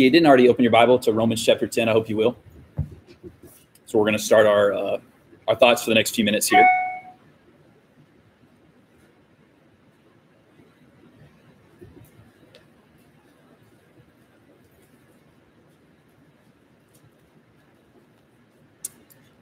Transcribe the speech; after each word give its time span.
you 0.00 0.10
didn't 0.10 0.26
already 0.26 0.48
open 0.48 0.62
your 0.62 0.72
Bible 0.72 0.98
to 1.00 1.12
Romans 1.12 1.44
chapter 1.44 1.66
10, 1.66 1.88
I 1.88 1.92
hope 1.92 2.08
you 2.08 2.16
will. 2.16 2.36
So 3.84 3.98
we're 3.98 4.04
going 4.04 4.16
to 4.16 4.22
start 4.22 4.46
our 4.46 4.72
uh, 4.72 4.98
our 5.46 5.56
thoughts 5.56 5.82
for 5.82 5.90
the 5.90 5.94
next 5.94 6.14
few 6.14 6.24
minutes 6.24 6.48
here. 6.48 6.66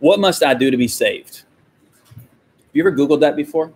What 0.00 0.20
must 0.20 0.43
I 0.43 0.54
do 0.54 0.70
to 0.70 0.77
be 0.77 0.88
saved? 0.88 1.43
Have 2.16 2.25
you 2.72 2.86
ever 2.86 2.96
Googled 2.96 3.20
that 3.20 3.36
before? 3.36 3.72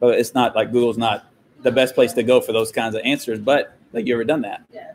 But 0.00 0.18
it's 0.18 0.34
not 0.34 0.54
like 0.54 0.72
Google's 0.72 0.96
not 0.96 1.30
the 1.62 1.72
best 1.72 1.94
place 1.94 2.12
to 2.14 2.22
go 2.22 2.40
for 2.40 2.52
those 2.52 2.70
kinds 2.70 2.94
of 2.94 3.02
answers, 3.04 3.38
but 3.38 3.76
like 3.92 4.06
you 4.06 4.14
ever 4.14 4.24
done 4.24 4.42
that? 4.42 4.62
Yes. 4.72 4.94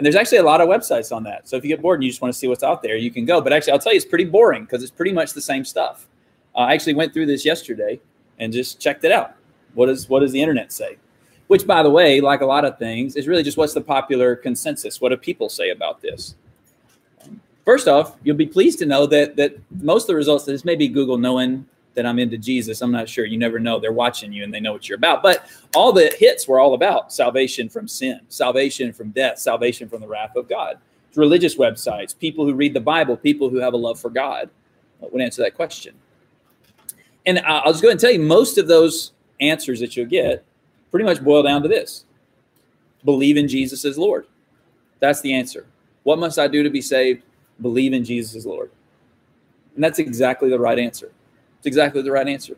And 0.00 0.06
there's 0.06 0.16
actually 0.16 0.38
a 0.38 0.42
lot 0.42 0.62
of 0.62 0.68
websites 0.70 1.14
on 1.14 1.24
that. 1.24 1.46
So 1.46 1.58
if 1.58 1.62
you 1.62 1.68
get 1.68 1.82
bored 1.82 1.98
and 1.98 2.04
you 2.04 2.08
just 2.08 2.22
want 2.22 2.32
to 2.32 2.38
see 2.38 2.48
what's 2.48 2.62
out 2.62 2.82
there, 2.82 2.96
you 2.96 3.10
can 3.10 3.26
go. 3.26 3.42
But 3.42 3.52
actually, 3.52 3.74
I'll 3.74 3.78
tell 3.78 3.92
you, 3.92 3.98
it's 3.98 4.06
pretty 4.06 4.24
boring 4.24 4.64
because 4.64 4.82
it's 4.82 4.90
pretty 4.90 5.12
much 5.12 5.34
the 5.34 5.42
same 5.42 5.62
stuff. 5.62 6.08
Uh, 6.56 6.60
I 6.60 6.72
actually 6.72 6.94
went 6.94 7.12
through 7.12 7.26
this 7.26 7.44
yesterday 7.44 8.00
and 8.38 8.50
just 8.50 8.80
checked 8.80 9.04
it 9.04 9.12
out. 9.12 9.34
What 9.74 9.86
does 9.86 10.08
what 10.08 10.20
does 10.20 10.32
the 10.32 10.40
internet 10.40 10.72
say? 10.72 10.96
Which, 11.48 11.66
by 11.66 11.82
the 11.82 11.90
way, 11.90 12.22
like 12.22 12.40
a 12.40 12.46
lot 12.46 12.64
of 12.64 12.78
things, 12.78 13.14
is 13.14 13.28
really 13.28 13.42
just 13.42 13.58
what's 13.58 13.74
the 13.74 13.82
popular 13.82 14.36
consensus. 14.36 15.02
What 15.02 15.10
do 15.10 15.18
people 15.18 15.50
say 15.50 15.68
about 15.68 16.00
this? 16.00 16.34
First 17.66 17.86
off, 17.86 18.16
you'll 18.24 18.38
be 18.38 18.46
pleased 18.46 18.78
to 18.78 18.86
know 18.86 19.04
that 19.04 19.36
that 19.36 19.58
most 19.82 20.04
of 20.04 20.06
the 20.06 20.14
results. 20.14 20.46
This 20.46 20.64
may 20.64 20.76
be 20.76 20.88
Google 20.88 21.18
knowing 21.18 21.66
that 21.94 22.06
I'm 22.06 22.18
into 22.18 22.38
Jesus. 22.38 22.80
I'm 22.82 22.92
not 22.92 23.08
sure. 23.08 23.24
You 23.24 23.38
never 23.38 23.58
know. 23.58 23.80
They're 23.80 23.92
watching 23.92 24.32
you 24.32 24.44
and 24.44 24.54
they 24.54 24.60
know 24.60 24.72
what 24.72 24.88
you're 24.88 24.96
about. 24.96 25.22
But 25.22 25.46
all 25.74 25.92
the 25.92 26.14
hits 26.18 26.46
were 26.46 26.60
all 26.60 26.74
about 26.74 27.12
salvation 27.12 27.68
from 27.68 27.88
sin, 27.88 28.20
salvation 28.28 28.92
from 28.92 29.10
death, 29.10 29.38
salvation 29.38 29.88
from 29.88 30.00
the 30.00 30.08
wrath 30.08 30.36
of 30.36 30.48
God. 30.48 30.78
It's 31.08 31.18
religious 31.18 31.56
websites, 31.56 32.16
people 32.16 32.44
who 32.44 32.54
read 32.54 32.74
the 32.74 32.80
Bible, 32.80 33.16
people 33.16 33.50
who 33.50 33.56
have 33.56 33.74
a 33.74 33.76
love 33.76 33.98
for 33.98 34.10
God 34.10 34.48
would 35.00 35.20
answer 35.20 35.42
that 35.42 35.54
question. 35.54 35.94
And 37.26 37.40
I'll 37.40 37.72
just 37.72 37.82
go 37.82 37.88
ahead 37.88 37.94
and 37.94 38.00
tell 38.00 38.12
you 38.12 38.20
most 38.20 38.58
of 38.58 38.68
those 38.68 39.12
answers 39.40 39.80
that 39.80 39.96
you'll 39.96 40.06
get 40.06 40.44
pretty 40.90 41.04
much 41.04 41.22
boil 41.22 41.42
down 41.42 41.62
to 41.62 41.68
this 41.68 42.04
believe 43.04 43.36
in 43.36 43.48
Jesus 43.48 43.84
as 43.84 43.96
Lord. 43.96 44.26
That's 44.98 45.20
the 45.22 45.32
answer. 45.32 45.66
What 46.02 46.18
must 46.18 46.38
I 46.38 46.48
do 46.48 46.62
to 46.62 46.70
be 46.70 46.82
saved? 46.82 47.22
Believe 47.60 47.92
in 47.92 48.04
Jesus 48.04 48.36
as 48.36 48.46
Lord. 48.46 48.70
And 49.74 49.82
that's 49.82 49.98
exactly 49.98 50.50
the 50.50 50.58
right 50.58 50.78
answer. 50.78 51.12
It's 51.60 51.66
exactly 51.66 52.00
the 52.00 52.10
right 52.10 52.26
answer. 52.26 52.56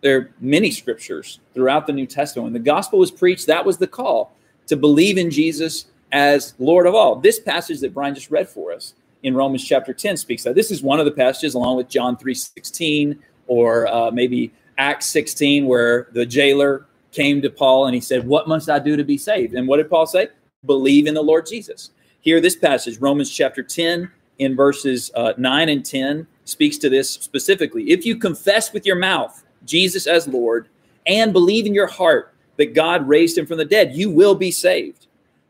There 0.00 0.18
are 0.18 0.30
many 0.40 0.70
scriptures 0.70 1.40
throughout 1.52 1.88
the 1.88 1.92
New 1.92 2.06
Testament. 2.06 2.44
When 2.44 2.52
the 2.52 2.60
gospel 2.60 3.00
was 3.00 3.10
preached, 3.10 3.48
that 3.48 3.64
was 3.64 3.76
the 3.76 3.88
call 3.88 4.36
to 4.68 4.76
believe 4.76 5.18
in 5.18 5.30
Jesus 5.30 5.86
as 6.12 6.54
Lord 6.60 6.86
of 6.86 6.94
all. 6.94 7.16
This 7.16 7.40
passage 7.40 7.80
that 7.80 7.92
Brian 7.92 8.14
just 8.14 8.30
read 8.30 8.48
for 8.48 8.72
us 8.72 8.94
in 9.24 9.34
Romans 9.34 9.64
chapter 9.64 9.92
10 9.92 10.16
speaks 10.16 10.44
that. 10.44 10.54
This 10.54 10.70
is 10.70 10.80
one 10.80 11.00
of 11.00 11.06
the 11.06 11.10
passages, 11.10 11.54
along 11.54 11.76
with 11.76 11.88
John 11.88 12.16
3 12.16 12.34
16, 12.34 13.18
or 13.48 13.88
uh, 13.88 14.12
maybe 14.12 14.52
Acts 14.78 15.06
16, 15.06 15.66
where 15.66 16.06
the 16.12 16.24
jailer 16.24 16.86
came 17.10 17.42
to 17.42 17.50
Paul 17.50 17.86
and 17.86 17.94
he 17.94 18.00
said, 18.00 18.24
What 18.24 18.46
must 18.46 18.70
I 18.70 18.78
do 18.78 18.96
to 18.96 19.04
be 19.04 19.18
saved? 19.18 19.54
And 19.54 19.66
what 19.66 19.78
did 19.78 19.90
Paul 19.90 20.06
say? 20.06 20.28
Believe 20.66 21.08
in 21.08 21.14
the 21.14 21.22
Lord 21.22 21.46
Jesus. 21.46 21.90
Here, 22.20 22.40
this 22.40 22.56
passage, 22.56 22.98
Romans 23.00 23.30
chapter 23.30 23.62
10, 23.62 24.10
in 24.38 24.56
verses 24.56 25.10
uh, 25.14 25.32
9 25.36 25.68
and 25.68 25.84
10, 25.84 26.26
speaks 26.44 26.78
to 26.78 26.88
this 26.88 27.10
specifically. 27.10 27.90
If 27.90 28.04
you 28.04 28.16
confess 28.16 28.72
with 28.72 28.86
your 28.86 28.96
mouth 28.96 29.44
Jesus 29.64 30.06
as 30.06 30.28
Lord 30.28 30.68
and 31.06 31.32
believe 31.32 31.66
in 31.66 31.74
your 31.74 31.86
heart 31.86 32.34
that 32.56 32.74
God 32.74 33.08
raised 33.08 33.36
him 33.36 33.46
from 33.46 33.58
the 33.58 33.64
dead, 33.64 33.94
you 33.94 34.10
will 34.10 34.34
be 34.34 34.50
saved. 34.50 35.06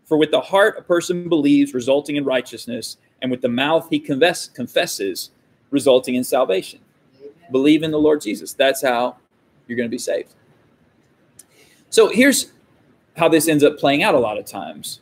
For 0.06 0.17
with 0.17 0.31
the 0.31 0.41
heart 0.41 0.77
a 0.78 0.82
person 0.82 1.28
believes, 1.28 1.75
resulting 1.75 2.16
in 2.16 2.25
righteousness, 2.25 2.99
and 3.22 3.31
with 3.31 3.41
the 3.41 3.49
mouth 3.49 3.88
he 3.91 3.99
confess, 3.99 4.49
confesses, 4.49 5.31
resulting 5.71 6.15
in 6.15 6.25
salvation. 6.25 6.81
Amen. 7.19 7.32
Believe 7.50 7.82
in 7.82 7.91
the 7.91 7.99
Lord 7.99 8.21
Jesus. 8.21 8.53
That's 8.53 8.82
how 8.82 9.16
you're 9.66 9.76
going 9.76 9.88
to 9.88 9.94
be 9.94 9.99
saved. 9.99 10.34
So 11.91 12.09
here's 12.09 12.53
how 13.16 13.28
this 13.28 13.49
ends 13.49 13.65
up 13.65 13.78
playing 13.78 14.03
out 14.03 14.15
a 14.15 14.19
lot 14.19 14.38
of 14.38 14.44
times. 14.44 15.00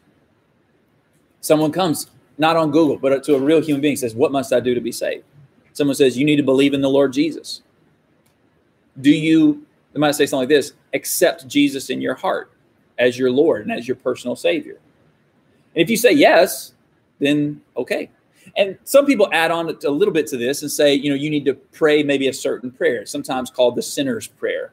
Someone 1.41 1.73
comes, 1.73 2.09
not 2.39 2.57
on 2.57 2.71
Google, 2.71 2.99
but 2.99 3.25
to 3.25 3.35
a 3.35 3.41
real 3.41 3.61
human 3.61 3.81
being, 3.81 3.97
says, 3.97 4.15
What 4.15 4.31
must 4.31 4.53
I 4.53 4.61
do 4.61 4.75
to 4.75 4.81
be 4.81 4.93
saved? 4.93 5.25
Someone 5.73 5.95
says, 5.95 6.17
You 6.17 6.25
need 6.25 6.37
to 6.37 6.43
believe 6.43 6.75
in 6.75 6.81
the 6.81 6.91
Lord 6.91 7.13
Jesus. 7.13 7.63
Do 9.01 9.11
you, 9.11 9.67
they 9.93 10.01
might 10.01 10.15
say 10.15 10.27
something 10.27 10.43
like 10.43 10.49
this 10.49 10.75
accept 10.95 11.49
Jesus 11.49 11.89
in 11.89 12.01
your 12.01 12.15
heart 12.15 12.53
as 12.99 13.19
your 13.19 13.31
Lord 13.31 13.63
and 13.63 13.73
as 13.73 13.89
your 13.89 13.97
personal 13.97 14.37
Savior? 14.37 14.79
And 15.75 15.83
if 15.83 15.89
you 15.89 15.97
say 15.97 16.13
yes, 16.13 16.73
then 17.19 17.63
okay. 17.77 18.11
And 18.57 18.77
some 18.85 19.07
people 19.07 19.29
add 19.33 19.51
on 19.51 19.69
a 19.69 19.89
little 19.89 20.13
bit 20.13 20.27
to 20.29 20.37
this 20.37 20.63
and 20.63 20.71
say, 20.71 20.95
you 20.95 21.09
know, 21.09 21.17
you 21.17 21.31
need 21.31 21.45
to 21.47 21.55
pray 21.55 22.03
maybe 22.03 22.29
a 22.29 22.33
certain 22.33 22.71
prayer, 22.71 23.07
sometimes 23.07 23.51
called 23.51 23.77
the 23.77 23.83
sinner's 23.83 24.27
prayer. 24.27 24.73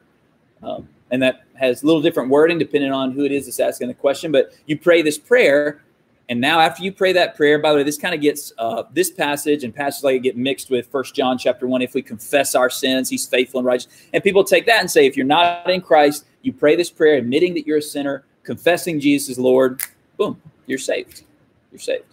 Um, 0.62 0.88
and 1.10 1.22
that 1.22 1.42
has 1.54 1.82
a 1.82 1.86
little 1.86 2.02
different 2.02 2.28
wording 2.30 2.58
depending 2.58 2.92
on 2.92 3.12
who 3.12 3.24
it 3.24 3.32
is 3.32 3.46
that's 3.46 3.60
asking 3.60 3.88
the 3.88 3.94
question. 3.94 4.30
But 4.32 4.52
you 4.66 4.78
pray 4.78 5.02
this 5.02 5.18
prayer 5.18 5.82
and 6.30 6.40
now, 6.40 6.60
after 6.60 6.84
you 6.84 6.92
pray 6.92 7.12
that 7.14 7.34
prayer, 7.36 7.58
by 7.58 7.72
the 7.72 7.78
way, 7.78 7.82
this 7.82 7.98
kind 7.98 8.14
of 8.14 8.20
gets 8.20 8.52
uh, 8.56 8.84
this 8.92 9.10
passage 9.10 9.64
and 9.64 9.74
passages 9.74 10.04
like 10.04 10.14
it 10.14 10.22
get 10.22 10.36
mixed 10.36 10.70
with 10.70 10.86
First 10.86 11.12
John 11.12 11.36
chapter 11.36 11.66
one. 11.66 11.82
If 11.82 11.92
we 11.92 12.02
confess 12.02 12.54
our 12.54 12.70
sins, 12.70 13.10
He's 13.10 13.26
faithful 13.26 13.58
and 13.58 13.66
righteous. 13.66 13.88
And 14.12 14.22
people 14.22 14.44
take 14.44 14.64
that 14.66 14.78
and 14.78 14.88
say, 14.88 15.06
if 15.06 15.16
you're 15.16 15.26
not 15.26 15.68
in 15.68 15.80
Christ, 15.80 16.26
you 16.42 16.52
pray 16.52 16.76
this 16.76 16.88
prayer, 16.88 17.16
admitting 17.16 17.54
that 17.54 17.66
you're 17.66 17.78
a 17.78 17.82
sinner, 17.82 18.24
confessing 18.44 19.00
Jesus 19.00 19.38
Lord. 19.38 19.82
Boom, 20.16 20.40
you're 20.66 20.78
saved. 20.78 21.24
You're 21.72 21.80
saved. 21.80 22.04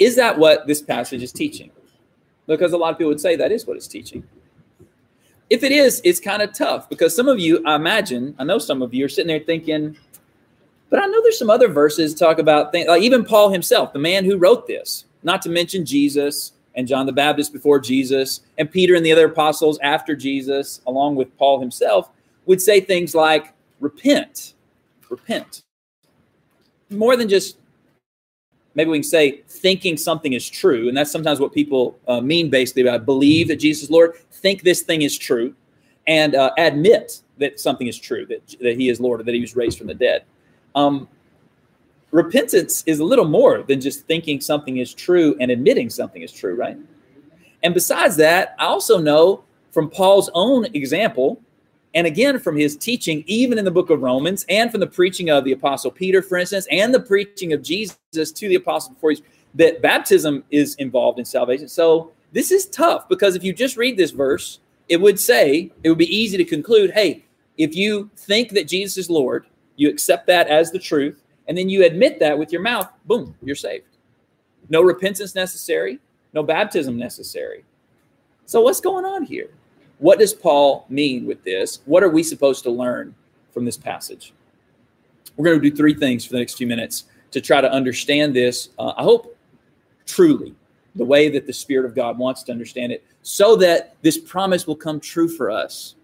Is 0.00 0.16
that 0.16 0.36
what 0.36 0.66
this 0.66 0.82
passage 0.82 1.22
is 1.22 1.30
teaching? 1.30 1.70
Because 2.48 2.72
a 2.72 2.76
lot 2.76 2.90
of 2.90 2.98
people 2.98 3.10
would 3.10 3.20
say 3.20 3.36
that 3.36 3.52
is 3.52 3.68
what 3.68 3.76
it's 3.76 3.86
teaching. 3.86 4.24
If 5.48 5.62
it 5.62 5.70
is, 5.70 6.02
it's 6.04 6.18
kind 6.18 6.42
of 6.42 6.52
tough 6.52 6.88
because 6.88 7.14
some 7.14 7.28
of 7.28 7.38
you, 7.38 7.62
I 7.64 7.76
imagine, 7.76 8.34
I 8.36 8.42
know 8.42 8.58
some 8.58 8.82
of 8.82 8.92
you 8.92 9.04
are 9.04 9.08
sitting 9.08 9.28
there 9.28 9.38
thinking, 9.38 9.96
but 10.90 11.02
I 11.02 11.06
know 11.06 11.22
there's 11.22 11.38
some 11.38 11.50
other 11.50 11.68
verses 11.68 12.14
talk 12.14 12.38
about 12.38 12.72
things 12.72 12.88
like 12.88 13.02
even 13.02 13.24
Paul 13.24 13.50
himself, 13.50 13.92
the 13.92 13.98
man 13.98 14.24
who 14.24 14.38
wrote 14.38 14.66
this, 14.66 15.04
not 15.22 15.42
to 15.42 15.50
mention 15.50 15.84
Jesus 15.84 16.52
and 16.74 16.86
John 16.86 17.06
the 17.06 17.12
Baptist 17.12 17.52
before 17.52 17.78
Jesus 17.78 18.40
and 18.56 18.70
Peter 18.70 18.94
and 18.94 19.04
the 19.04 19.12
other 19.12 19.26
apostles 19.26 19.78
after 19.82 20.14
Jesus, 20.14 20.80
along 20.86 21.16
with 21.16 21.36
Paul 21.36 21.60
himself, 21.60 22.10
would 22.46 22.62
say 22.62 22.80
things 22.80 23.14
like, 23.14 23.52
repent, 23.80 24.54
repent. 25.10 25.62
More 26.90 27.16
than 27.16 27.28
just 27.28 27.58
maybe 28.74 28.90
we 28.90 28.98
can 28.98 29.04
say 29.04 29.42
thinking 29.48 29.96
something 29.96 30.32
is 30.32 30.48
true. 30.48 30.88
And 30.88 30.96
that's 30.96 31.10
sometimes 31.10 31.40
what 31.40 31.52
people 31.52 31.98
uh, 32.06 32.20
mean 32.20 32.48
basically 32.48 32.82
about 32.82 33.04
believe 33.04 33.48
that 33.48 33.56
Jesus 33.56 33.84
is 33.84 33.90
Lord, 33.90 34.14
think 34.30 34.62
this 34.62 34.82
thing 34.82 35.02
is 35.02 35.18
true, 35.18 35.54
and 36.06 36.34
uh, 36.34 36.52
admit 36.56 37.22
that 37.38 37.60
something 37.60 37.88
is 37.88 37.98
true, 37.98 38.24
that, 38.26 38.56
that 38.60 38.76
he 38.76 38.88
is 38.88 39.00
Lord, 39.00 39.20
or 39.20 39.24
that 39.24 39.34
he 39.34 39.40
was 39.40 39.56
raised 39.56 39.78
from 39.78 39.88
the 39.88 39.94
dead. 39.94 40.24
Um, 40.74 41.08
repentance 42.10 42.82
is 42.86 43.00
a 43.00 43.04
little 43.04 43.26
more 43.26 43.62
than 43.62 43.80
just 43.80 44.06
thinking 44.06 44.40
something 44.40 44.78
is 44.78 44.94
true 44.94 45.36
and 45.40 45.50
admitting 45.50 45.90
something 45.90 46.22
is 46.22 46.32
true, 46.32 46.54
right? 46.54 46.76
And 47.62 47.74
besides 47.74 48.16
that, 48.16 48.54
I 48.58 48.66
also 48.66 48.98
know 48.98 49.44
from 49.72 49.90
Paul's 49.90 50.30
own 50.34 50.66
example, 50.74 51.40
and 51.94 52.06
again 52.06 52.38
from 52.38 52.56
his 52.56 52.76
teaching, 52.76 53.24
even 53.26 53.58
in 53.58 53.64
the 53.64 53.70
book 53.70 53.90
of 53.90 54.02
Romans, 54.02 54.46
and 54.48 54.70
from 54.70 54.80
the 54.80 54.86
preaching 54.86 55.30
of 55.30 55.44
the 55.44 55.52
apostle 55.52 55.90
Peter, 55.90 56.22
for 56.22 56.38
instance, 56.38 56.66
and 56.70 56.94
the 56.94 57.00
preaching 57.00 57.52
of 57.52 57.62
Jesus 57.62 57.96
to 58.12 58.48
the 58.48 58.54
apostle 58.54 58.94
before 58.94 59.10
he's 59.10 59.22
that 59.54 59.82
baptism 59.82 60.44
is 60.50 60.74
involved 60.76 61.18
in 61.18 61.24
salvation. 61.24 61.68
So 61.68 62.12
this 62.32 62.50
is 62.50 62.66
tough 62.66 63.08
because 63.08 63.34
if 63.34 63.42
you 63.42 63.52
just 63.52 63.76
read 63.76 63.96
this 63.96 64.10
verse, 64.10 64.60
it 64.88 65.00
would 65.00 65.18
say, 65.18 65.72
it 65.82 65.88
would 65.88 65.98
be 65.98 66.14
easy 66.14 66.36
to 66.36 66.44
conclude, 66.44 66.90
hey, 66.92 67.24
if 67.56 67.74
you 67.74 68.10
think 68.16 68.50
that 68.50 68.68
Jesus 68.68 68.96
is 68.96 69.10
Lord, 69.10 69.46
you 69.78 69.88
accept 69.88 70.26
that 70.26 70.48
as 70.48 70.70
the 70.70 70.78
truth, 70.78 71.22
and 71.46 71.56
then 71.56 71.70
you 71.70 71.84
admit 71.84 72.18
that 72.18 72.36
with 72.36 72.52
your 72.52 72.60
mouth, 72.60 72.90
boom, 73.06 73.34
you're 73.42 73.56
saved. 73.56 73.86
No 74.68 74.82
repentance 74.82 75.34
necessary, 75.34 76.00
no 76.34 76.42
baptism 76.42 76.98
necessary. 76.98 77.64
So, 78.44 78.60
what's 78.60 78.80
going 78.80 79.04
on 79.04 79.22
here? 79.22 79.50
What 79.98 80.18
does 80.18 80.34
Paul 80.34 80.84
mean 80.88 81.26
with 81.26 81.42
this? 81.44 81.80
What 81.86 82.02
are 82.02 82.10
we 82.10 82.22
supposed 82.22 82.64
to 82.64 82.70
learn 82.70 83.14
from 83.54 83.64
this 83.64 83.76
passage? 83.76 84.34
We're 85.36 85.46
going 85.46 85.60
to 85.60 85.70
do 85.70 85.74
three 85.74 85.94
things 85.94 86.24
for 86.24 86.32
the 86.32 86.38
next 86.40 86.54
few 86.54 86.66
minutes 86.66 87.04
to 87.30 87.40
try 87.40 87.60
to 87.60 87.70
understand 87.70 88.34
this. 88.34 88.70
Uh, 88.78 88.92
I 88.96 89.04
hope 89.04 89.36
truly 90.06 90.54
the 90.96 91.04
way 91.04 91.28
that 91.28 91.46
the 91.46 91.52
Spirit 91.52 91.86
of 91.86 91.94
God 91.94 92.18
wants 92.18 92.42
to 92.44 92.52
understand 92.52 92.90
it, 92.90 93.04
so 93.22 93.54
that 93.56 93.94
this 94.02 94.18
promise 94.18 94.66
will 94.66 94.76
come 94.76 94.98
true 94.98 95.28
for 95.28 95.50
us. 95.50 95.94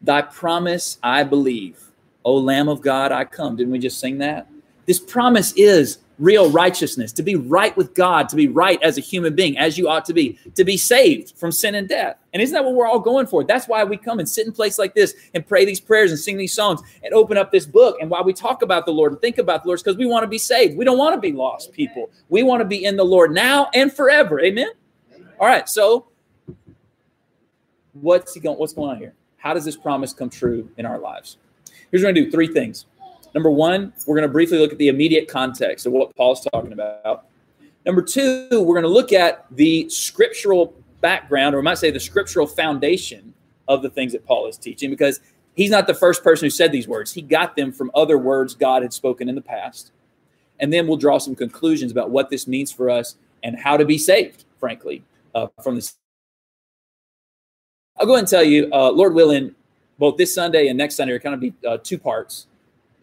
Thy 0.00 0.22
promise 0.22 0.98
I 1.02 1.22
believe 1.22 1.90
O 2.24 2.34
Lamb 2.36 2.68
of 2.68 2.80
God, 2.80 3.12
I 3.12 3.24
come. 3.24 3.56
Didn't 3.56 3.72
we 3.72 3.78
just 3.78 4.00
sing 4.00 4.18
that? 4.18 4.48
This 4.86 5.00
promise 5.00 5.52
is 5.56 5.98
real 6.18 6.50
righteousness, 6.50 7.12
to 7.12 7.22
be 7.22 7.34
right 7.34 7.76
with 7.76 7.94
God, 7.94 8.28
to 8.28 8.36
be 8.36 8.48
right 8.48 8.80
as 8.82 8.98
a 8.98 9.00
human 9.00 9.34
being, 9.34 9.58
as 9.58 9.76
you 9.76 9.88
ought 9.88 10.04
to 10.04 10.14
be, 10.14 10.38
to 10.54 10.64
be 10.64 10.76
saved 10.76 11.36
from 11.36 11.50
sin 11.50 11.74
and 11.74 11.88
death. 11.88 12.16
And 12.32 12.40
isn't 12.40 12.54
that 12.54 12.64
what 12.64 12.74
we're 12.74 12.86
all 12.86 13.00
going 13.00 13.26
for? 13.26 13.42
That's 13.42 13.66
why 13.66 13.82
we 13.84 13.96
come 13.96 14.20
and 14.20 14.28
sit 14.28 14.46
in 14.46 14.52
place 14.52 14.78
like 14.78 14.94
this 14.94 15.14
and 15.34 15.46
pray 15.46 15.64
these 15.64 15.80
prayers 15.80 16.10
and 16.10 16.20
sing 16.20 16.36
these 16.36 16.52
songs 16.52 16.82
and 17.02 17.12
open 17.14 17.36
up 17.36 17.50
this 17.50 17.66
book. 17.66 17.96
And 18.00 18.08
why 18.10 18.20
we 18.22 18.32
talk 18.32 18.62
about 18.62 18.86
the 18.86 18.92
Lord 18.92 19.12
and 19.12 19.20
think 19.20 19.38
about 19.38 19.64
the 19.64 19.68
Lord 19.68 19.80
because 19.80 19.96
we 19.96 20.06
want 20.06 20.22
to 20.22 20.28
be 20.28 20.38
saved. 20.38 20.76
We 20.76 20.84
don't 20.84 20.98
want 20.98 21.14
to 21.14 21.20
be 21.20 21.32
lost 21.32 21.72
people. 21.72 22.10
We 22.28 22.42
want 22.42 22.60
to 22.60 22.64
be 22.64 22.84
in 22.84 22.96
the 22.96 23.04
Lord 23.04 23.32
now 23.32 23.68
and 23.74 23.92
forever. 23.92 24.40
Amen. 24.40 24.70
All 25.40 25.48
right. 25.48 25.68
So 25.68 26.06
what's 27.92 28.34
he 28.34 28.40
going? 28.40 28.58
What's 28.58 28.72
going 28.72 28.90
on 28.90 28.98
here? 28.98 29.14
How 29.36 29.52
does 29.52 29.64
this 29.64 29.76
promise 29.76 30.12
come 30.12 30.30
true 30.30 30.70
in 30.78 30.86
our 30.86 30.98
lives? 30.98 31.38
Here's 31.90 32.02
what 32.02 32.08
we're 32.08 32.12
going 32.12 32.14
to 32.16 32.24
do: 32.24 32.30
three 32.30 32.48
things. 32.48 32.86
Number 33.34 33.50
one, 33.50 33.92
we're 34.06 34.16
going 34.16 34.28
to 34.28 34.32
briefly 34.32 34.58
look 34.58 34.72
at 34.72 34.78
the 34.78 34.88
immediate 34.88 35.28
context 35.28 35.86
of 35.86 35.92
what 35.92 36.14
Paul's 36.16 36.46
talking 36.52 36.72
about. 36.72 37.26
Number 37.84 38.00
two, 38.00 38.48
we're 38.50 38.74
going 38.74 38.82
to 38.82 38.88
look 38.88 39.12
at 39.12 39.46
the 39.50 39.88
scriptural 39.88 40.74
background, 41.00 41.54
or 41.54 41.58
I 41.58 41.62
might 41.62 41.78
say 41.78 41.90
the 41.90 42.00
scriptural 42.00 42.46
foundation 42.46 43.34
of 43.68 43.82
the 43.82 43.90
things 43.90 44.12
that 44.12 44.24
Paul 44.24 44.46
is 44.46 44.56
teaching, 44.56 44.88
because 44.88 45.20
he's 45.54 45.70
not 45.70 45.86
the 45.86 45.94
first 45.94 46.22
person 46.22 46.46
who 46.46 46.50
said 46.50 46.70
these 46.70 46.86
words. 46.86 47.12
He 47.12 47.22
got 47.22 47.56
them 47.56 47.72
from 47.72 47.90
other 47.94 48.18
words 48.18 48.54
God 48.54 48.82
had 48.82 48.92
spoken 48.92 49.28
in 49.28 49.34
the 49.34 49.42
past. 49.42 49.90
And 50.60 50.72
then 50.72 50.86
we'll 50.86 50.96
draw 50.96 51.18
some 51.18 51.34
conclusions 51.34 51.90
about 51.90 52.10
what 52.10 52.30
this 52.30 52.46
means 52.46 52.70
for 52.70 52.88
us 52.88 53.16
and 53.42 53.58
how 53.58 53.76
to 53.76 53.84
be 53.84 53.98
saved, 53.98 54.44
frankly, 54.58 55.02
uh, 55.34 55.48
from 55.62 55.74
this. 55.74 55.96
I'll 57.98 58.06
go 58.06 58.12
ahead 58.12 58.20
and 58.20 58.28
tell 58.28 58.44
you, 58.44 58.70
uh, 58.72 58.90
Lord 58.90 59.14
willing, 59.14 59.54
both 59.98 60.16
this 60.16 60.34
Sunday 60.34 60.68
and 60.68 60.78
next 60.78 60.96
Sunday 60.96 61.12
are 61.12 61.18
kind 61.18 61.34
of 61.34 61.40
be 61.40 61.54
uh, 61.66 61.78
two 61.82 61.98
parts 61.98 62.46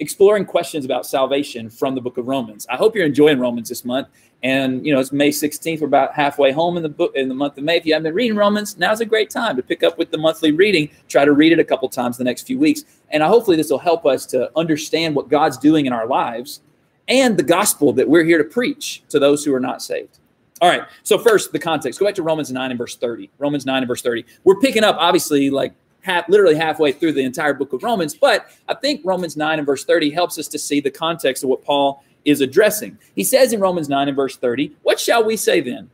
exploring 0.01 0.43
questions 0.43 0.83
about 0.83 1.05
salvation 1.05 1.69
from 1.69 1.93
the 1.93 2.01
book 2.01 2.17
of 2.17 2.27
Romans. 2.27 2.65
I 2.69 2.75
hope 2.75 2.95
you're 2.95 3.05
enjoying 3.05 3.39
Romans 3.39 3.69
this 3.69 3.85
month. 3.85 4.07
And 4.41 4.83
you 4.83 4.91
know, 4.91 4.99
it's 4.99 5.11
May 5.11 5.29
16th. 5.29 5.79
We're 5.79 5.85
about 5.85 6.15
halfway 6.15 6.51
home 6.51 6.75
in 6.75 6.81
the 6.81 6.89
book 6.89 7.15
in 7.15 7.29
the 7.29 7.35
month 7.35 7.59
of 7.59 7.63
May. 7.63 7.77
If 7.77 7.85
you 7.85 7.93
haven't 7.93 8.05
been 8.05 8.15
reading 8.15 8.35
Romans, 8.35 8.79
now's 8.79 8.99
a 8.99 9.05
great 9.05 9.29
time 9.29 9.55
to 9.57 9.61
pick 9.61 9.83
up 9.83 9.99
with 9.99 10.09
the 10.09 10.17
monthly 10.17 10.51
reading. 10.51 10.89
Try 11.07 11.23
to 11.23 11.33
read 11.33 11.51
it 11.51 11.59
a 11.59 11.63
couple 11.63 11.87
times 11.87 12.17
the 12.17 12.23
next 12.23 12.47
few 12.47 12.57
weeks. 12.57 12.83
And 13.11 13.21
hopefully 13.21 13.55
this 13.55 13.69
will 13.69 13.77
help 13.77 14.07
us 14.07 14.25
to 14.27 14.49
understand 14.57 15.15
what 15.15 15.29
God's 15.29 15.59
doing 15.59 15.85
in 15.85 15.93
our 15.93 16.07
lives 16.07 16.61
and 17.07 17.37
the 17.37 17.43
gospel 17.43 17.93
that 17.93 18.09
we're 18.09 18.23
here 18.23 18.39
to 18.39 18.43
preach 18.43 19.03
to 19.09 19.19
those 19.19 19.45
who 19.45 19.53
are 19.53 19.59
not 19.59 19.83
saved. 19.83 20.17
All 20.61 20.69
right. 20.69 20.83
So 21.03 21.19
first, 21.19 21.51
the 21.51 21.59
context. 21.59 21.99
Go 21.99 22.07
back 22.07 22.15
to 22.15 22.23
Romans 22.23 22.51
9 22.51 22.71
and 22.71 22.77
verse 22.77 22.95
30. 22.95 23.29
Romans 23.37 23.67
9 23.67 23.77
and 23.77 23.87
verse 23.87 24.01
30. 24.01 24.25
We're 24.43 24.59
picking 24.59 24.83
up, 24.83 24.95
obviously, 24.97 25.51
like 25.51 25.73
half, 26.01 26.27
literally 26.29 26.55
halfway 26.55 26.91
through 26.91 27.13
the 27.13 27.23
entire 27.23 27.53
book 27.53 27.73
of 27.73 27.83
Romans. 27.83 28.15
But 28.15 28.47
I 28.67 28.73
think 28.73 29.01
Romans 29.03 29.37
9 29.37 29.59
and 29.59 29.65
verse 29.65 29.85
30 29.85 30.09
helps 30.09 30.37
us 30.37 30.47
to 30.49 30.59
see 30.59 30.79
the 30.79 30.91
context 30.91 31.43
of 31.43 31.49
what 31.49 31.63
Paul 31.63 32.03
is 32.25 32.41
addressing. 32.41 32.97
He 33.15 33.23
says 33.23 33.53
in 33.53 33.59
Romans 33.59 33.89
9 33.89 34.07
and 34.07 34.15
verse 34.15 34.37
30, 34.37 34.75
What 34.83 34.99
shall 34.99 35.23
we 35.23 35.37
say 35.37 35.61
then? 35.61 35.89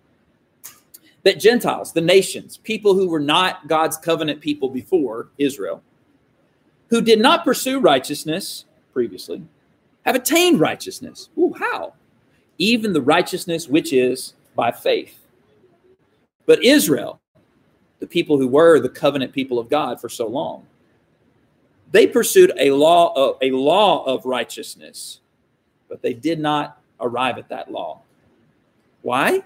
That 1.23 1.39
Gentiles, 1.39 1.93
the 1.93 2.01
nations, 2.01 2.57
people 2.57 2.93
who 2.93 3.09
were 3.09 3.19
not 3.19 3.67
God's 3.67 3.97
covenant 3.97 4.41
people 4.41 4.69
before 4.69 5.29
Israel, 5.37 5.81
who 6.89 7.01
did 7.01 7.19
not 7.19 7.43
pursue 7.43 7.79
righteousness 7.79 8.65
previously, 8.93 9.43
have 10.05 10.15
attained 10.15 10.59
righteousness. 10.59 11.29
Ooh, 11.37 11.53
how? 11.59 11.93
Even 12.57 12.93
the 12.93 13.01
righteousness 13.01 13.67
which 13.67 13.91
is 13.91 14.33
by 14.55 14.71
faith. 14.71 15.19
But 16.45 16.63
Israel, 16.63 17.19
the 17.99 18.07
people 18.07 18.37
who 18.37 18.47
were 18.47 18.79
the 18.79 18.89
covenant 18.89 19.33
people 19.33 19.59
of 19.59 19.69
God 19.69 19.99
for 19.99 20.09
so 20.09 20.27
long. 20.27 20.65
They 21.91 22.05
pursued 22.07 22.51
a 22.57 22.71
law 22.71 23.13
of 23.13 23.37
a 23.41 23.51
law 23.51 24.03
of 24.03 24.25
righteousness, 24.25 25.21
but 25.87 26.01
they 26.01 26.13
did 26.13 26.39
not 26.39 26.81
arrive 26.99 27.37
at 27.37 27.49
that 27.49 27.71
law. 27.71 28.01
Why? 29.01 29.43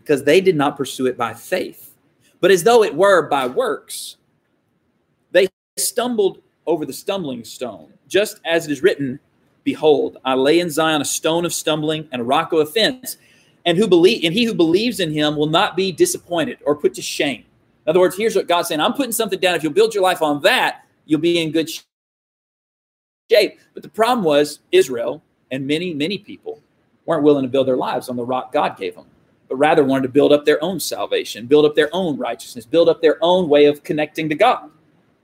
Because 0.00 0.24
they 0.24 0.40
did 0.40 0.56
not 0.56 0.76
pursue 0.76 1.06
it 1.06 1.16
by 1.16 1.34
faith, 1.34 1.94
but 2.40 2.50
as 2.50 2.64
though 2.64 2.82
it 2.82 2.94
were 2.94 3.28
by 3.28 3.46
works. 3.46 4.16
They 5.32 5.48
stumbled 5.76 6.42
over 6.66 6.84
the 6.84 6.92
stumbling 6.92 7.44
stone, 7.44 7.92
just 8.08 8.40
as 8.44 8.66
it 8.66 8.72
is 8.72 8.82
written, 8.82 9.18
Behold, 9.64 10.18
I 10.24 10.34
lay 10.34 10.60
in 10.60 10.70
Zion 10.70 11.02
a 11.02 11.04
stone 11.04 11.44
of 11.44 11.52
stumbling 11.52 12.08
and 12.12 12.22
a 12.22 12.24
rock 12.24 12.52
of 12.52 12.60
offense, 12.60 13.16
and 13.64 13.76
who 13.76 13.86
believe 13.86 14.24
and 14.24 14.32
he 14.32 14.44
who 14.44 14.54
believes 14.54 15.00
in 15.00 15.10
him 15.12 15.36
will 15.36 15.48
not 15.48 15.76
be 15.76 15.92
disappointed 15.92 16.58
or 16.64 16.74
put 16.74 16.94
to 16.94 17.02
shame. 17.02 17.44
In 17.88 17.92
other 17.92 18.00
words, 18.00 18.18
here's 18.18 18.36
what 18.36 18.46
God's 18.46 18.68
saying 18.68 18.82
I'm 18.82 18.92
putting 18.92 19.12
something 19.12 19.40
down. 19.40 19.54
If 19.54 19.62
you'll 19.62 19.72
build 19.72 19.94
your 19.94 20.02
life 20.02 20.20
on 20.20 20.42
that, 20.42 20.84
you'll 21.06 21.20
be 21.20 21.40
in 21.40 21.50
good 21.50 21.70
shape. 23.30 23.58
But 23.72 23.82
the 23.82 23.88
problem 23.88 24.22
was 24.22 24.58
Israel 24.72 25.22
and 25.50 25.66
many, 25.66 25.94
many 25.94 26.18
people 26.18 26.60
weren't 27.06 27.22
willing 27.22 27.44
to 27.44 27.48
build 27.48 27.66
their 27.66 27.78
lives 27.78 28.10
on 28.10 28.16
the 28.16 28.24
rock 28.26 28.52
God 28.52 28.76
gave 28.76 28.94
them, 28.94 29.06
but 29.48 29.56
rather 29.56 29.84
wanted 29.84 30.02
to 30.02 30.10
build 30.10 30.34
up 30.34 30.44
their 30.44 30.62
own 30.62 30.78
salvation, 30.78 31.46
build 31.46 31.64
up 31.64 31.74
their 31.74 31.88
own 31.94 32.18
righteousness, 32.18 32.66
build 32.66 32.90
up 32.90 33.00
their 33.00 33.16
own 33.22 33.48
way 33.48 33.64
of 33.64 33.82
connecting 33.84 34.28
to 34.28 34.34
God. 34.34 34.70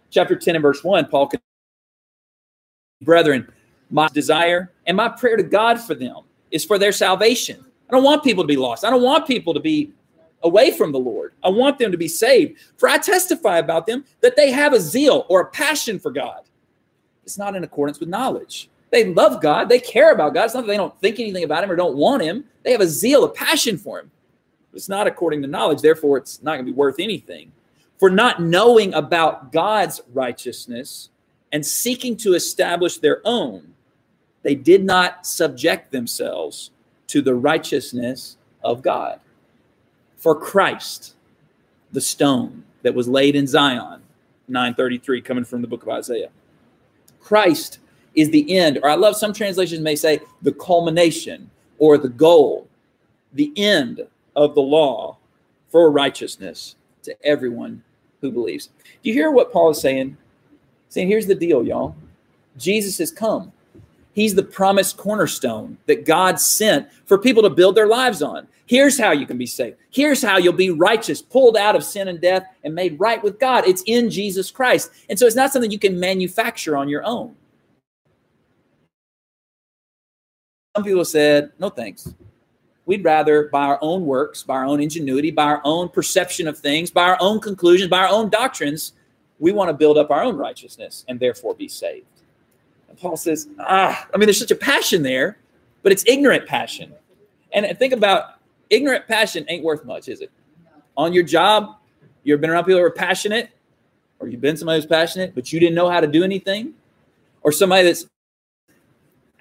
Chapter 0.08 0.34
10 0.34 0.56
and 0.56 0.62
verse 0.62 0.82
1, 0.82 1.08
Paul, 1.08 1.30
brethren, 3.02 3.46
my 3.90 4.08
desire 4.08 4.72
and 4.86 4.96
my 4.96 5.10
prayer 5.10 5.36
to 5.36 5.42
God 5.42 5.78
for 5.78 5.94
them 5.94 6.16
is 6.50 6.64
for 6.64 6.78
their 6.78 6.92
salvation. 6.92 7.62
I 7.90 7.92
don't 7.92 8.04
want 8.04 8.24
people 8.24 8.42
to 8.42 8.48
be 8.48 8.56
lost. 8.56 8.86
I 8.86 8.90
don't 8.90 9.02
want 9.02 9.26
people 9.26 9.52
to 9.52 9.60
be 9.60 9.92
away 10.44 10.70
from 10.70 10.92
the 10.92 10.98
Lord. 10.98 11.32
I 11.42 11.48
want 11.48 11.78
them 11.78 11.90
to 11.90 11.98
be 11.98 12.06
saved. 12.06 12.58
For 12.76 12.88
I 12.88 12.98
testify 12.98 13.58
about 13.58 13.86
them 13.86 14.04
that 14.20 14.36
they 14.36 14.52
have 14.52 14.72
a 14.72 14.80
zeal 14.80 15.26
or 15.28 15.40
a 15.40 15.46
passion 15.46 15.98
for 15.98 16.12
God. 16.12 16.42
It's 17.24 17.38
not 17.38 17.56
in 17.56 17.64
accordance 17.64 17.98
with 17.98 18.10
knowledge. 18.10 18.68
They 18.90 19.12
love 19.12 19.42
God. 19.42 19.68
They 19.68 19.80
care 19.80 20.12
about 20.12 20.34
God. 20.34 20.44
It's 20.44 20.54
not 20.54 20.60
that 20.62 20.68
they 20.68 20.76
don't 20.76 20.96
think 21.00 21.18
anything 21.18 21.42
about 21.42 21.64
Him 21.64 21.70
or 21.70 21.76
don't 21.76 21.96
want 21.96 22.22
Him. 22.22 22.44
They 22.62 22.72
have 22.72 22.82
a 22.82 22.86
zeal, 22.86 23.24
a 23.24 23.28
passion 23.28 23.76
for 23.78 23.98
Him. 23.98 24.10
It's 24.74 24.88
not 24.88 25.06
according 25.06 25.42
to 25.42 25.48
knowledge. 25.48 25.80
Therefore, 25.80 26.18
it's 26.18 26.42
not 26.42 26.54
going 26.54 26.66
to 26.66 26.72
be 26.72 26.76
worth 26.76 27.00
anything. 27.00 27.50
For 27.98 28.10
not 28.10 28.42
knowing 28.42 28.92
about 28.94 29.52
God's 29.52 30.02
righteousness 30.12 31.08
and 31.52 31.64
seeking 31.64 32.16
to 32.18 32.34
establish 32.34 32.98
their 32.98 33.22
own, 33.24 33.74
they 34.42 34.54
did 34.54 34.84
not 34.84 35.26
subject 35.26 35.90
themselves 35.90 36.70
to 37.06 37.22
the 37.22 37.34
righteousness 37.34 38.36
of 38.62 38.82
God 38.82 39.20
for 40.24 40.34
Christ, 40.34 41.16
the 41.92 42.00
stone 42.00 42.64
that 42.80 42.94
was 42.94 43.06
laid 43.06 43.36
in 43.36 43.46
Zion, 43.46 44.00
933, 44.48 45.20
coming 45.20 45.44
from 45.44 45.60
the 45.60 45.68
book 45.68 45.82
of 45.82 45.90
Isaiah. 45.90 46.30
Christ 47.20 47.78
is 48.14 48.30
the 48.30 48.56
end, 48.56 48.78
or 48.82 48.88
I 48.88 48.94
love 48.94 49.16
some 49.16 49.34
translations 49.34 49.82
may 49.82 49.94
say 49.94 50.20
the 50.40 50.52
culmination 50.52 51.50
or 51.78 51.98
the 51.98 52.08
goal, 52.08 52.66
the 53.34 53.52
end 53.58 54.00
of 54.34 54.54
the 54.54 54.62
law 54.62 55.18
for 55.68 55.90
righteousness 55.90 56.76
to 57.02 57.14
everyone 57.22 57.82
who 58.22 58.32
believes. 58.32 58.70
Do 59.02 59.10
you 59.10 59.12
hear 59.12 59.30
what 59.30 59.52
Paul 59.52 59.72
is 59.72 59.80
saying? 59.82 60.16
Saying, 60.88 61.08
here's 61.08 61.26
the 61.26 61.34
deal, 61.34 61.66
y'all. 61.66 61.94
Jesus 62.56 62.96
has 62.96 63.10
come. 63.10 63.52
He's 64.14 64.34
the 64.34 64.42
promised 64.42 64.96
cornerstone 64.96 65.76
that 65.84 66.06
God 66.06 66.40
sent 66.40 66.88
for 67.04 67.18
people 67.18 67.42
to 67.42 67.50
build 67.50 67.74
their 67.74 67.88
lives 67.88 68.22
on. 68.22 68.48
Here's 68.66 68.98
how 68.98 69.12
you 69.12 69.26
can 69.26 69.36
be 69.36 69.46
saved. 69.46 69.76
Here's 69.90 70.22
how 70.22 70.38
you'll 70.38 70.54
be 70.54 70.70
righteous, 70.70 71.20
pulled 71.20 71.56
out 71.56 71.76
of 71.76 71.84
sin 71.84 72.08
and 72.08 72.20
death, 72.20 72.46
and 72.64 72.74
made 72.74 72.98
right 72.98 73.22
with 73.22 73.38
God. 73.38 73.66
It's 73.66 73.82
in 73.86 74.08
Jesus 74.08 74.50
Christ. 74.50 74.90
And 75.10 75.18
so 75.18 75.26
it's 75.26 75.36
not 75.36 75.52
something 75.52 75.70
you 75.70 75.78
can 75.78 76.00
manufacture 76.00 76.76
on 76.76 76.88
your 76.88 77.04
own. 77.04 77.36
Some 80.74 80.84
people 80.84 81.04
said, 81.04 81.52
no 81.58 81.68
thanks. 81.68 82.14
We'd 82.86 83.04
rather, 83.04 83.48
by 83.48 83.64
our 83.64 83.78
own 83.80 84.06
works, 84.06 84.42
by 84.42 84.54
our 84.54 84.64
own 84.64 84.80
ingenuity, 84.80 85.30
by 85.30 85.44
our 85.44 85.60
own 85.64 85.88
perception 85.88 86.48
of 86.48 86.58
things, 86.58 86.90
by 86.90 87.04
our 87.04 87.18
own 87.20 87.40
conclusions, 87.40 87.90
by 87.90 88.00
our 88.00 88.08
own 88.08 88.28
doctrines, 88.28 88.94
we 89.38 89.52
want 89.52 89.68
to 89.68 89.74
build 89.74 89.98
up 89.98 90.10
our 90.10 90.22
own 90.22 90.36
righteousness 90.36 91.04
and 91.08 91.20
therefore 91.20 91.54
be 91.54 91.68
saved. 91.68 92.06
And 92.88 92.98
Paul 92.98 93.16
says, 93.16 93.48
ah, 93.58 94.06
I 94.12 94.16
mean, 94.16 94.26
there's 94.26 94.38
such 94.38 94.50
a 94.50 94.56
passion 94.56 95.02
there, 95.02 95.38
but 95.82 95.92
it's 95.92 96.04
ignorant 96.06 96.46
passion. 96.46 96.92
And 97.52 97.78
think 97.78 97.92
about 97.92 98.33
ignorant 98.70 99.06
passion 99.06 99.44
ain't 99.48 99.64
worth 99.64 99.84
much, 99.84 100.08
is 100.08 100.20
it? 100.20 100.30
On 100.96 101.12
your 101.12 101.24
job, 101.24 101.76
you've 102.22 102.40
been 102.40 102.50
around 102.50 102.64
people 102.64 102.78
who 102.78 102.84
are 102.84 102.90
passionate, 102.90 103.50
or 104.18 104.28
you've 104.28 104.40
been 104.40 104.56
somebody 104.56 104.78
who's 104.78 104.86
passionate, 104.86 105.34
but 105.34 105.52
you 105.52 105.60
didn't 105.60 105.74
know 105.74 105.90
how 105.90 106.00
to 106.00 106.06
do 106.06 106.22
anything, 106.22 106.74
or 107.42 107.52
somebody 107.52 107.84
that's 107.84 108.06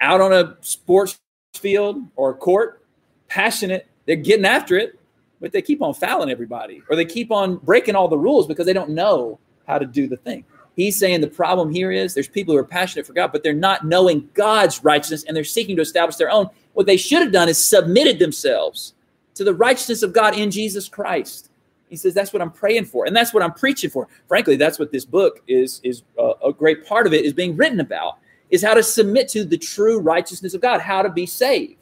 out 0.00 0.20
on 0.20 0.32
a 0.32 0.56
sports 0.60 1.18
field 1.54 2.02
or 2.16 2.30
a 2.30 2.34
court, 2.34 2.84
passionate, 3.28 3.86
they're 4.06 4.16
getting 4.16 4.44
after 4.44 4.76
it, 4.76 4.98
but 5.40 5.52
they 5.52 5.62
keep 5.62 5.82
on 5.82 5.94
fouling 5.94 6.30
everybody, 6.30 6.82
or 6.88 6.96
they 6.96 7.04
keep 7.04 7.30
on 7.30 7.56
breaking 7.56 7.94
all 7.94 8.08
the 8.08 8.18
rules 8.18 8.46
because 8.46 8.66
they 8.66 8.72
don't 8.72 8.90
know 8.90 9.38
how 9.66 9.78
to 9.78 9.86
do 9.86 10.06
the 10.06 10.16
thing. 10.16 10.44
He's 10.76 10.98
saying 10.98 11.20
the 11.20 11.28
problem 11.28 11.72
here 11.72 11.92
is 11.92 12.14
there's 12.14 12.28
people 12.28 12.52
who 12.52 12.58
are 12.58 12.64
passionate 12.64 13.06
for 13.06 13.12
God, 13.12 13.30
but 13.30 13.42
they're 13.42 13.52
not 13.52 13.86
knowing 13.86 14.28
God's 14.34 14.82
righteousness 14.82 15.24
and 15.24 15.36
they're 15.36 15.44
seeking 15.44 15.76
to 15.76 15.82
establish 15.82 16.16
their 16.16 16.30
own. 16.30 16.48
What 16.72 16.86
they 16.86 16.96
should 16.96 17.22
have 17.22 17.30
done 17.32 17.48
is 17.48 17.64
submitted 17.64 18.18
themselves 18.18 18.94
to 19.34 19.44
the 19.44 19.54
righteousness 19.54 20.02
of 20.02 20.12
God 20.12 20.36
in 20.36 20.50
Jesus 20.50 20.88
Christ. 20.88 21.50
He 21.88 21.96
says 21.96 22.14
that's 22.14 22.32
what 22.32 22.42
I'm 22.42 22.50
praying 22.50 22.86
for, 22.86 23.06
and 23.06 23.14
that's 23.14 23.34
what 23.34 23.42
I'm 23.42 23.52
preaching 23.52 23.90
for. 23.90 24.08
Frankly, 24.26 24.56
that's 24.56 24.78
what 24.78 24.90
this 24.90 25.04
book 25.04 25.42
is. 25.46 25.80
Is 25.84 26.02
a, 26.18 26.32
a 26.46 26.52
great 26.52 26.86
part 26.86 27.06
of 27.06 27.12
it 27.12 27.24
is 27.24 27.32
being 27.32 27.56
written 27.56 27.80
about 27.80 28.18
is 28.50 28.62
how 28.62 28.74
to 28.74 28.82
submit 28.82 29.28
to 29.28 29.44
the 29.44 29.58
true 29.58 29.98
righteousness 29.98 30.54
of 30.54 30.60
God, 30.60 30.80
how 30.80 31.02
to 31.02 31.08
be 31.08 31.26
saved. 31.26 31.76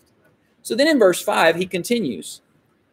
So 0.63 0.75
then 0.75 0.89
in 0.89 0.99
verse 0.99 1.21
5, 1.21 1.57
he 1.57 1.67
continues 1.67 2.41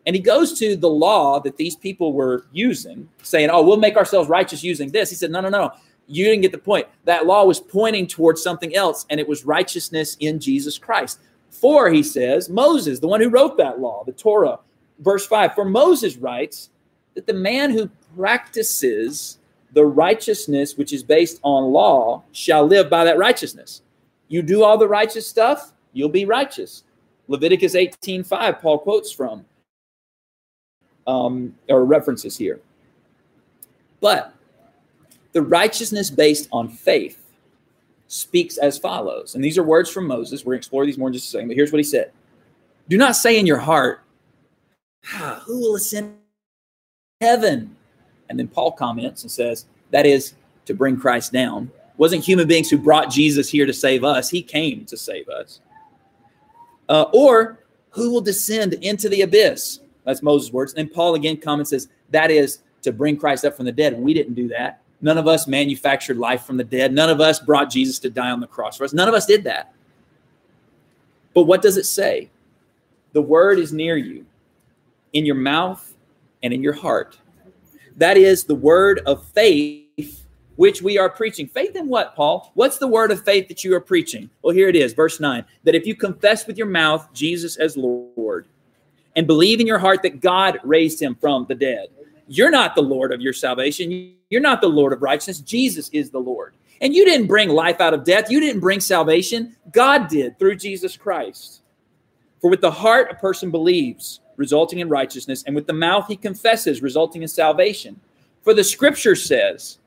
and 0.05 0.15
he 0.15 0.21
goes 0.21 0.57
to 0.59 0.75
the 0.75 0.89
law 0.89 1.39
that 1.39 1.57
these 1.57 1.75
people 1.75 2.13
were 2.13 2.45
using, 2.51 3.07
saying, 3.21 3.49
Oh, 3.51 3.61
we'll 3.61 3.77
make 3.77 3.95
ourselves 3.95 4.27
righteous 4.27 4.63
using 4.63 4.89
this. 4.89 5.09
He 5.09 5.15
said, 5.15 5.31
No, 5.31 5.39
no, 5.41 5.49
no. 5.49 5.71
You 6.07 6.25
didn't 6.25 6.41
get 6.41 6.51
the 6.51 6.57
point. 6.57 6.87
That 7.05 7.27
law 7.27 7.45
was 7.45 7.59
pointing 7.59 8.07
towards 8.07 8.41
something 8.41 8.75
else, 8.75 9.05
and 9.11 9.19
it 9.19 9.27
was 9.27 9.45
righteousness 9.45 10.17
in 10.19 10.39
Jesus 10.39 10.79
Christ. 10.79 11.19
For, 11.49 11.89
he 11.89 12.03
says, 12.03 12.49
Moses, 12.49 12.99
the 12.99 13.07
one 13.07 13.21
who 13.21 13.29
wrote 13.29 13.57
that 13.57 13.79
law, 13.79 14.03
the 14.05 14.11
Torah, 14.11 14.59
verse 14.99 15.25
5, 15.25 15.55
for 15.55 15.65
Moses 15.65 16.17
writes 16.17 16.69
that 17.15 17.27
the 17.27 17.33
man 17.33 17.71
who 17.71 17.89
practices 18.15 19.39
the 19.73 19.85
righteousness 19.85 20.77
which 20.77 20.93
is 20.93 21.03
based 21.03 21.39
on 21.43 21.71
law 21.71 22.23
shall 22.31 22.65
live 22.65 22.89
by 22.89 23.03
that 23.03 23.17
righteousness. 23.17 23.81
You 24.27 24.41
do 24.41 24.63
all 24.63 24.77
the 24.77 24.87
righteous 24.87 25.27
stuff, 25.27 25.73
you'll 25.93 26.09
be 26.09 26.25
righteous. 26.25 26.83
Leviticus 27.27 27.75
18:5 27.75 28.59
Paul 28.59 28.79
quotes 28.79 29.11
from 29.11 29.45
um, 31.05 31.55
or 31.67 31.85
references 31.85 32.37
here. 32.37 32.59
But 33.99 34.33
the 35.33 35.41
righteousness 35.41 36.09
based 36.09 36.47
on 36.51 36.69
faith 36.69 37.23
speaks 38.09 38.57
as 38.57 38.77
follows. 38.77 39.35
And 39.35 39.43
these 39.43 39.57
are 39.57 39.63
words 39.63 39.89
from 39.89 40.07
Moses. 40.07 40.43
We're 40.43 40.53
going 40.53 40.57
to 40.57 40.65
explore 40.65 40.85
these 40.85 40.97
more 40.97 41.07
in 41.07 41.13
just 41.13 41.27
a 41.27 41.31
second. 41.31 41.47
But 41.47 41.55
here's 41.55 41.71
what 41.71 41.79
he 41.79 41.83
said 41.83 42.11
Do 42.89 42.97
not 42.97 43.15
say 43.15 43.39
in 43.39 43.45
your 43.45 43.57
heart, 43.57 44.01
ah, 45.13 45.41
Who 45.45 45.61
will 45.61 45.75
ascend 45.75 46.15
heaven? 47.21 47.75
And 48.27 48.37
then 48.37 48.47
Paul 48.47 48.73
comments 48.73 49.21
and 49.21 49.31
says, 49.31 49.65
That 49.91 50.05
is 50.05 50.33
to 50.65 50.73
bring 50.73 50.97
Christ 50.97 51.31
down. 51.31 51.71
It 51.75 51.99
wasn't 51.99 52.25
human 52.25 52.47
beings 52.47 52.69
who 52.69 52.77
brought 52.77 53.09
Jesus 53.09 53.49
here 53.49 53.65
to 53.65 53.73
save 53.73 54.03
us, 54.03 54.29
he 54.29 54.41
came 54.41 54.85
to 54.85 54.97
save 54.97 55.29
us. 55.29 55.61
Uh, 56.89 57.05
or 57.13 57.59
who 57.91 58.11
will 58.11 58.21
descend 58.21 58.73
into 58.73 59.07
the 59.07 59.21
abyss? 59.21 59.79
That's 60.03 60.23
Moses' 60.23 60.51
words. 60.51 60.73
And 60.73 60.91
Paul 60.91 61.13
again 61.15 61.37
comments 61.37 61.69
says 61.69 61.89
that 62.09 62.31
is 62.31 62.59
to 62.81 62.91
bring 62.91 63.17
Christ 63.17 63.45
up 63.45 63.55
from 63.55 63.65
the 63.65 63.71
dead. 63.71 63.99
We 63.99 64.15
didn't 64.15 64.33
do 64.33 64.47
that. 64.47 64.81
None 65.01 65.17
of 65.17 65.27
us 65.27 65.47
manufactured 65.47 66.17
life 66.17 66.43
from 66.43 66.57
the 66.57 66.63
dead. 66.63 66.93
None 66.93 67.09
of 67.09 67.21
us 67.21 67.39
brought 67.39 67.69
Jesus 67.69 67.99
to 67.99 68.09
die 68.09 68.31
on 68.31 68.39
the 68.39 68.47
cross 68.47 68.77
for 68.77 68.83
us. 68.83 68.93
None 68.93 69.07
of 69.07 69.13
us 69.13 69.25
did 69.25 69.43
that. 69.45 69.73
But 71.33 71.43
what 71.43 71.61
does 71.61 71.77
it 71.77 71.85
say? 71.85 72.29
The 73.13 73.21
word 73.21 73.59
is 73.59 73.71
near 73.71 73.97
you, 73.97 74.25
in 75.13 75.25
your 75.25 75.35
mouth 75.35 75.93
and 76.43 76.53
in 76.53 76.61
your 76.61 76.73
heart. 76.73 77.17
That 77.97 78.17
is 78.17 78.43
the 78.43 78.55
word 78.55 79.01
of 79.05 79.25
faith 79.27 80.25
which 80.55 80.81
we 80.81 80.97
are 80.97 81.09
preaching. 81.09 81.47
Faith 81.47 81.75
in 81.77 81.87
what, 81.87 82.15
Paul? 82.15 82.51
What's 82.53 82.77
the 82.77 82.87
word 82.87 83.11
of 83.11 83.23
faith 83.23 83.47
that 83.47 83.63
you 83.63 83.73
are 83.75 83.79
preaching? 83.79 84.29
Well, 84.41 84.53
here 84.53 84.67
it 84.67 84.75
is, 84.75 84.93
verse 84.93 85.19
9 85.19 85.45
that 85.63 85.75
if 85.75 85.85
you 85.85 85.95
confess 85.95 86.45
with 86.45 86.57
your 86.57 86.67
mouth 86.67 87.07
Jesus 87.13 87.55
as 87.55 87.77
Lord 87.77 88.45
and 89.15 89.25
believe 89.25 89.59
in 89.59 89.67
your 89.67 89.79
heart 89.79 90.03
that 90.03 90.19
God 90.21 90.59
raised 90.63 91.01
him 91.01 91.15
from 91.15 91.45
the 91.47 91.55
dead. 91.55 91.87
You're 92.29 92.51
not 92.51 92.75
the 92.75 92.83
Lord 92.83 93.11
of 93.11 93.21
your 93.21 93.33
salvation. 93.33 94.13
You're 94.29 94.39
not 94.39 94.61
the 94.61 94.69
Lord 94.69 94.93
of 94.93 95.01
righteousness. 95.01 95.39
Jesus 95.39 95.89
is 95.89 96.11
the 96.11 96.19
Lord. 96.19 96.53
And 96.79 96.93
you 96.93 97.03
didn't 97.03 97.27
bring 97.27 97.49
life 97.49 97.81
out 97.81 97.93
of 97.93 98.03
death. 98.03 98.29
You 98.29 98.39
didn't 98.39 98.61
bring 98.61 98.79
salvation. 98.79 99.55
God 99.73 100.07
did 100.07 100.37
through 100.37 100.57
Jesus 100.57 100.95
Christ. 100.95 101.63
For 102.39 102.49
with 102.49 102.61
the 102.61 102.71
heart 102.71 103.11
a 103.11 103.15
person 103.15 103.49
believes, 103.49 104.21
resulting 104.37 104.79
in 104.79 104.87
righteousness, 104.89 105.43
and 105.47 105.55
with 105.55 105.65
the 105.65 105.73
mouth 105.73 106.07
he 106.07 106.15
confesses, 106.15 106.83
resulting 106.83 107.23
in 107.23 107.27
salvation. 107.27 107.99
For 108.43 108.53
the 108.53 108.63
scripture 108.63 109.15
says, 109.15 109.79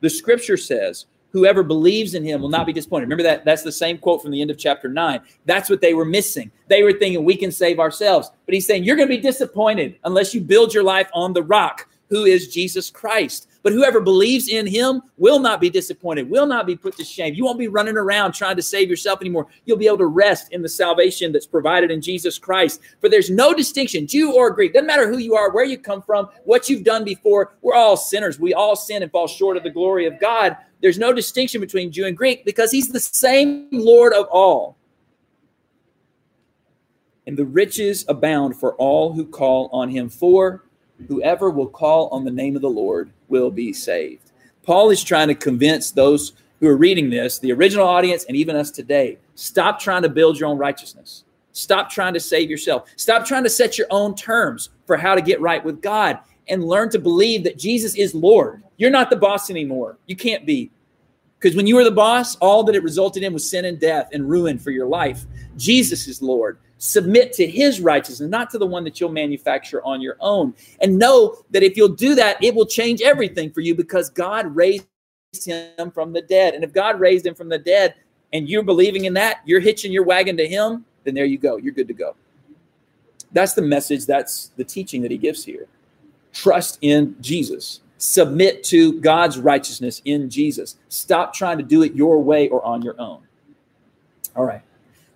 the 0.00 0.10
scripture 0.10 0.56
says, 0.56 1.04
whoever 1.32 1.62
believes 1.62 2.14
in 2.14 2.24
him 2.24 2.40
will 2.40 2.48
not 2.48 2.66
be 2.66 2.72
disappointed. 2.72 3.04
Remember 3.04 3.22
that 3.22 3.44
that's 3.44 3.62
the 3.62 3.72
same 3.72 3.98
quote 3.98 4.22
from 4.22 4.30
the 4.30 4.40
end 4.40 4.50
of 4.50 4.58
chapter 4.58 4.88
9. 4.88 5.20
That's 5.46 5.70
what 5.70 5.80
they 5.80 5.94
were 5.94 6.04
missing. 6.04 6.50
They 6.68 6.82
were 6.82 6.92
thinking 6.92 7.24
we 7.24 7.36
can 7.36 7.52
save 7.52 7.78
ourselves. 7.78 8.30
But 8.46 8.54
he's 8.54 8.66
saying 8.66 8.84
you're 8.84 8.96
going 8.96 9.08
to 9.08 9.16
be 9.16 9.22
disappointed 9.22 9.96
unless 10.04 10.34
you 10.34 10.40
build 10.40 10.74
your 10.74 10.84
life 10.84 11.08
on 11.14 11.32
the 11.32 11.42
rock, 11.42 11.88
who 12.08 12.24
is 12.24 12.48
Jesus 12.48 12.90
Christ. 12.90 13.48
But 13.62 13.72
whoever 13.72 14.00
believes 14.00 14.48
in 14.48 14.66
him 14.66 15.02
will 15.18 15.38
not 15.38 15.60
be 15.60 15.68
disappointed, 15.68 16.30
will 16.30 16.46
not 16.46 16.66
be 16.66 16.76
put 16.76 16.96
to 16.96 17.04
shame. 17.04 17.34
You 17.34 17.44
won't 17.44 17.58
be 17.58 17.68
running 17.68 17.96
around 17.96 18.32
trying 18.32 18.56
to 18.56 18.62
save 18.62 18.88
yourself 18.88 19.20
anymore. 19.20 19.46
You'll 19.64 19.76
be 19.76 19.86
able 19.86 19.98
to 19.98 20.06
rest 20.06 20.52
in 20.52 20.62
the 20.62 20.68
salvation 20.68 21.32
that's 21.32 21.46
provided 21.46 21.90
in 21.90 22.00
Jesus 22.00 22.38
Christ. 22.38 22.80
For 23.00 23.08
there's 23.08 23.30
no 23.30 23.52
distinction, 23.52 24.06
Jew 24.06 24.32
or 24.32 24.50
Greek. 24.50 24.72
Doesn't 24.72 24.86
matter 24.86 25.10
who 25.10 25.18
you 25.18 25.34
are, 25.34 25.52
where 25.52 25.64
you 25.64 25.78
come 25.78 26.02
from, 26.02 26.28
what 26.44 26.68
you've 26.68 26.84
done 26.84 27.04
before. 27.04 27.52
We're 27.60 27.74
all 27.74 27.96
sinners. 27.96 28.38
We 28.38 28.54
all 28.54 28.76
sin 28.76 29.02
and 29.02 29.12
fall 29.12 29.26
short 29.26 29.56
of 29.56 29.62
the 29.62 29.70
glory 29.70 30.06
of 30.06 30.18
God. 30.18 30.56
There's 30.80 30.98
no 30.98 31.12
distinction 31.12 31.60
between 31.60 31.92
Jew 31.92 32.06
and 32.06 32.16
Greek 32.16 32.44
because 32.44 32.70
he's 32.70 32.88
the 32.88 33.00
same 33.00 33.68
Lord 33.70 34.14
of 34.14 34.26
all. 34.30 34.76
And 37.26 37.36
the 37.36 37.44
riches 37.44 38.06
abound 38.08 38.56
for 38.56 38.74
all 38.76 39.12
who 39.12 39.26
call 39.26 39.68
on 39.72 39.90
him. 39.90 40.08
For 40.08 40.64
whoever 41.06 41.50
will 41.50 41.68
call 41.68 42.08
on 42.08 42.24
the 42.24 42.30
name 42.30 42.56
of 42.56 42.62
the 42.62 42.70
Lord 42.70 43.12
will 43.30 43.50
be 43.50 43.72
saved. 43.72 44.32
Paul 44.62 44.90
is 44.90 45.02
trying 45.02 45.28
to 45.28 45.34
convince 45.34 45.90
those 45.90 46.32
who 46.60 46.68
are 46.68 46.76
reading 46.76 47.08
this, 47.08 47.38
the 47.38 47.52
original 47.52 47.86
audience, 47.86 48.24
and 48.24 48.36
even 48.36 48.54
us 48.54 48.70
today, 48.70 49.18
stop 49.34 49.80
trying 49.80 50.02
to 50.02 50.08
build 50.08 50.38
your 50.38 50.48
own 50.48 50.58
righteousness. 50.58 51.24
Stop 51.52 51.90
trying 51.90 52.14
to 52.14 52.20
save 52.20 52.50
yourself. 52.50 52.88
Stop 52.96 53.24
trying 53.24 53.44
to 53.44 53.50
set 53.50 53.78
your 53.78 53.86
own 53.90 54.14
terms 54.14 54.70
for 54.86 54.96
how 54.96 55.14
to 55.14 55.22
get 55.22 55.40
right 55.40 55.64
with 55.64 55.80
God 55.80 56.18
and 56.48 56.64
learn 56.64 56.90
to 56.90 56.98
believe 56.98 57.44
that 57.44 57.58
Jesus 57.58 57.96
is 57.96 58.14
Lord. 58.14 58.62
You're 58.76 58.90
not 58.90 59.10
the 59.10 59.16
boss 59.16 59.50
anymore. 59.50 59.98
You 60.06 60.16
can't 60.16 60.46
be. 60.46 60.70
Because 61.38 61.56
when 61.56 61.66
you 61.66 61.76
were 61.76 61.84
the 61.84 61.90
boss, 61.90 62.36
all 62.36 62.62
that 62.64 62.74
it 62.74 62.82
resulted 62.82 63.22
in 63.22 63.32
was 63.32 63.48
sin 63.48 63.64
and 63.64 63.80
death 63.80 64.10
and 64.12 64.28
ruin 64.28 64.58
for 64.58 64.70
your 64.70 64.86
life. 64.86 65.24
Jesus 65.56 66.06
is 66.06 66.20
Lord. 66.20 66.58
Submit 66.82 67.32
to 67.34 67.46
his 67.46 67.80
righteousness, 67.80 68.28
not 68.28 68.50
to 68.50 68.58
the 68.58 68.66
one 68.66 68.84
that 68.84 69.00
you'll 69.00 69.12
manufacture 69.12 69.84
on 69.84 70.00
your 70.00 70.16
own. 70.20 70.54
And 70.80 70.98
know 70.98 71.36
that 71.50 71.62
if 71.62 71.76
you'll 71.76 71.88
do 71.88 72.14
that, 72.14 72.42
it 72.42 72.54
will 72.54 72.66
change 72.66 73.02
everything 73.02 73.50
for 73.50 73.60
you 73.60 73.74
because 73.74 74.08
God 74.08 74.54
raised 74.56 74.86
him 75.44 75.90
from 75.92 76.12
the 76.12 76.22
dead. 76.22 76.54
And 76.54 76.64
if 76.64 76.72
God 76.72 76.98
raised 76.98 77.26
him 77.26 77.34
from 77.34 77.48
the 77.48 77.58
dead 77.58 77.94
and 78.32 78.48
you're 78.48 78.62
believing 78.62 79.04
in 79.04 79.14
that, 79.14 79.40
you're 79.44 79.60
hitching 79.60 79.92
your 79.92 80.04
wagon 80.04 80.36
to 80.38 80.48
him, 80.48 80.84
then 81.04 81.14
there 81.14 81.26
you 81.26 81.38
go. 81.38 81.56
You're 81.56 81.74
good 81.74 81.88
to 81.88 81.94
go. 81.94 82.16
That's 83.32 83.52
the 83.52 83.62
message, 83.62 84.06
that's 84.06 84.50
the 84.56 84.64
teaching 84.64 85.02
that 85.02 85.10
he 85.10 85.18
gives 85.18 85.44
here. 85.44 85.68
Trust 86.32 86.78
in 86.80 87.14
Jesus 87.20 87.80
submit 88.00 88.64
to 88.64 88.98
God's 89.00 89.38
righteousness 89.38 90.00
in 90.04 90.30
Jesus. 90.30 90.76
Stop 90.88 91.34
trying 91.34 91.58
to 91.58 91.64
do 91.64 91.82
it 91.82 91.94
your 91.94 92.22
way 92.22 92.48
or 92.48 92.64
on 92.64 92.82
your 92.82 92.98
own. 92.98 93.22
All 94.34 94.44
right. 94.44 94.62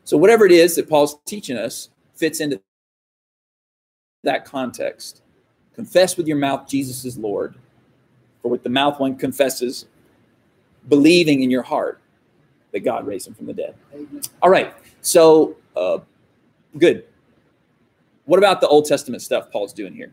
So, 0.05 0.17
whatever 0.17 0.45
it 0.47 0.53
is 0.53 0.77
that 0.77 0.89
Paul's 0.89 1.19
teaching 1.25 1.57
us 1.57 1.89
fits 2.15 2.41
into 2.41 2.61
that 4.23 4.45
context. 4.45 5.23
Confess 5.75 6.17
with 6.17 6.27
your 6.27 6.37
mouth 6.37 6.69
Jesus 6.69 7.05
is 7.05 7.19
Lord. 7.19 7.55
For 8.43 8.49
with 8.49 8.63
the 8.63 8.69
mouth 8.69 9.01
one 9.01 9.17
confesses, 9.17 9.87
believing 10.89 11.43
in 11.43 11.51
your 11.51 11.63
heart 11.63 12.01
that 12.73 12.81
God 12.81 13.07
raised 13.07 13.27
him 13.27 13.35
from 13.35 13.47
the 13.47 13.55
dead. 13.55 13.75
All 14.43 14.51
right. 14.51 14.75
So, 15.01 15.57
uh, 15.77 15.99
good. 16.79 17.05
What 18.27 18.39
about 18.39 18.61
the 18.61 18.69
Old 18.69 18.87
Testament 18.87 19.23
stuff 19.23 19.51
Paul's 19.51 19.73
doing 19.73 19.95
here? 19.95 20.13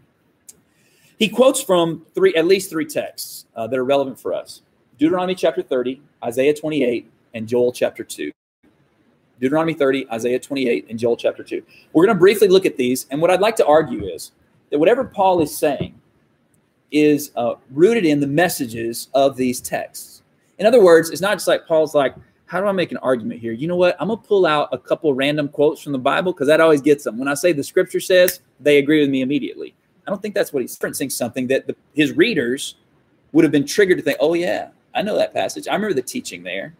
He 1.17 1.29
quotes 1.29 1.61
from 1.61 2.05
three, 2.15 2.33
at 2.35 2.45
least 2.45 2.69
three 2.69 2.85
texts 2.85 3.45
uh, 3.55 3.67
that 3.67 3.77
are 3.77 3.85
relevant 3.85 4.19
for 4.19 4.33
us 4.33 4.61
Deuteronomy 4.97 5.35
chapter 5.35 5.61
30, 5.61 6.01
Isaiah 6.23 6.53
28, 6.53 7.11
and 7.33 7.47
Joel 7.47 7.71
chapter 7.71 8.03
2. 8.03 8.31
Deuteronomy 9.41 9.73
30, 9.73 10.09
Isaiah 10.11 10.39
28, 10.39 10.85
and 10.89 10.99
Joel 10.99 11.17
chapter 11.17 11.43
2. 11.43 11.61
We're 11.91 12.05
going 12.05 12.15
to 12.15 12.19
briefly 12.19 12.47
look 12.47 12.65
at 12.65 12.77
these. 12.77 13.07
And 13.09 13.21
what 13.21 13.31
I'd 13.31 13.41
like 13.41 13.55
to 13.57 13.65
argue 13.65 14.05
is 14.05 14.31
that 14.69 14.79
whatever 14.79 15.03
Paul 15.03 15.41
is 15.41 15.55
saying 15.55 15.99
is 16.91 17.31
uh, 17.35 17.55
rooted 17.71 18.05
in 18.05 18.19
the 18.19 18.27
messages 18.27 19.09
of 19.13 19.35
these 19.35 19.59
texts. 19.59 20.21
In 20.59 20.65
other 20.65 20.81
words, 20.83 21.09
it's 21.09 21.21
not 21.21 21.33
just 21.33 21.47
like 21.47 21.65
Paul's 21.67 21.95
like, 21.95 22.15
how 22.45 22.61
do 22.61 22.67
I 22.67 22.71
make 22.71 22.91
an 22.91 22.97
argument 22.97 23.39
here? 23.39 23.53
You 23.53 23.67
know 23.67 23.77
what? 23.77 23.95
I'm 23.99 24.09
going 24.09 24.21
to 24.21 24.27
pull 24.27 24.45
out 24.45 24.69
a 24.71 24.77
couple 24.77 25.13
random 25.13 25.47
quotes 25.47 25.81
from 25.81 25.93
the 25.93 25.97
Bible 25.97 26.33
because 26.33 26.47
that 26.47 26.61
always 26.61 26.81
gets 26.81 27.03
them. 27.03 27.17
When 27.17 27.27
I 27.27 27.33
say 27.33 27.51
the 27.51 27.63
scripture 27.63 27.99
says, 27.99 28.41
they 28.59 28.77
agree 28.77 28.99
with 28.99 29.09
me 29.09 29.21
immediately. 29.21 29.73
I 30.05 30.11
don't 30.11 30.21
think 30.21 30.35
that's 30.35 30.51
what 30.53 30.61
he's 30.61 30.77
referencing. 30.77 31.11
Something 31.11 31.47
that 31.47 31.67
the, 31.67 31.75
his 31.93 32.11
readers 32.15 32.75
would 33.31 33.43
have 33.43 33.51
been 33.51 33.65
triggered 33.65 33.97
to 33.97 34.03
think, 34.03 34.17
"Oh 34.19 34.33
yeah, 34.33 34.69
I 34.93 35.01
know 35.01 35.15
that 35.15 35.33
passage. 35.33 35.67
I 35.67 35.73
remember 35.75 35.93
the 35.93 36.01
teaching 36.01 36.43
there." 36.43 36.73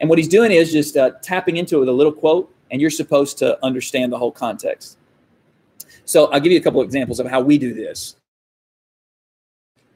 And 0.00 0.08
what 0.08 0.18
he's 0.18 0.28
doing 0.28 0.52
is 0.52 0.72
just 0.72 0.96
uh, 0.96 1.12
tapping 1.22 1.56
into 1.56 1.76
it 1.76 1.80
with 1.80 1.88
a 1.88 1.92
little 1.92 2.12
quote, 2.12 2.52
and 2.70 2.80
you're 2.80 2.90
supposed 2.90 3.38
to 3.38 3.64
understand 3.64 4.12
the 4.12 4.18
whole 4.18 4.32
context. 4.32 4.98
So 6.04 6.26
I'll 6.26 6.40
give 6.40 6.52
you 6.52 6.58
a 6.58 6.62
couple 6.62 6.80
of 6.80 6.84
examples 6.84 7.18
of 7.18 7.26
how 7.26 7.40
we 7.40 7.58
do 7.58 7.74
this, 7.74 8.16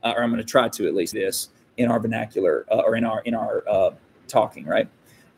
uh, 0.03 0.15
or 0.17 0.23
I'm 0.23 0.31
going 0.31 0.43
to 0.43 0.49
try 0.49 0.69
to 0.69 0.87
at 0.87 0.95
least 0.95 1.13
this 1.13 1.51
in 1.77 1.91
our 1.91 2.01
vernacular 2.01 2.67
uh, 2.71 2.79
or 2.79 2.97
in 2.97 3.05
our 3.05 3.21
in 3.23 3.35
our 3.35 3.63
uh, 3.69 3.91
talking. 4.27 4.65
Right? 4.65 4.89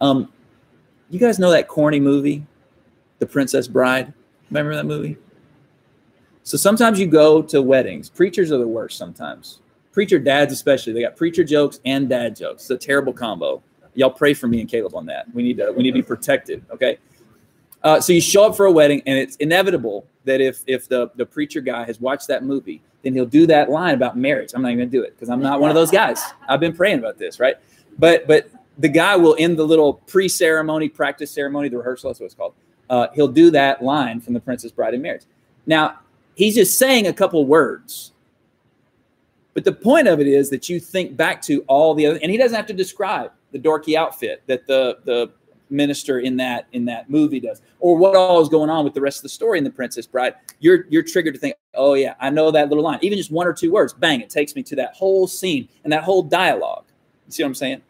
Um, 0.01 0.33
you 1.11 1.19
guys 1.19 1.39
know 1.39 1.51
that 1.51 1.69
corny 1.69 2.01
movie, 2.01 2.47
The 3.19 3.27
Princess 3.27 3.69
Bride? 3.69 4.13
Remember 4.51 4.75
that 4.75 4.87
movie? 4.87 5.19
So 6.43 6.57
sometimes 6.57 6.99
you 6.99 7.07
go 7.07 7.43
to 7.43 7.63
weddings. 7.63 8.09
Preachers 8.09 8.51
are 8.51 8.59
the 8.59 8.67
worst 8.67 8.99
sometimes. 8.99 9.61
Preacher 9.93 10.19
dads, 10.19 10.53
especially, 10.53 10.93
they 10.93 11.03
got 11.03 11.17
preacher 11.17 11.45
jokes 11.45 11.81
and 11.85 12.09
dad 12.09 12.35
jokes. 12.35 12.63
It's 12.63 12.71
a 12.71 12.79
terrible 12.79 13.13
combo. 13.13 13.63
Y'all 13.95 14.11
pray 14.11 14.35
for 14.35 14.49
me 14.49 14.61
and 14.61 14.69
Caleb 14.69 14.95
on 14.95 15.07
that. 15.07 15.33
We 15.35 15.43
need 15.43 15.59
to 15.59 15.73
we 15.73 15.83
need 15.83 15.91
to 15.91 15.99
be 15.99 16.03
protected. 16.03 16.65
Okay. 16.71 16.99
Uh, 17.83 18.01
so 18.01 18.13
you 18.13 18.21
show 18.21 18.45
up 18.45 18.57
for 18.57 18.67
a 18.67 18.73
wedding, 18.73 19.03
and 19.07 19.19
it's 19.19 19.37
inevitable 19.37 20.07
that 20.25 20.41
if 20.41 20.63
if 20.67 20.89
the 20.89 21.11
the 21.17 21.27
preacher 21.27 21.61
guy 21.61 21.85
has 21.85 22.01
watched 22.01 22.29
that 22.29 22.45
movie, 22.45 22.81
then 23.03 23.13
he'll 23.13 23.27
do 23.27 23.47
that 23.47 23.71
line 23.71 23.95
about 23.95 24.17
marriage. 24.17 24.53
I'm 24.55 24.63
not 24.63 24.69
even 24.69 24.81
gonna 24.81 24.91
do 24.91 25.03
it 25.03 25.15
because 25.15 25.29
I'm 25.29 25.41
not 25.41 25.61
one 25.61 25.71
of 25.71 25.75
those 25.75 25.91
guys. 25.91 26.23
I've 26.49 26.61
been 26.61 26.75
praying 26.75 27.01
about 27.01 27.19
this, 27.19 27.41
right? 27.41 27.57
But 27.99 28.27
but 28.27 28.51
the 28.79 28.89
guy 28.89 29.17
will 29.17 29.37
end 29.39 29.59
the 29.59 29.65
little 29.65 29.95
pre-ceremony, 29.95 30.89
practice 30.89 31.31
ceremony, 31.31 31.69
the 31.69 31.77
rehearsal. 31.77 32.11
That's 32.11 32.21
what 32.21 32.27
it's 32.27 32.35
called. 32.35 32.55
Uh, 32.89 33.09
he'll 33.15 33.29
do 33.29 33.51
that 33.51 33.83
line 33.83 34.21
from 34.21 34.35
the 34.35 34.41
Princess 34.41 34.73
Bride 34.73 34.95
and 34.95 35.03
Marriage. 35.03 35.25
Now 35.67 35.99
he's 36.35 36.55
just 36.55 36.79
saying 36.79 37.07
a 37.07 37.13
couple 37.13 37.45
words, 37.45 38.13
but 39.55 39.65
the 39.65 39.73
point 39.73 40.09
of 40.09 40.21
it 40.21 40.27
is 40.27 40.51
that 40.51 40.69
you 40.69 40.79
think 40.79 41.17
back 41.17 41.43
to 41.43 41.63
all 41.67 41.95
the 41.95 42.07
other, 42.07 42.19
and 42.23 42.31
he 42.31 42.39
doesn't 42.39 42.57
have 42.57 42.67
to 42.67 42.73
describe 42.73 43.33
the 43.53 43.59
dorky 43.59 43.95
outfit 43.97 44.43
that 44.47 44.67
the 44.67 44.99
the 45.05 45.31
minister 45.71 46.19
in 46.19 46.37
that 46.37 46.67
in 46.73 46.85
that 46.85 47.09
movie 47.09 47.41
does, 47.41 47.63
or 47.81 47.97
what 47.97 48.15
all 48.17 48.41
is 48.41 48.49
going 48.49 48.69
on 48.71 48.85
with 48.85 48.95
the 48.95 49.01
rest 49.01 49.19
of 49.19 49.23
the 49.23 49.29
story 49.29 49.59
in 49.59 49.65
the 49.65 49.71
Princess 49.71 50.07
Bride. 50.07 50.35
You're 50.61 50.87
you're 50.89 51.03
triggered 51.03 51.35
to 51.35 51.41
think, 51.41 51.57
oh 51.75 51.95
yeah, 51.95 52.15
I 52.21 52.31
know 52.31 52.51
that 52.51 52.69
little 52.69 52.85
line, 52.85 52.99
even 53.03 53.17
just 53.17 53.31
one 53.31 53.47
or 53.47 53.53
two 53.53 53.73
words, 53.73 53.93
bang, 53.93 54.21
it 54.21 54.31
takes 54.31 54.55
me 54.55 54.63
to 54.65 54.77
that 54.77 54.95
whole 54.95 55.27
scene 55.27 55.69
and 55.85 55.93
that 55.93 56.05
whole 56.05 56.23
dialogue. 56.23 56.85
You 57.27 57.33
see 57.33 57.43
what 57.43 57.49
I'm 57.49 57.55
saying? 57.55 57.83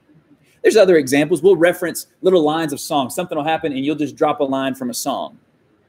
There's 0.62 0.76
other 0.76 0.96
examples. 0.96 1.42
We'll 1.42 1.56
reference 1.56 2.06
little 2.20 2.42
lines 2.42 2.72
of 2.72 2.80
songs. 2.80 3.14
Something 3.14 3.36
will 3.36 3.44
happen, 3.44 3.72
and 3.72 3.84
you'll 3.84 3.96
just 3.96 4.14
drop 4.14 4.40
a 4.40 4.44
line 4.44 4.74
from 4.74 4.90
a 4.90 4.94
song 4.94 5.38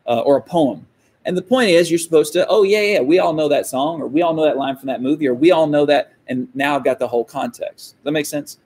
uh, 0.07 0.21
or 0.21 0.37
a 0.37 0.41
poem. 0.41 0.87
And 1.25 1.37
the 1.37 1.41
point 1.41 1.69
is, 1.69 1.89
you're 1.89 1.99
supposed 1.99 2.33
to, 2.33 2.45
oh, 2.49 2.63
yeah, 2.63 2.81
yeah, 2.81 2.99
we 2.99 3.19
all 3.19 3.33
know 3.33 3.47
that 3.47 3.67
song, 3.67 4.01
or 4.01 4.07
we 4.07 4.23
all 4.23 4.33
know 4.33 4.43
that 4.43 4.57
line 4.57 4.75
from 4.75 4.87
that 4.87 5.01
movie, 5.01 5.27
or 5.27 5.35
we 5.35 5.51
all 5.51 5.67
know 5.67 5.85
that. 5.85 6.13
And 6.27 6.47
now 6.55 6.75
I've 6.75 6.83
got 6.83 6.99
the 6.99 7.07
whole 7.07 7.23
context. 7.23 7.95
Does 7.97 8.03
that 8.03 8.11
make 8.11 8.25
sense? 8.25 8.57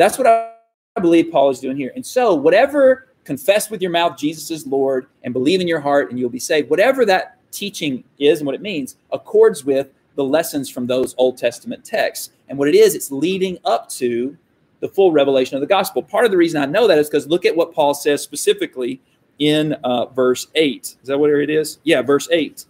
That's 0.00 0.16
what 0.16 0.26
I 0.26 0.54
believe 1.02 1.30
Paul 1.30 1.50
is 1.50 1.60
doing 1.60 1.76
here. 1.76 1.92
And 1.94 2.04
so, 2.04 2.34
whatever 2.34 3.08
confess 3.24 3.68
with 3.68 3.82
your 3.82 3.90
mouth 3.90 4.16
Jesus 4.16 4.50
is 4.50 4.66
Lord 4.66 5.08
and 5.24 5.34
believe 5.34 5.60
in 5.60 5.68
your 5.68 5.78
heart, 5.78 6.08
and 6.08 6.18
you'll 6.18 6.30
be 6.30 6.38
saved, 6.38 6.70
whatever 6.70 7.04
that 7.04 7.36
teaching 7.52 8.02
is 8.18 8.38
and 8.38 8.46
what 8.46 8.54
it 8.54 8.62
means 8.62 8.96
accords 9.12 9.62
with 9.62 9.90
the 10.14 10.24
lessons 10.24 10.70
from 10.70 10.86
those 10.86 11.14
Old 11.18 11.36
Testament 11.36 11.84
texts. 11.84 12.30
And 12.48 12.56
what 12.56 12.66
it 12.66 12.74
is, 12.74 12.94
it's 12.94 13.12
leading 13.12 13.58
up 13.66 13.90
to 13.90 14.38
the 14.80 14.88
full 14.88 15.12
revelation 15.12 15.56
of 15.56 15.60
the 15.60 15.66
gospel. 15.66 16.02
Part 16.02 16.24
of 16.24 16.30
the 16.30 16.38
reason 16.38 16.62
I 16.62 16.64
know 16.64 16.86
that 16.88 16.96
is 16.96 17.10
because 17.10 17.26
look 17.26 17.44
at 17.44 17.54
what 17.54 17.74
Paul 17.74 17.92
says 17.92 18.22
specifically 18.22 19.02
in 19.38 19.74
uh, 19.84 20.06
verse 20.06 20.46
8. 20.54 20.96
Is 21.02 21.08
that 21.08 21.18
what 21.18 21.28
it 21.28 21.50
is? 21.50 21.78
Yeah, 21.84 22.00
verse 22.00 22.26
8, 22.32 22.64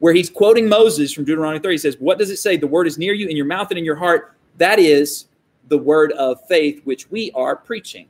where 0.00 0.12
he's 0.12 0.28
quoting 0.28 0.68
Moses 0.68 1.10
from 1.10 1.24
Deuteronomy 1.24 1.58
30. 1.58 1.72
He 1.72 1.78
says, 1.78 1.96
What 1.98 2.18
does 2.18 2.28
it 2.28 2.36
say? 2.36 2.58
The 2.58 2.66
word 2.66 2.86
is 2.86 2.98
near 2.98 3.14
you 3.14 3.28
in 3.28 3.36
your 3.36 3.46
mouth 3.46 3.70
and 3.70 3.78
in 3.78 3.84
your 3.86 3.96
heart. 3.96 4.34
That 4.58 4.78
is 4.78 5.24
the 5.68 5.78
word 5.78 6.12
of 6.12 6.46
faith 6.46 6.80
which 6.84 7.10
we 7.10 7.30
are 7.32 7.56
preaching. 7.56 8.06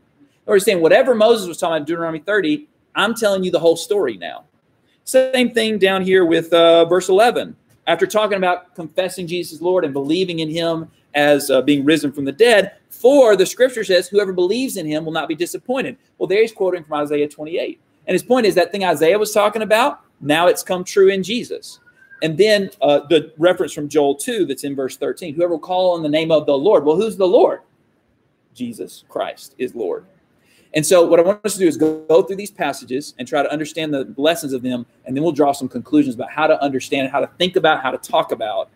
Or 0.46 0.58
saying, 0.58 0.80
whatever 0.80 1.14
Moses 1.14 1.48
was 1.48 1.58
talking 1.58 1.72
about 1.72 1.80
in 1.80 1.84
Deuteronomy 1.86 2.20
30, 2.20 2.68
I'm 2.94 3.14
telling 3.14 3.42
you 3.42 3.50
the 3.50 3.58
whole 3.58 3.76
story 3.76 4.16
now. 4.16 4.44
Same 5.04 5.52
thing 5.52 5.78
down 5.78 6.02
here 6.02 6.24
with 6.24 6.52
uh, 6.52 6.84
verse 6.84 7.08
11. 7.08 7.56
After 7.86 8.06
talking 8.06 8.36
about 8.38 8.74
confessing 8.74 9.26
Jesus 9.26 9.60
Lord 9.60 9.84
and 9.84 9.92
believing 9.92 10.40
in 10.40 10.50
him 10.50 10.90
as 11.14 11.50
uh, 11.50 11.62
being 11.62 11.84
risen 11.84 12.12
from 12.12 12.24
the 12.24 12.32
dead, 12.32 12.72
for 12.90 13.36
the 13.36 13.46
scripture 13.46 13.84
says, 13.84 14.08
whoever 14.08 14.32
believes 14.32 14.76
in 14.76 14.86
him 14.86 15.04
will 15.04 15.12
not 15.12 15.28
be 15.28 15.34
disappointed. 15.34 15.96
Well, 16.18 16.26
there 16.26 16.40
he's 16.42 16.52
quoting 16.52 16.82
from 16.82 16.98
Isaiah 16.98 17.28
28. 17.28 17.80
And 18.06 18.14
his 18.14 18.22
point 18.22 18.46
is 18.46 18.54
that 18.54 18.72
thing 18.72 18.84
Isaiah 18.84 19.18
was 19.18 19.32
talking 19.32 19.62
about, 19.62 20.00
now 20.20 20.46
it's 20.46 20.62
come 20.62 20.84
true 20.84 21.08
in 21.08 21.22
Jesus. 21.22 21.80
And 22.22 22.38
then 22.38 22.70
uh, 22.80 23.00
the 23.08 23.32
reference 23.36 23.72
from 23.72 23.88
Joel 23.88 24.14
2 24.14 24.46
that's 24.46 24.64
in 24.64 24.74
verse 24.74 24.96
13 24.96 25.34
whoever 25.34 25.52
will 25.52 25.58
call 25.58 25.94
on 25.94 26.02
the 26.02 26.08
name 26.08 26.30
of 26.30 26.46
the 26.46 26.56
Lord. 26.56 26.84
Well, 26.84 26.96
who's 26.96 27.16
the 27.16 27.26
Lord? 27.26 27.60
Jesus 28.54 29.04
Christ 29.08 29.54
is 29.58 29.74
Lord. 29.74 30.06
And 30.74 30.84
so, 30.84 31.06
what 31.06 31.20
I 31.20 31.22
want 31.22 31.44
us 31.44 31.54
to 31.54 31.58
do 31.58 31.66
is 31.66 31.76
go, 31.76 32.00
go 32.06 32.22
through 32.22 32.36
these 32.36 32.50
passages 32.50 33.14
and 33.18 33.26
try 33.26 33.42
to 33.42 33.50
understand 33.50 33.94
the 33.94 34.12
lessons 34.16 34.52
of 34.52 34.62
them, 34.62 34.84
and 35.04 35.16
then 35.16 35.22
we'll 35.22 35.32
draw 35.32 35.52
some 35.52 35.68
conclusions 35.68 36.14
about 36.14 36.30
how 36.30 36.46
to 36.46 36.60
understand, 36.62 37.10
how 37.10 37.20
to 37.20 37.28
think 37.38 37.56
about, 37.56 37.82
how 37.82 37.90
to 37.90 37.98
talk 37.98 38.32
about 38.32 38.68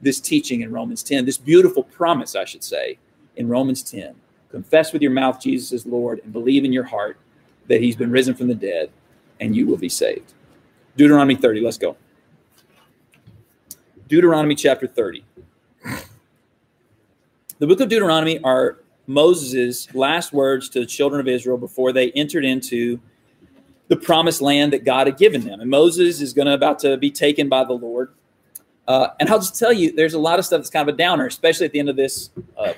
this 0.00 0.20
teaching 0.20 0.60
in 0.60 0.70
Romans 0.70 1.02
10, 1.02 1.24
this 1.24 1.38
beautiful 1.38 1.82
promise, 1.82 2.36
I 2.36 2.44
should 2.44 2.62
say, 2.62 2.98
in 3.36 3.48
Romans 3.48 3.82
10. 3.82 4.14
Confess 4.50 4.92
with 4.92 5.02
your 5.02 5.10
mouth 5.10 5.40
Jesus 5.40 5.72
is 5.72 5.86
Lord 5.86 6.20
and 6.22 6.32
believe 6.32 6.64
in 6.64 6.72
your 6.72 6.84
heart 6.84 7.18
that 7.66 7.80
he's 7.80 7.96
been 7.96 8.10
risen 8.10 8.34
from 8.34 8.48
the 8.48 8.54
dead, 8.54 8.90
and 9.40 9.54
you 9.54 9.66
will 9.66 9.76
be 9.76 9.88
saved. 9.88 10.34
Deuteronomy 10.96 11.34
30, 11.34 11.60
let's 11.60 11.78
go. 11.78 11.96
Deuteronomy 14.08 14.54
chapter 14.54 14.86
30. 14.86 15.22
The 17.58 17.66
book 17.66 17.80
of 17.80 17.90
Deuteronomy 17.90 18.38
are 18.42 18.78
Moses' 19.06 19.94
last 19.94 20.32
words 20.32 20.70
to 20.70 20.80
the 20.80 20.86
children 20.86 21.20
of 21.20 21.28
Israel 21.28 21.58
before 21.58 21.92
they 21.92 22.10
entered 22.12 22.44
into 22.44 22.98
the 23.88 23.96
promised 23.96 24.40
land 24.40 24.72
that 24.72 24.84
God 24.84 25.08
had 25.08 25.18
given 25.18 25.42
them. 25.42 25.60
And 25.60 25.68
Moses 25.68 26.22
is 26.22 26.32
going 26.32 26.46
to 26.46 26.54
about 26.54 26.78
to 26.80 26.96
be 26.96 27.10
taken 27.10 27.50
by 27.50 27.64
the 27.64 27.74
Lord. 27.74 28.14
Uh, 28.86 29.08
and 29.20 29.28
I'll 29.28 29.40
just 29.40 29.58
tell 29.58 29.74
you, 29.74 29.92
there's 29.92 30.14
a 30.14 30.18
lot 30.18 30.38
of 30.38 30.46
stuff 30.46 30.60
that's 30.60 30.70
kind 30.70 30.88
of 30.88 30.94
a 30.94 30.96
downer, 30.96 31.26
especially 31.26 31.66
at 31.66 31.72
the 31.72 31.78
end 31.78 31.90
of 31.90 31.96
this 31.96 32.30
uh, 32.56 32.72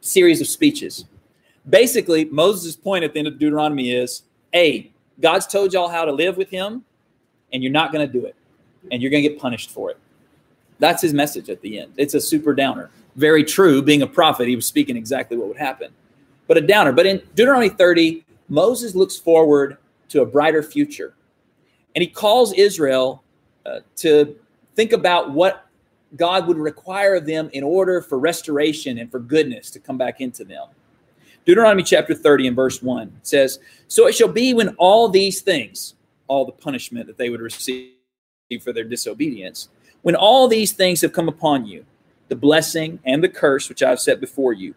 series 0.00 0.40
of 0.40 0.48
speeches. 0.48 1.04
Basically, 1.68 2.24
Moses' 2.24 2.74
point 2.74 3.04
at 3.04 3.12
the 3.12 3.20
end 3.20 3.28
of 3.28 3.38
Deuteronomy 3.38 3.92
is, 3.92 4.24
"A, 4.54 4.90
God's 5.20 5.46
told 5.46 5.72
y'all 5.72 5.88
how 5.88 6.04
to 6.04 6.12
live 6.12 6.36
with 6.36 6.50
Him, 6.50 6.84
and 7.52 7.62
you're 7.62 7.70
not 7.70 7.92
going 7.92 8.04
to 8.04 8.12
do 8.12 8.26
it 8.26 8.34
and 8.90 9.02
you're 9.02 9.10
going 9.10 9.22
to 9.22 9.28
get 9.28 9.38
punished 9.38 9.70
for 9.70 9.90
it. 9.90 9.98
That's 10.78 11.02
his 11.02 11.12
message 11.12 11.50
at 11.50 11.60
the 11.60 11.80
end. 11.80 11.92
It's 11.96 12.14
a 12.14 12.20
super 12.20 12.54
downer. 12.54 12.90
Very 13.16 13.42
true. 13.42 13.82
Being 13.82 14.02
a 14.02 14.06
prophet, 14.06 14.48
he 14.48 14.56
was 14.56 14.66
speaking 14.66 14.96
exactly 14.96 15.36
what 15.36 15.48
would 15.48 15.56
happen, 15.56 15.92
but 16.46 16.56
a 16.56 16.60
downer. 16.60 16.92
But 16.92 17.06
in 17.06 17.22
Deuteronomy 17.34 17.68
30, 17.68 18.24
Moses 18.48 18.94
looks 18.94 19.16
forward 19.16 19.78
to 20.10 20.22
a 20.22 20.26
brighter 20.26 20.62
future. 20.62 21.14
And 21.94 22.02
he 22.02 22.08
calls 22.08 22.52
Israel 22.52 23.22
uh, 23.66 23.80
to 23.96 24.36
think 24.76 24.92
about 24.92 25.32
what 25.32 25.66
God 26.16 26.46
would 26.46 26.56
require 26.56 27.16
of 27.16 27.26
them 27.26 27.50
in 27.52 27.62
order 27.62 28.00
for 28.00 28.18
restoration 28.18 28.98
and 28.98 29.10
for 29.10 29.18
goodness 29.18 29.70
to 29.72 29.80
come 29.80 29.98
back 29.98 30.20
into 30.20 30.44
them. 30.44 30.68
Deuteronomy 31.44 31.82
chapter 31.82 32.14
30 32.14 32.48
and 32.48 32.56
verse 32.56 32.82
1 32.82 33.20
says, 33.22 33.58
So 33.88 34.06
it 34.06 34.14
shall 34.14 34.28
be 34.28 34.54
when 34.54 34.74
all 34.76 35.08
these 35.08 35.40
things, 35.40 35.94
all 36.26 36.44
the 36.44 36.52
punishment 36.52 37.06
that 37.06 37.18
they 37.18 37.30
would 37.30 37.40
receive, 37.40 37.92
for 38.56 38.72
their 38.72 38.84
disobedience. 38.84 39.68
When 40.00 40.16
all 40.16 40.48
these 40.48 40.72
things 40.72 41.02
have 41.02 41.12
come 41.12 41.28
upon 41.28 41.66
you, 41.66 41.84
the 42.28 42.36
blessing 42.36 42.98
and 43.04 43.22
the 43.22 43.28
curse 43.28 43.68
which 43.68 43.82
I 43.82 43.90
have 43.90 44.00
set 44.00 44.20
before 44.20 44.54
you, 44.54 44.74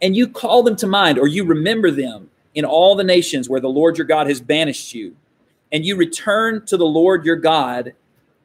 and 0.00 0.14
you 0.14 0.28
call 0.28 0.62
them 0.62 0.76
to 0.76 0.86
mind, 0.86 1.18
or 1.18 1.26
you 1.26 1.44
remember 1.44 1.90
them 1.90 2.30
in 2.54 2.64
all 2.64 2.94
the 2.94 3.04
nations 3.04 3.48
where 3.48 3.60
the 3.60 3.68
Lord 3.68 3.98
your 3.98 4.06
God 4.06 4.28
has 4.28 4.40
banished 4.40 4.94
you, 4.94 5.16
and 5.72 5.84
you 5.84 5.96
return 5.96 6.64
to 6.66 6.76
the 6.76 6.86
Lord 6.86 7.24
your 7.24 7.36
God 7.36 7.94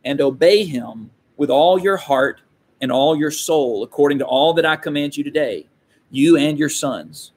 and 0.04 0.20
obey 0.20 0.66
him 0.66 1.12
with 1.38 1.52
all 1.52 1.80
your 1.80 1.98
heart 1.98 2.42
and 2.82 2.92
all 2.92 3.16
your 3.16 3.32
soul, 3.32 3.84
according 3.84 4.20
to 4.20 4.26
all 4.26 4.54
that 4.54 4.66
I 4.66 4.76
command 4.76 5.16
you 5.16 5.24
today, 5.24 5.68
you 6.10 6.38
and 6.38 6.58
your 6.58 6.70
sons 6.70 7.32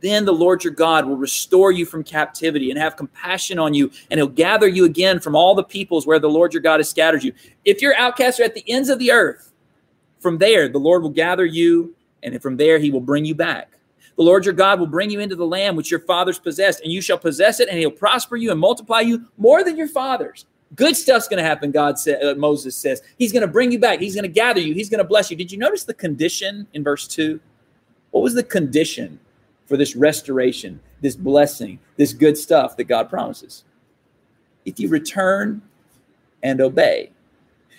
then 0.00 0.24
the 0.24 0.32
Lord 0.32 0.64
your 0.64 0.72
God 0.72 1.06
will 1.06 1.16
restore 1.16 1.70
you 1.70 1.84
from 1.84 2.02
captivity 2.02 2.70
and 2.70 2.78
have 2.78 2.96
compassion 2.96 3.58
on 3.58 3.74
you, 3.74 3.90
and 4.10 4.18
he'll 4.18 4.26
gather 4.26 4.66
you 4.66 4.84
again 4.84 5.20
from 5.20 5.36
all 5.36 5.54
the 5.54 5.62
peoples 5.62 6.06
where 6.06 6.18
the 6.18 6.30
Lord 6.30 6.54
your 6.54 6.62
God 6.62 6.80
has 6.80 6.88
scattered 6.88 7.22
you. 7.22 7.32
If 7.64 7.82
your 7.82 7.94
outcasts 7.96 8.40
are 8.40 8.44
at 8.44 8.54
the 8.54 8.64
ends 8.68 8.88
of 8.88 8.98
the 8.98 9.12
earth, 9.12 9.52
from 10.20 10.38
there 10.38 10.68
the 10.68 10.78
Lord 10.78 11.02
will 11.02 11.10
gather 11.10 11.44
you, 11.44 11.94
and 12.22 12.40
from 12.40 12.56
there 12.56 12.78
he 12.78 12.90
will 12.90 13.00
bring 13.00 13.24
you 13.24 13.34
back. 13.34 13.72
The 14.16 14.22
Lord 14.22 14.44
your 14.44 14.54
God 14.54 14.78
will 14.78 14.86
bring 14.86 15.10
you 15.10 15.20
into 15.20 15.36
the 15.36 15.46
land 15.46 15.76
which 15.76 15.90
your 15.90 16.00
fathers 16.00 16.38
possessed, 16.38 16.80
and 16.82 16.92
you 16.92 17.00
shall 17.00 17.18
possess 17.18 17.60
it, 17.60 17.68
and 17.68 17.78
he'll 17.78 17.90
prosper 17.90 18.36
you 18.36 18.50
and 18.50 18.60
multiply 18.60 19.00
you 19.00 19.26
more 19.36 19.64
than 19.64 19.76
your 19.76 19.88
fathers. 19.88 20.46
Good 20.74 20.96
stuff's 20.96 21.28
going 21.28 21.42
to 21.42 21.48
happen, 21.48 21.70
God 21.70 21.98
said, 21.98 22.22
uh, 22.22 22.34
Moses 22.34 22.74
says. 22.74 23.02
He's 23.18 23.30
going 23.30 23.42
to 23.42 23.48
bring 23.48 23.72
you 23.72 23.78
back. 23.78 24.00
He's 24.00 24.14
going 24.14 24.22
to 24.22 24.28
gather 24.28 24.60
you. 24.60 24.72
He's 24.72 24.88
going 24.88 24.98
to 24.98 25.04
bless 25.04 25.30
you. 25.30 25.36
Did 25.36 25.52
you 25.52 25.58
notice 25.58 25.84
the 25.84 25.92
condition 25.92 26.66
in 26.72 26.82
verse 26.82 27.06
2? 27.06 27.38
What 28.10 28.22
was 28.22 28.34
the 28.34 28.42
condition 28.42 29.18
for 29.72 29.78
this 29.78 29.96
restoration, 29.96 30.78
this 31.00 31.16
blessing, 31.16 31.78
this 31.96 32.12
good 32.12 32.36
stuff 32.36 32.76
that 32.76 32.84
God 32.84 33.08
promises. 33.08 33.64
If 34.66 34.78
you 34.78 34.90
return 34.90 35.62
and 36.42 36.60
obey. 36.60 37.10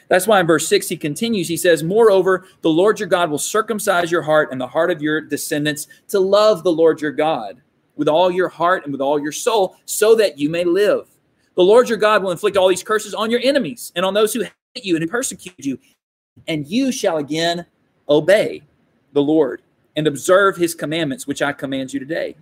That's 0.08 0.26
why 0.26 0.40
in 0.40 0.48
verse 0.48 0.68
6 0.68 0.90
he 0.90 0.98
continues. 0.98 1.48
He 1.48 1.56
says, 1.56 1.84
Moreover, 1.84 2.48
the 2.64 2.72
Lord 2.72 3.00
your 3.00 3.08
God 3.08 3.30
will 3.30 3.38
circumcise 3.38 4.12
your 4.12 4.24
heart 4.24 4.52
and 4.52 4.60
the 4.60 4.66
heart 4.66 4.90
of 4.90 5.04
your 5.04 5.22
descendants 5.22 5.86
to 6.08 6.20
love 6.20 6.64
the 6.64 6.72
Lord 6.72 7.00
your 7.00 7.12
God 7.12 7.62
with 7.96 8.08
all 8.08 8.32
your 8.32 8.50
heart 8.50 8.86
and 8.86 8.92
with 8.92 9.00
all 9.02 9.22
your 9.22 9.32
soul, 9.32 9.76
so 9.86 10.16
that 10.16 10.40
you 10.40 10.50
may 10.50 10.64
live. 10.64 11.08
The 11.54 11.62
Lord 11.62 11.90
your 11.90 12.00
God 12.00 12.24
will 12.24 12.32
inflict 12.32 12.58
all 12.58 12.70
these 12.70 12.82
curses 12.82 13.14
on 13.14 13.30
your 13.30 13.42
enemies 13.44 13.92
and 13.96 14.04
on 14.04 14.16
those 14.16 14.34
who 14.34 14.42
hate 14.42 14.84
you 14.84 14.96
and 14.96 15.08
persecute 15.08 15.54
you, 15.60 15.78
and 16.48 16.66
you 16.66 16.92
shall 16.92 17.18
again 17.18 17.68
obey 18.10 18.64
the 19.12 19.22
Lord 19.22 19.62
and 19.96 20.08
observe 20.08 20.58
his 20.58 20.74
commandments, 20.76 21.28
which 21.28 21.42
I 21.42 21.54
command 21.54 21.94
you 21.94 22.00
today. 22.00 22.36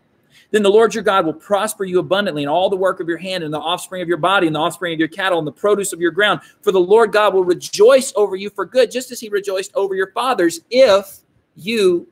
Then 0.51 0.63
the 0.63 0.69
Lord 0.69 0.93
your 0.93 1.03
God 1.03 1.25
will 1.25 1.33
prosper 1.33 1.83
you 1.85 1.99
abundantly 1.99 2.43
in 2.43 2.49
all 2.49 2.69
the 2.69 2.75
work 2.75 2.99
of 2.99 3.07
your 3.07 3.17
hand, 3.17 3.43
and 3.43 3.53
the 3.53 3.59
offspring 3.59 4.01
of 4.01 4.07
your 4.07 4.17
body, 4.17 4.47
and 4.47 4.55
the 4.55 4.59
offspring 4.59 4.93
of 4.93 4.99
your 4.99 5.07
cattle, 5.07 5.39
and 5.39 5.47
the 5.47 5.51
produce 5.51 5.93
of 5.93 6.01
your 6.01 6.11
ground. 6.11 6.41
For 6.61 6.71
the 6.71 6.79
Lord 6.79 7.11
God 7.11 7.33
will 7.33 7.43
rejoice 7.43 8.11
over 8.15 8.35
you 8.35 8.49
for 8.49 8.65
good, 8.65 8.91
just 8.91 9.11
as 9.11 9.19
he 9.19 9.29
rejoiced 9.29 9.71
over 9.75 9.95
your 9.95 10.11
fathers, 10.11 10.61
if 10.69 11.19
you 11.55 12.07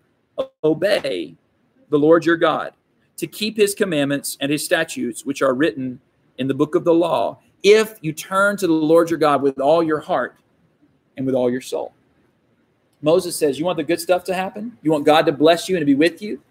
obey 0.63 1.35
the 1.89 1.99
Lord 1.99 2.25
your 2.25 2.37
God 2.37 2.73
to 3.17 3.27
keep 3.27 3.57
his 3.57 3.75
commandments 3.75 4.37
and 4.39 4.51
his 4.51 4.63
statutes, 4.63 5.25
which 5.25 5.41
are 5.41 5.53
written 5.53 5.99
in 6.37 6.47
the 6.47 6.53
book 6.53 6.75
of 6.75 6.85
the 6.85 6.93
law, 6.93 7.39
if 7.63 7.95
you 8.01 8.13
turn 8.13 8.55
to 8.55 8.67
the 8.67 8.73
Lord 8.73 9.09
your 9.09 9.19
God 9.19 9.41
with 9.41 9.59
all 9.59 9.83
your 9.83 9.99
heart 9.99 10.37
and 11.17 11.25
with 11.25 11.35
all 11.35 11.51
your 11.51 11.59
soul. 11.59 11.93
Moses 13.01 13.35
says, 13.35 13.59
You 13.59 13.65
want 13.65 13.77
the 13.77 13.83
good 13.83 13.99
stuff 13.99 14.23
to 14.25 14.33
happen? 14.33 14.77
You 14.81 14.91
want 14.91 15.05
God 15.05 15.25
to 15.25 15.31
bless 15.31 15.69
you 15.69 15.75
and 15.75 15.81
to 15.81 15.85
be 15.85 15.95
with 15.95 16.21
you? 16.21 16.41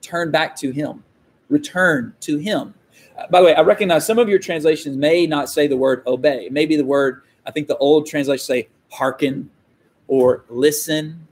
Turn 0.00 0.30
back 0.30 0.56
to 0.56 0.70
him. 0.70 1.04
Return 1.48 2.14
to 2.20 2.38
him. 2.38 2.74
Uh, 3.18 3.26
by 3.28 3.40
the 3.40 3.46
way, 3.46 3.54
I 3.54 3.60
recognize 3.60 4.06
some 4.06 4.18
of 4.18 4.28
your 4.28 4.38
translations 4.38 4.96
may 4.96 5.26
not 5.26 5.50
say 5.50 5.66
the 5.66 5.76
word 5.76 6.02
obey. 6.06 6.48
Maybe 6.50 6.76
the 6.76 6.84
word, 6.84 7.22
I 7.46 7.50
think 7.50 7.68
the 7.68 7.76
old 7.78 8.06
translations 8.06 8.46
say 8.46 8.68
hearken 8.90 9.50
or 10.08 10.44
listen 10.48 11.26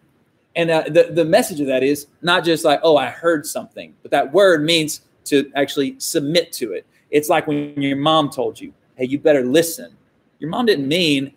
and 0.58 0.72
uh, 0.72 0.82
the, 0.88 1.10
the 1.12 1.24
message 1.24 1.60
of 1.60 1.68
that 1.68 1.84
is 1.84 2.08
not 2.20 2.44
just 2.44 2.64
like, 2.64 2.80
oh, 2.82 2.96
I 2.96 3.06
heard 3.06 3.46
something, 3.46 3.94
but 4.02 4.10
that 4.10 4.32
word 4.32 4.64
means 4.64 5.02
to 5.26 5.52
actually 5.54 5.94
submit 5.98 6.50
to 6.54 6.72
it. 6.72 6.84
It's 7.12 7.28
like 7.28 7.46
when 7.46 7.80
your 7.80 7.96
mom 7.96 8.28
told 8.28 8.60
you, 8.60 8.74
hey, 8.96 9.04
you 9.04 9.20
better 9.20 9.44
listen. 9.44 9.96
Your 10.40 10.50
mom 10.50 10.66
didn't 10.66 10.88
mean 10.88 11.32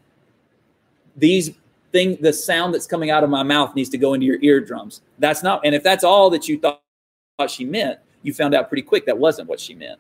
these 1.16 1.52
things, 1.92 2.20
the 2.20 2.34
sound 2.34 2.74
that's 2.74 2.88
coming 2.88 3.10
out 3.10 3.24
of 3.24 3.30
my 3.30 3.44
mouth 3.44 3.76
needs 3.76 3.90
to 3.90 3.98
go 3.98 4.14
into 4.14 4.26
your 4.26 4.40
eardrums. 4.42 5.02
That's 5.20 5.44
not, 5.44 5.62
and 5.66 5.76
if 5.76 5.84
that's 5.84 6.04
all 6.04 6.30
that 6.32 6.48
you 6.48 6.60
thought 6.60 6.82
she 7.48 7.66
meant, 7.66 8.00
you 8.24 8.34
found 8.34 8.54
out 8.54 8.70
pretty 8.70 8.84
quick 8.84 9.06
that 9.06 9.18
wasn't 9.18 9.50
what 9.50 9.60
she 9.60 9.74
meant. 9.74 10.00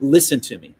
Listen 0.00 0.40
to 0.40 0.58
me. 0.58 0.74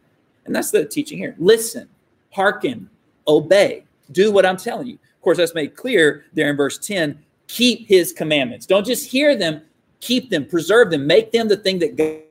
And 0.45 0.55
that's 0.55 0.71
the 0.71 0.85
teaching 0.85 1.17
here. 1.17 1.35
Listen, 1.37 1.87
hearken, 2.31 2.89
obey, 3.27 3.83
do 4.11 4.31
what 4.31 4.45
I'm 4.45 4.57
telling 4.57 4.87
you. 4.87 4.95
Of 4.95 5.21
course, 5.21 5.37
that's 5.37 5.53
made 5.53 5.75
clear 5.75 6.25
there 6.33 6.49
in 6.49 6.57
verse 6.57 6.77
10 6.77 7.23
keep 7.49 7.87
his 7.87 8.13
commandments. 8.13 8.65
Don't 8.65 8.85
just 8.85 9.09
hear 9.11 9.35
them, 9.35 9.61
keep 9.99 10.29
them, 10.29 10.45
preserve 10.45 10.91
them, 10.91 11.05
make 11.05 11.31
them 11.31 11.47
the 11.49 11.57
thing 11.57 11.79
that 11.79 12.23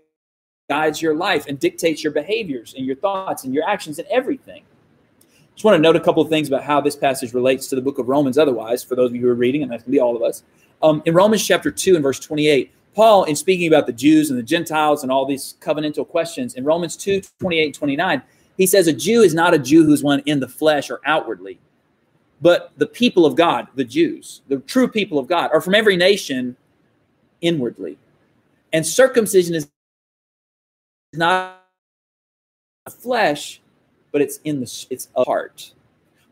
guides 0.70 1.02
your 1.02 1.14
life 1.14 1.46
and 1.46 1.58
dictates 1.58 2.02
your 2.02 2.12
behaviors 2.12 2.74
and 2.74 2.86
your 2.86 2.96
thoughts 2.96 3.44
and 3.44 3.52
your 3.52 3.68
actions 3.68 3.98
and 3.98 4.08
everything. 4.08 4.62
Just 5.58 5.64
want 5.64 5.74
to 5.74 5.82
note 5.82 5.96
a 5.96 6.00
couple 6.00 6.22
of 6.22 6.28
things 6.28 6.46
about 6.46 6.62
how 6.62 6.80
this 6.80 6.94
passage 6.94 7.34
relates 7.34 7.66
to 7.66 7.74
the 7.74 7.82
book 7.82 7.98
of 7.98 8.08
Romans, 8.08 8.38
otherwise, 8.38 8.84
for 8.84 8.94
those 8.94 9.10
of 9.10 9.16
you 9.16 9.22
who 9.22 9.28
are 9.28 9.34
reading, 9.34 9.64
and 9.64 9.72
that 9.72 9.82
can 9.82 9.90
be 9.90 9.98
all 9.98 10.14
of 10.14 10.22
us. 10.22 10.44
Um, 10.84 11.02
in 11.04 11.14
Romans 11.14 11.44
chapter 11.44 11.72
2 11.72 11.96
and 11.96 12.02
verse 12.04 12.20
28, 12.20 12.72
Paul, 12.94 13.24
in 13.24 13.34
speaking 13.34 13.66
about 13.66 13.86
the 13.86 13.92
Jews 13.92 14.30
and 14.30 14.38
the 14.38 14.44
Gentiles 14.44 15.02
and 15.02 15.10
all 15.10 15.26
these 15.26 15.56
covenantal 15.60 16.06
questions, 16.06 16.54
in 16.54 16.62
Romans 16.62 16.96
2 16.96 17.22
28 17.40 17.74
29, 17.74 18.22
he 18.56 18.66
says, 18.66 18.86
A 18.86 18.92
Jew 18.92 19.22
is 19.22 19.34
not 19.34 19.52
a 19.52 19.58
Jew 19.58 19.84
who's 19.84 20.00
one 20.00 20.22
in 20.26 20.38
the 20.38 20.46
flesh 20.46 20.90
or 20.90 21.00
outwardly, 21.04 21.58
but 22.40 22.70
the 22.76 22.86
people 22.86 23.26
of 23.26 23.34
God, 23.34 23.66
the 23.74 23.82
Jews, 23.82 24.42
the 24.46 24.58
true 24.58 24.86
people 24.86 25.18
of 25.18 25.26
God, 25.26 25.50
are 25.52 25.60
from 25.60 25.74
every 25.74 25.96
nation 25.96 26.56
inwardly. 27.40 27.98
And 28.72 28.86
circumcision 28.86 29.56
is 29.56 29.68
not 31.14 31.64
flesh, 32.88 33.60
but 34.12 34.20
it's 34.20 34.38
in 34.44 34.60
the 34.60 34.86
it's 34.90 35.08
a 35.16 35.24
heart. 35.24 35.72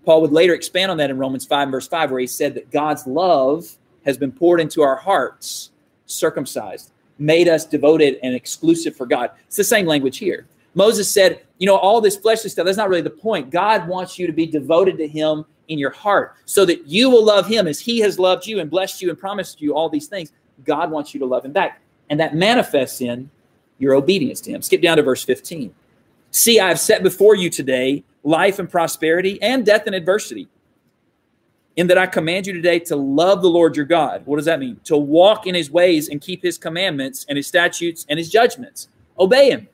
Paul 0.05 0.23
would 0.23 0.33
later 0.33 0.55
expand 0.55 0.91
on 0.91 0.97
that 0.99 1.11
in 1.11 1.19
Romans 1.19 1.45
5, 1.45 1.69
verse 1.69 1.89
5, 1.89 2.13
where 2.13 2.21
he 2.21 2.27
said 2.27 2.55
that 2.55 2.71
God's 2.71 3.07
love 3.07 3.77
has 4.05 4.17
been 4.17 4.31
poured 4.31 4.61
into 4.61 4.83
our 4.83 4.95
hearts, 4.95 5.73
circumcised, 6.07 6.93
made 7.19 7.49
us 7.49 7.65
devoted 7.65 8.19
and 8.23 8.35
exclusive 8.35 8.95
for 8.95 9.05
God. 9.05 9.33
It's 9.47 9.57
the 9.57 9.65
same 9.65 9.85
language 9.85 10.19
here. 10.19 10.47
Moses 10.75 11.11
said, 11.11 11.43
you 11.59 11.67
know, 11.67 11.77
all 11.77 12.01
this 12.01 12.17
fleshly 12.17 12.51
stuff, 12.51 12.67
that's 12.67 12.77
not 12.77 12.89
really 12.89 13.03
the 13.03 13.11
point. 13.11 13.51
God 13.51 13.89
wants 13.89 14.19
you 14.19 14.27
to 14.27 14.33
be 14.33 14.47
devoted 14.47 14.97
to 14.99 15.09
him 15.09 15.45
in 15.69 15.79
your 15.79 15.91
heart 15.91 16.35
so 16.45 16.65
that 16.67 16.87
you 16.87 17.11
will 17.11 17.25
love 17.25 17.47
him 17.47 17.67
as 17.67 17.81
he 17.81 17.99
has 18.01 18.19
loved 18.19 18.47
you 18.47 18.61
and 18.61 18.71
blessed 18.71 19.03
you 19.03 19.11
and 19.11 19.19
promised 19.19 19.61
you 19.61 19.75
all 19.75 19.89
these 19.89 20.07
things. 20.07 20.33
God 20.65 20.91
wants 20.91 21.15
you 21.15 21.21
to 21.21 21.27
love 21.27 21.45
him 21.45 21.53
back. 21.53 21.81
And 22.11 22.21
that 22.21 22.35
manifests 22.35 23.01
in 23.01 23.31
your 23.79 23.95
obedience 23.95 24.41
to 24.43 24.51
him. 24.51 24.63
Skip 24.63 24.83
down 24.83 24.99
to 24.99 25.03
verse 25.03 25.25
15. 25.25 25.75
See, 26.37 26.61
I 26.61 26.69
have 26.69 26.79
set 26.79 27.03
before 27.03 27.35
you 27.35 27.49
today 27.49 28.05
life 28.23 28.59
and 28.59 28.69
prosperity 28.69 29.41
and 29.41 29.65
death 29.65 29.85
and 29.87 29.95
adversity. 29.95 30.49
In 31.77 31.87
that 31.87 31.97
I 31.97 32.05
command 32.07 32.47
you 32.47 32.53
today 32.53 32.79
to 32.81 32.95
love 32.95 33.41
the 33.41 33.49
Lord 33.49 33.75
your 33.75 33.87
God. 33.87 34.21
What 34.27 34.37
does 34.37 34.45
that 34.45 34.61
mean? 34.61 34.79
To 34.85 34.99
walk 34.99 35.47
in 35.47 35.55
his 35.55 35.71
ways 35.71 36.11
and 36.11 36.21
keep 36.21 36.43
his 36.43 36.59
commandments 36.59 37.25
and 37.31 37.39
his 37.39 37.47
statutes 37.47 38.05
and 38.11 38.19
his 38.19 38.29
judgments. 38.29 38.89
Obey 39.19 39.49
him, 39.49 39.67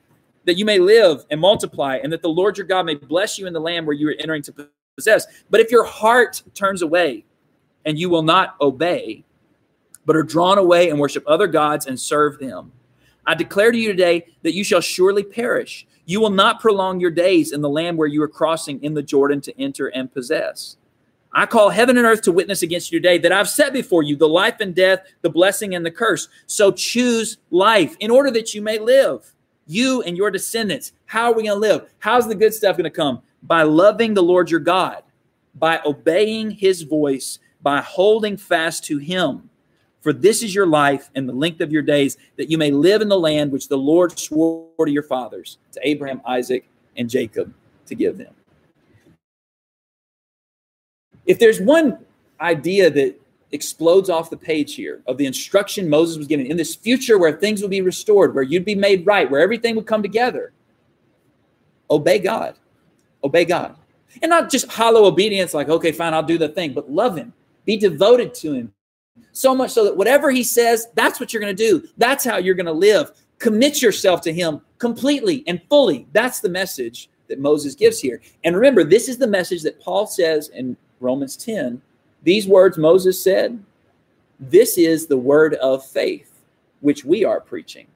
that 0.45 0.57
you 0.57 0.63
may 0.63 0.79
live 0.79 1.25
and 1.29 1.41
multiply, 1.41 1.97
and 1.97 2.13
that 2.13 2.21
the 2.21 2.29
Lord 2.29 2.57
your 2.57 2.65
God 2.65 2.85
may 2.85 2.95
bless 2.95 3.37
you 3.37 3.45
in 3.45 3.51
the 3.51 3.59
land 3.59 3.85
where 3.85 3.93
you 3.93 4.07
are 4.07 4.15
entering 4.17 4.41
to 4.43 4.69
possess. 4.95 5.25
But 5.49 5.59
if 5.59 5.69
your 5.69 5.83
heart 5.83 6.43
turns 6.53 6.81
away 6.81 7.25
and 7.85 7.99
you 7.99 8.09
will 8.09 8.23
not 8.23 8.55
obey, 8.61 9.25
but 10.05 10.15
are 10.15 10.23
drawn 10.23 10.57
away 10.57 10.89
and 10.89 10.97
worship 10.97 11.25
other 11.27 11.47
gods 11.47 11.87
and 11.87 11.99
serve 11.99 12.39
them, 12.39 12.71
I 13.25 13.35
declare 13.35 13.71
to 13.71 13.77
you 13.77 13.89
today 13.89 14.27
that 14.41 14.53
you 14.53 14.63
shall 14.63 14.81
surely 14.81 15.23
perish. 15.23 15.87
You 16.05 16.19
will 16.19 16.29
not 16.29 16.59
prolong 16.59 16.99
your 16.99 17.11
days 17.11 17.51
in 17.51 17.61
the 17.61 17.69
land 17.69 17.97
where 17.97 18.07
you 18.07 18.21
are 18.21 18.27
crossing 18.27 18.83
in 18.83 18.93
the 18.93 19.03
Jordan 19.03 19.41
to 19.41 19.61
enter 19.61 19.87
and 19.87 20.11
possess. 20.11 20.77
I 21.31 21.45
call 21.45 21.69
heaven 21.69 21.97
and 21.97 22.05
earth 22.05 22.21
to 22.23 22.31
witness 22.31 22.61
against 22.61 22.91
you 22.91 22.99
today 22.99 23.17
that 23.19 23.31
I've 23.31 23.49
set 23.49 23.73
before 23.73 24.03
you 24.03 24.15
the 24.15 24.27
life 24.27 24.57
and 24.59 24.75
death, 24.75 24.99
the 25.21 25.29
blessing 25.29 25.73
and 25.73 25.85
the 25.85 25.91
curse. 25.91 26.27
So 26.45 26.71
choose 26.71 27.37
life 27.49 27.95
in 27.99 28.11
order 28.11 28.29
that 28.31 28.53
you 28.53 28.61
may 28.61 28.77
live. 28.77 29.33
You 29.65 30.01
and 30.03 30.17
your 30.17 30.29
descendants. 30.29 30.91
How 31.05 31.31
are 31.31 31.33
we 31.33 31.43
going 31.43 31.55
to 31.55 31.67
live? 31.67 31.89
How's 31.99 32.27
the 32.27 32.35
good 32.35 32.53
stuff 32.53 32.77
going 32.77 32.83
to 32.83 32.89
come? 32.89 33.21
by 33.43 33.63
loving 33.63 34.13
the 34.13 34.23
Lord 34.23 34.49
your 34.49 34.59
God, 34.59 35.03
by 35.55 35.81
obeying 35.85 36.49
his 36.49 36.81
voice, 36.81 37.39
by 37.61 37.81
holding 37.81 38.37
fast 38.37 38.85
to 38.85 38.97
him. 38.97 39.49
For 40.03 40.13
this 40.13 40.43
is 40.43 40.53
your 40.53 40.67
life 40.67 41.09
and 41.15 41.27
the 41.27 41.33
length 41.33 41.61
of 41.61 41.71
your 41.71 41.81
days, 41.81 42.17
that 42.37 42.51
you 42.51 42.59
may 42.59 42.69
live 42.69 43.01
in 43.01 43.07
the 43.07 43.17
land 43.17 43.51
which 43.51 43.67
the 43.67 43.77
Lord 43.77 44.19
swore 44.19 44.85
to 44.85 44.91
your 44.91 45.01
fathers, 45.01 45.57
to 45.71 45.79
Abraham, 45.81 46.21
Isaac, 46.27 46.69
and 46.97 47.09
Jacob, 47.09 47.51
to 47.87 47.95
give 47.95 48.17
them. 48.17 48.33
If 51.25 51.39
there's 51.39 51.59
one 51.59 51.97
idea 52.39 52.91
that 52.91 53.19
explodes 53.51 54.09
off 54.09 54.29
the 54.29 54.37
page 54.37 54.75
here 54.75 55.01
of 55.07 55.17
the 55.17 55.25
instruction 55.25 55.89
Moses 55.89 56.17
was 56.17 56.27
given 56.27 56.45
in 56.45 56.57
this 56.57 56.75
future 56.75 57.17
where 57.17 57.31
things 57.31 57.61
would 57.61 57.71
be 57.71 57.81
restored, 57.81 58.35
where 58.35 58.43
you'd 58.43 58.65
be 58.65 58.75
made 58.75 59.05
right, 59.05 59.29
where 59.31 59.41
everything 59.41 59.75
would 59.75 59.87
come 59.87 60.03
together, 60.03 60.51
obey 61.89 62.19
God 62.19 62.55
obey 63.23 63.45
God. 63.45 63.75
And 64.21 64.29
not 64.29 64.51
just 64.51 64.71
hollow 64.71 65.05
obedience, 65.05 65.53
like, 65.53 65.69
okay, 65.69 65.91
fine, 65.91 66.13
I'll 66.13 66.21
do 66.23 66.37
the 66.37 66.49
thing, 66.49 66.73
but 66.73 66.91
love 66.91 67.17
Him, 67.17 67.33
be 67.65 67.77
devoted 67.77 68.33
to 68.35 68.53
Him. 68.53 68.73
So 69.33 69.55
much 69.55 69.71
so 69.71 69.83
that 69.83 69.97
whatever 69.97 70.31
He 70.31 70.43
says, 70.43 70.87
that's 70.95 71.19
what 71.19 71.33
you're 71.33 71.41
going 71.41 71.55
to 71.55 71.69
do. 71.69 71.87
That's 71.97 72.23
how 72.23 72.37
you're 72.37 72.55
going 72.55 72.67
to 72.67 72.71
live. 72.71 73.11
Commit 73.39 73.81
yourself 73.81 74.21
to 74.21 74.33
Him 74.33 74.61
completely 74.77 75.43
and 75.47 75.61
fully. 75.69 76.07
That's 76.13 76.39
the 76.39 76.49
message 76.49 77.09
that 77.27 77.39
Moses 77.39 77.75
gives 77.75 77.99
here. 77.99 78.21
And 78.43 78.55
remember, 78.55 78.83
this 78.83 79.09
is 79.09 79.17
the 79.17 79.27
message 79.27 79.63
that 79.63 79.81
Paul 79.81 80.05
says 80.07 80.49
in 80.49 80.77
Romans 80.99 81.35
10. 81.35 81.81
These 82.23 82.47
words 82.47 82.77
Moses 82.77 83.21
said, 83.21 83.61
this 84.39 84.77
is 84.77 85.07
the 85.07 85.17
word 85.17 85.55
of 85.55 85.85
faith 85.85 86.31
which 86.81 87.05
we 87.05 87.23
are 87.23 87.39
preaching. 87.39 87.87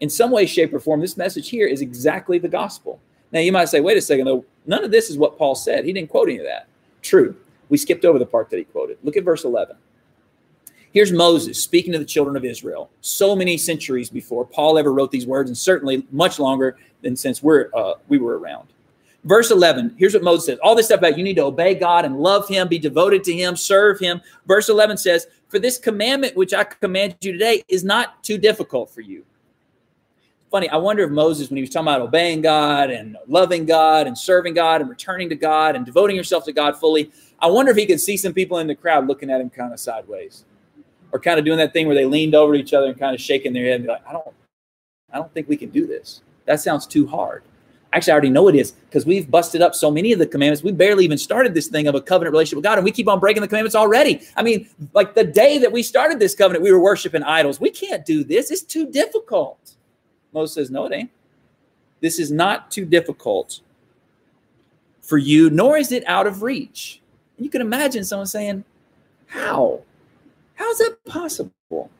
In 0.00 0.08
some 0.08 0.30
way, 0.30 0.46
shape, 0.46 0.72
or 0.72 0.80
form, 0.80 1.00
this 1.00 1.16
message 1.16 1.48
here 1.48 1.66
is 1.66 1.82
exactly 1.82 2.38
the 2.38 2.48
gospel. 2.48 2.98
Now 3.32 3.40
you 3.40 3.52
might 3.52 3.68
say, 3.68 3.80
wait 3.80 3.98
a 3.98 4.00
second, 4.00 4.26
though, 4.26 4.44
none 4.66 4.84
of 4.84 4.90
this 4.90 5.10
is 5.10 5.18
what 5.18 5.36
Paul 5.36 5.54
said. 5.54 5.84
He 5.84 5.92
didn't 5.92 6.08
quote 6.08 6.28
any 6.28 6.38
of 6.38 6.44
that. 6.44 6.68
True. 7.02 7.36
We 7.68 7.78
skipped 7.78 8.04
over 8.04 8.18
the 8.18 8.26
part 8.26 8.48
that 8.50 8.58
he 8.58 8.64
quoted. 8.64 8.98
Look 9.02 9.16
at 9.16 9.24
verse 9.24 9.44
11. 9.44 9.76
Here's 10.92 11.12
Moses 11.12 11.62
speaking 11.62 11.92
to 11.92 11.98
the 11.98 12.04
children 12.04 12.36
of 12.36 12.44
Israel 12.44 12.90
so 13.00 13.36
many 13.36 13.56
centuries 13.56 14.10
before 14.10 14.44
Paul 14.44 14.76
ever 14.78 14.92
wrote 14.92 15.12
these 15.12 15.26
words, 15.26 15.48
and 15.48 15.56
certainly 15.56 16.04
much 16.10 16.38
longer 16.38 16.76
than 17.02 17.16
since 17.16 17.42
we're 17.42 17.70
uh, 17.74 17.94
we 18.08 18.18
were 18.18 18.38
around. 18.38 18.68
Verse 19.24 19.50
11, 19.50 19.96
here's 19.98 20.14
what 20.14 20.22
Moses 20.22 20.46
says. 20.46 20.58
All 20.62 20.74
this 20.74 20.86
stuff 20.86 20.98
about 20.98 21.18
you 21.18 21.22
need 21.22 21.36
to 21.36 21.44
obey 21.44 21.74
God 21.74 22.06
and 22.06 22.18
love 22.18 22.48
him, 22.48 22.68
be 22.68 22.78
devoted 22.78 23.22
to 23.24 23.34
him, 23.34 23.54
serve 23.54 24.00
him. 24.00 24.22
Verse 24.46 24.70
11 24.70 24.96
says, 24.96 25.26
For 25.48 25.58
this 25.58 25.76
commandment 25.76 26.36
which 26.36 26.54
I 26.54 26.64
command 26.64 27.16
you 27.20 27.32
today 27.32 27.62
is 27.68 27.84
not 27.84 28.24
too 28.24 28.38
difficult 28.38 28.90
for 28.90 29.02
you 29.02 29.24
funny. 30.50 30.68
I 30.68 30.76
wonder 30.76 31.04
if 31.04 31.10
Moses, 31.10 31.48
when 31.48 31.58
he 31.58 31.62
was 31.62 31.70
talking 31.70 31.86
about 31.86 32.00
obeying 32.00 32.42
God 32.42 32.90
and 32.90 33.16
loving 33.28 33.66
God 33.66 34.08
and 34.08 34.18
serving 34.18 34.54
God 34.54 34.80
and 34.80 34.90
returning 34.90 35.28
to 35.28 35.36
God 35.36 35.76
and 35.76 35.86
devoting 35.86 36.16
yourself 36.16 36.44
to 36.46 36.52
God 36.52 36.76
fully, 36.76 37.12
I 37.38 37.46
wonder 37.46 37.70
if 37.70 37.76
he 37.76 37.86
could 37.86 38.00
see 38.00 38.16
some 38.16 38.34
people 38.34 38.58
in 38.58 38.66
the 38.66 38.74
crowd 38.74 39.06
looking 39.06 39.30
at 39.30 39.40
him 39.40 39.48
kind 39.48 39.72
of 39.72 39.78
sideways 39.78 40.44
or 41.12 41.20
kind 41.20 41.38
of 41.38 41.44
doing 41.44 41.58
that 41.58 41.72
thing 41.72 41.86
where 41.86 41.96
they 41.96 42.06
leaned 42.06 42.34
over 42.34 42.54
each 42.54 42.72
other 42.72 42.86
and 42.86 42.98
kind 42.98 43.14
of 43.14 43.20
shaking 43.20 43.52
their 43.52 43.64
head 43.64 43.76
and 43.76 43.84
be 43.84 43.88
like, 43.88 44.06
I 44.06 44.12
don't, 44.12 44.28
I 45.12 45.16
don't 45.16 45.32
think 45.32 45.48
we 45.48 45.56
can 45.56 45.70
do 45.70 45.86
this. 45.86 46.22
That 46.46 46.60
sounds 46.60 46.86
too 46.86 47.06
hard. 47.06 47.42
Actually, 47.92 48.12
I 48.12 48.14
already 48.14 48.30
know 48.30 48.46
it 48.46 48.54
is 48.54 48.72
because 48.72 49.04
we've 49.04 49.28
busted 49.28 49.62
up 49.62 49.74
so 49.74 49.90
many 49.90 50.12
of 50.12 50.20
the 50.20 50.26
commandments. 50.26 50.62
We 50.62 50.70
barely 50.70 51.04
even 51.04 51.18
started 51.18 51.54
this 51.54 51.66
thing 51.66 51.88
of 51.88 51.96
a 51.96 52.00
covenant 52.00 52.32
relationship 52.32 52.56
with 52.56 52.64
God, 52.64 52.78
and 52.78 52.84
we 52.84 52.92
keep 52.92 53.08
on 53.08 53.18
breaking 53.18 53.42
the 53.42 53.48
commandments 53.48 53.74
already. 53.74 54.22
I 54.36 54.44
mean, 54.44 54.68
like 54.94 55.14
the 55.14 55.24
day 55.24 55.58
that 55.58 55.72
we 55.72 55.82
started 55.82 56.20
this 56.20 56.34
covenant, 56.36 56.62
we 56.62 56.70
were 56.70 56.78
worshiping 56.78 57.24
idols. 57.24 57.60
We 57.60 57.70
can't 57.70 58.06
do 58.06 58.22
this. 58.22 58.52
It's 58.52 58.62
too 58.62 58.88
difficult. 58.88 59.74
Moses 60.32 60.54
says, 60.54 60.70
No, 60.70 60.86
it 60.86 60.92
ain't. 60.92 61.10
This 62.00 62.20
is 62.20 62.30
not 62.30 62.70
too 62.70 62.84
difficult 62.84 63.60
for 65.02 65.18
you, 65.18 65.50
nor 65.50 65.76
is 65.76 65.90
it 65.90 66.06
out 66.06 66.28
of 66.28 66.44
reach. 66.44 67.02
And 67.36 67.44
you 67.44 67.50
can 67.50 67.60
imagine 67.60 68.04
someone 68.04 68.28
saying, 68.28 68.64
How? 69.26 69.82
How 70.60 70.70
is 70.70 70.78
that 70.78 70.98
possible? 71.06 71.90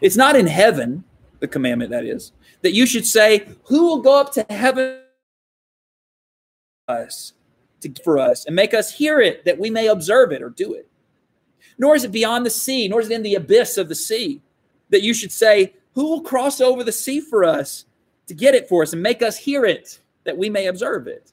It's 0.00 0.16
not 0.16 0.36
in 0.36 0.46
heaven. 0.46 1.02
the 1.40 1.48
commandment 1.48 1.90
that 1.90 2.04
is, 2.04 2.30
that 2.62 2.72
you 2.72 2.86
should 2.86 3.04
say, 3.04 3.48
Who 3.64 3.82
will 3.82 4.00
go 4.00 4.20
up 4.20 4.32
to 4.34 4.46
heaven 4.48 5.00
us 6.86 7.32
to 7.80 7.92
for 8.04 8.18
us 8.18 8.46
and 8.46 8.54
make 8.54 8.74
us 8.74 8.92
hear 8.92 9.20
it 9.20 9.44
that 9.44 9.58
we 9.58 9.70
may 9.70 9.88
observe 9.88 10.30
it 10.30 10.40
or 10.40 10.50
do 10.50 10.74
it? 10.74 10.88
Nor 11.78 11.96
is 11.96 12.04
it 12.04 12.12
beyond 12.12 12.46
the 12.46 12.50
sea, 12.50 12.86
nor 12.86 13.00
is 13.00 13.10
it 13.10 13.14
in 13.14 13.22
the 13.22 13.34
abyss 13.34 13.76
of 13.76 13.88
the 13.88 13.94
sea, 13.96 14.40
that 14.90 15.02
you 15.02 15.12
should 15.12 15.32
say, 15.32 15.74
Who 15.94 16.08
will 16.08 16.20
cross 16.20 16.60
over 16.60 16.84
the 16.84 16.92
sea 16.92 17.20
for 17.20 17.42
us 17.42 17.86
to 18.28 18.34
get 18.34 18.54
it 18.54 18.68
for 18.68 18.82
us 18.82 18.92
and 18.92 19.02
make 19.02 19.20
us 19.20 19.36
hear 19.36 19.64
it 19.64 19.98
that 20.22 20.38
we 20.38 20.48
may 20.48 20.66
observe 20.66 21.08
it? 21.08 21.32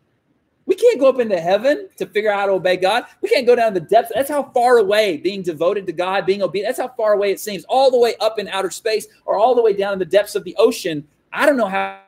We 0.67 0.75
can't 0.75 0.99
go 0.99 1.07
up 1.07 1.19
into 1.19 1.39
heaven 1.39 1.89
to 1.97 2.07
figure 2.07 2.31
out 2.31 2.39
how 2.39 2.45
to 2.47 2.51
obey 2.53 2.77
God. 2.77 3.05
We 3.21 3.29
can't 3.29 3.45
go 3.45 3.55
down 3.55 3.73
the 3.75 3.79
depths. 3.79 4.11
That's 4.13 4.29
how 4.29 4.43
far 4.43 4.79
away 4.79 5.17
being 5.17 5.43
devoted 5.43 5.85
to 5.87 5.93
God, 5.93 6.25
being 6.25 6.41
obedient, 6.41 6.75
that's 6.75 6.79
how 6.89 6.95
far 6.95 7.13
away 7.13 7.31
it 7.31 7.39
seems. 7.39 7.65
All 7.65 7.91
the 7.91 7.99
way 7.99 8.15
up 8.19 8.39
in 8.39 8.47
outer 8.47 8.71
space 8.71 9.07
or 9.25 9.37
all 9.37 9.53
the 9.53 9.61
way 9.61 9.73
down 9.73 9.93
in 9.93 9.99
the 9.99 10.05
depths 10.05 10.33
of 10.33 10.43
the 10.43 10.55
ocean. 10.57 11.07
I 11.31 11.45
don't 11.45 11.57
know 11.57 11.67
how 11.67 12.01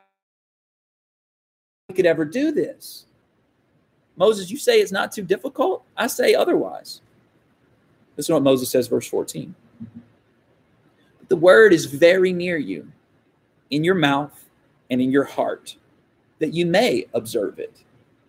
we 1.88 1.94
could 1.94 2.06
ever 2.06 2.24
do 2.24 2.50
this. 2.50 3.06
Moses, 4.16 4.50
you 4.50 4.58
say 4.58 4.80
it's 4.80 4.90
not 4.90 5.12
too 5.12 5.22
difficult. 5.22 5.84
I 5.96 6.08
say 6.08 6.34
otherwise. 6.34 7.00
This 8.16 8.26
is 8.26 8.30
what 8.32 8.42
Moses 8.42 8.68
says, 8.68 8.88
verse 8.88 9.06
14. 9.06 9.54
The 11.28 11.36
word 11.36 11.72
is 11.72 11.84
very 11.86 12.32
near 12.32 12.56
you, 12.56 12.90
in 13.70 13.84
your 13.84 13.94
mouth 13.94 14.46
and 14.90 15.00
in 15.00 15.12
your 15.12 15.24
heart, 15.24 15.76
that 16.40 16.52
you 16.52 16.66
may 16.66 17.06
observe 17.14 17.60
it 17.60 17.84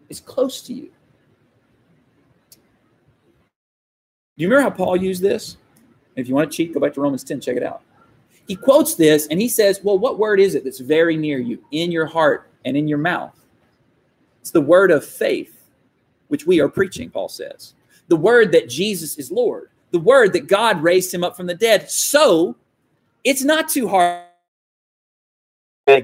is 0.09 0.19
close 0.19 0.61
to 0.63 0.73
you. 0.73 0.89
Do 4.37 4.43
you 4.43 4.49
remember 4.49 4.69
how 4.69 4.75
Paul 4.75 4.97
used 4.97 5.21
this? 5.21 5.57
If 6.15 6.27
you 6.27 6.35
want 6.35 6.51
to 6.51 6.55
cheat, 6.55 6.73
go 6.73 6.79
back 6.79 6.93
to 6.93 7.01
Romans 7.01 7.23
10, 7.23 7.41
check 7.41 7.57
it 7.57 7.63
out. 7.63 7.81
He 8.47 8.55
quotes 8.55 8.95
this 8.95 9.27
and 9.27 9.39
he 9.39 9.47
says, 9.47 9.81
Well, 9.83 9.99
what 9.99 10.17
word 10.17 10.39
is 10.39 10.55
it 10.55 10.63
that's 10.63 10.79
very 10.79 11.15
near 11.15 11.39
you, 11.39 11.63
in 11.71 11.91
your 11.91 12.05
heart 12.05 12.49
and 12.65 12.75
in 12.75 12.87
your 12.87 12.97
mouth? 12.97 13.35
It's 14.41 14.51
the 14.51 14.61
word 14.61 14.91
of 14.91 15.05
faith, 15.05 15.69
which 16.29 16.47
we 16.47 16.59
are 16.59 16.69
preaching, 16.69 17.09
Paul 17.09 17.29
says. 17.29 17.73
The 18.07 18.15
word 18.15 18.51
that 18.53 18.69
Jesus 18.69 19.17
is 19.17 19.31
Lord, 19.31 19.69
the 19.91 19.99
word 19.99 20.33
that 20.33 20.47
God 20.47 20.81
raised 20.81 21.13
him 21.13 21.23
up 21.23 21.37
from 21.37 21.45
the 21.45 21.53
dead. 21.53 21.91
So 21.91 22.55
it's 23.23 23.43
not 23.43 23.69
too 23.69 23.87
hard 23.87 24.23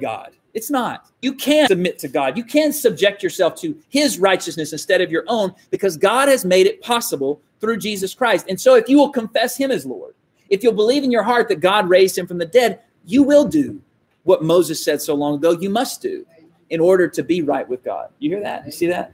God. 0.01 0.31
It's 0.55 0.71
not. 0.71 1.11
You 1.21 1.33
can 1.33 1.67
submit 1.67 1.99
to 1.99 2.07
God. 2.07 2.37
You 2.37 2.43
can 2.45 2.71
subject 2.71 3.21
yourself 3.21 3.55
to 3.61 3.77
his 3.89 4.17
righteousness 4.17 4.71
instead 4.71 5.01
of 5.01 5.11
your 5.11 5.25
own 5.27 5.53
because 5.69 5.97
God 5.97 6.29
has 6.29 6.45
made 6.45 6.65
it 6.65 6.81
possible 6.81 7.41
through 7.59 7.77
Jesus 7.77 8.15
Christ. 8.15 8.45
And 8.47 8.59
so 8.59 8.75
if 8.75 8.87
you 8.87 8.97
will 8.97 9.09
confess 9.09 9.57
him 9.57 9.69
as 9.69 9.85
Lord, 9.85 10.15
if 10.49 10.63
you'll 10.63 10.73
believe 10.73 11.03
in 11.03 11.11
your 11.11 11.23
heart 11.23 11.49
that 11.49 11.59
God 11.59 11.89
raised 11.89 12.17
him 12.17 12.25
from 12.25 12.37
the 12.37 12.45
dead, 12.45 12.79
you 13.05 13.21
will 13.21 13.45
do 13.45 13.81
what 14.23 14.43
Moses 14.43 14.83
said 14.83 15.01
so 15.01 15.13
long 15.13 15.35
ago 15.35 15.51
you 15.51 15.69
must 15.69 16.01
do 16.01 16.25
in 16.69 16.79
order 16.79 17.07
to 17.09 17.21
be 17.21 17.41
right 17.41 17.67
with 17.67 17.83
God. 17.83 18.09
You 18.19 18.29
hear 18.29 18.41
that? 18.41 18.65
You 18.65 18.71
see 18.71 18.87
that? 18.87 19.13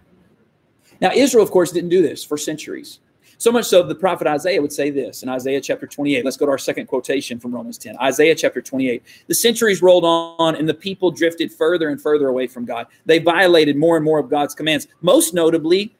Now, 1.02 1.12
Israel, 1.12 1.44
of 1.44 1.50
course, 1.50 1.72
didn't 1.72 1.90
do 1.90 2.04
this 2.04 2.24
for 2.24 2.38
centuries. 2.38 3.00
So 3.42 3.52
much 3.52 3.66
so, 3.66 3.82
the 3.82 3.96
prophet 3.96 4.28
Isaiah 4.28 4.62
would 4.62 4.72
say 4.72 4.92
this 4.92 5.24
in 5.24 5.30
Isaiah 5.30 5.60
chapter 5.60 5.88
28. 5.88 6.24
Let's 6.24 6.38
go 6.38 6.46
to 6.46 6.52
our 6.52 6.60
second 6.60 6.86
quotation 6.86 7.40
from 7.40 7.52
Romans 7.52 7.80
10. 7.80 7.98
Isaiah 7.98 8.36
chapter 8.36 8.62
28. 8.62 9.02
The 9.26 9.34
centuries 9.34 9.82
rolled 9.82 10.06
on, 10.06 10.56
and 10.56 10.70
the 10.70 10.76
people 10.76 11.10
drifted 11.10 11.52
further 11.52 11.90
and 11.90 12.00
further 12.00 12.28
away 12.28 12.46
from 12.46 12.66
God. 12.66 12.86
They 13.08 13.18
violated 13.18 13.78
more 13.78 13.96
and 13.96 14.06
more 14.06 14.20
of 14.20 14.30
God's 14.30 14.54
commands, 14.54 14.90
most 15.02 15.34
notably 15.34 15.96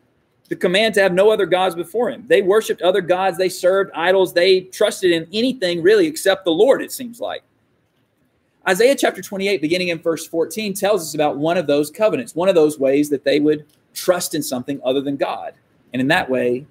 the 0.50 0.56
command 0.56 0.94
to 0.94 1.02
have 1.02 1.14
no 1.14 1.32
other 1.32 1.48
gods 1.48 1.74
before 1.74 2.12
him. 2.12 2.26
They 2.28 2.44
worshiped 2.44 2.84
other 2.84 3.02
gods, 3.02 3.40
they 3.40 3.50
served 3.50 3.90
idols, 3.96 4.36
they 4.36 4.62
trusted 4.62 5.10
in 5.10 5.28
anything 5.34 5.82
really 5.82 6.06
except 6.06 6.46
the 6.46 6.52
Lord, 6.52 6.84
it 6.84 6.92
seems 6.92 7.20
like. 7.20 7.42
Isaiah 8.70 8.96
chapter 8.96 9.24
28, 9.24 9.64
beginning 9.64 9.88
in 9.88 9.98
verse 9.98 10.28
14, 10.28 10.76
tells 10.76 11.02
us 11.02 11.16
about 11.16 11.38
one 11.38 11.58
of 11.58 11.66
those 11.66 11.90
covenants, 11.90 12.36
one 12.36 12.50
of 12.50 12.54
those 12.54 12.78
ways 12.78 13.10
that 13.10 13.24
they 13.24 13.40
would 13.40 13.66
trust 13.96 14.36
in 14.36 14.44
something 14.44 14.80
other 14.86 15.02
than 15.02 15.18
God. 15.18 15.54
And 15.92 16.00
in 16.00 16.08
that 16.10 16.30
way, 16.30 16.68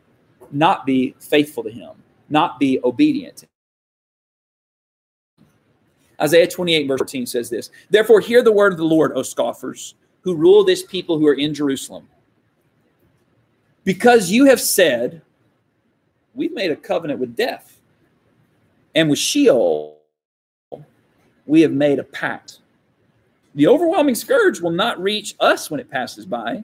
not 0.50 0.86
be 0.86 1.14
faithful 1.18 1.62
to 1.62 1.70
him, 1.70 1.90
not 2.28 2.58
be 2.58 2.80
obedient. 2.84 3.44
Isaiah 6.20 6.48
28, 6.48 6.86
verse 6.86 6.98
14 6.98 7.26
says 7.26 7.48
this 7.48 7.70
Therefore, 7.88 8.20
hear 8.20 8.42
the 8.42 8.52
word 8.52 8.72
of 8.72 8.78
the 8.78 8.84
Lord, 8.84 9.12
O 9.14 9.22
scoffers, 9.22 9.94
who 10.20 10.34
rule 10.34 10.64
this 10.64 10.82
people 10.82 11.18
who 11.18 11.26
are 11.26 11.34
in 11.34 11.54
Jerusalem. 11.54 12.08
Because 13.84 14.30
you 14.30 14.44
have 14.44 14.60
said, 14.60 15.22
We've 16.34 16.52
made 16.52 16.70
a 16.70 16.76
covenant 16.76 17.18
with 17.18 17.34
death, 17.34 17.80
and 18.94 19.10
with 19.10 19.18
Sheol, 19.18 19.98
we 21.46 21.60
have 21.62 21.72
made 21.72 21.98
a 21.98 22.04
pact. 22.04 22.60
The 23.56 23.66
overwhelming 23.66 24.14
scourge 24.14 24.60
will 24.60 24.70
not 24.70 25.02
reach 25.02 25.34
us 25.40 25.70
when 25.70 25.80
it 25.80 25.90
passes 25.90 26.24
by, 26.24 26.62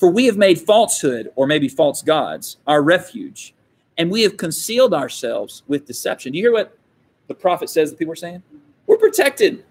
for 0.00 0.10
we 0.10 0.24
have 0.24 0.38
made 0.38 0.58
falsehood, 0.58 1.30
or 1.36 1.46
maybe 1.46 1.68
false 1.68 2.00
gods, 2.00 2.56
our 2.66 2.82
refuge, 2.82 3.52
and 3.98 4.10
we 4.10 4.22
have 4.22 4.38
concealed 4.38 4.94
ourselves 4.94 5.62
with 5.68 5.86
deception. 5.86 6.32
Do 6.32 6.38
you 6.38 6.44
hear 6.44 6.52
what 6.52 6.78
the 7.26 7.34
prophet 7.34 7.68
says 7.68 7.90
that 7.90 7.98
people 7.98 8.12
are 8.12 8.16
saying? 8.16 8.42
We're 8.86 8.96
protected. 8.96 9.62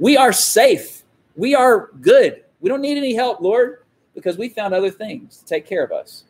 We 0.00 0.16
are 0.16 0.32
safe. 0.32 1.04
We 1.36 1.54
are 1.54 1.90
good. 2.00 2.42
We 2.60 2.68
don't 2.68 2.80
need 2.80 2.98
any 2.98 3.14
help, 3.14 3.40
Lord, 3.40 3.84
because 4.16 4.36
we 4.36 4.48
found 4.48 4.74
other 4.74 4.90
things 4.90 5.36
to 5.38 5.44
take 5.44 5.64
care 5.64 5.84
of 5.84 5.92
us. 5.92 6.24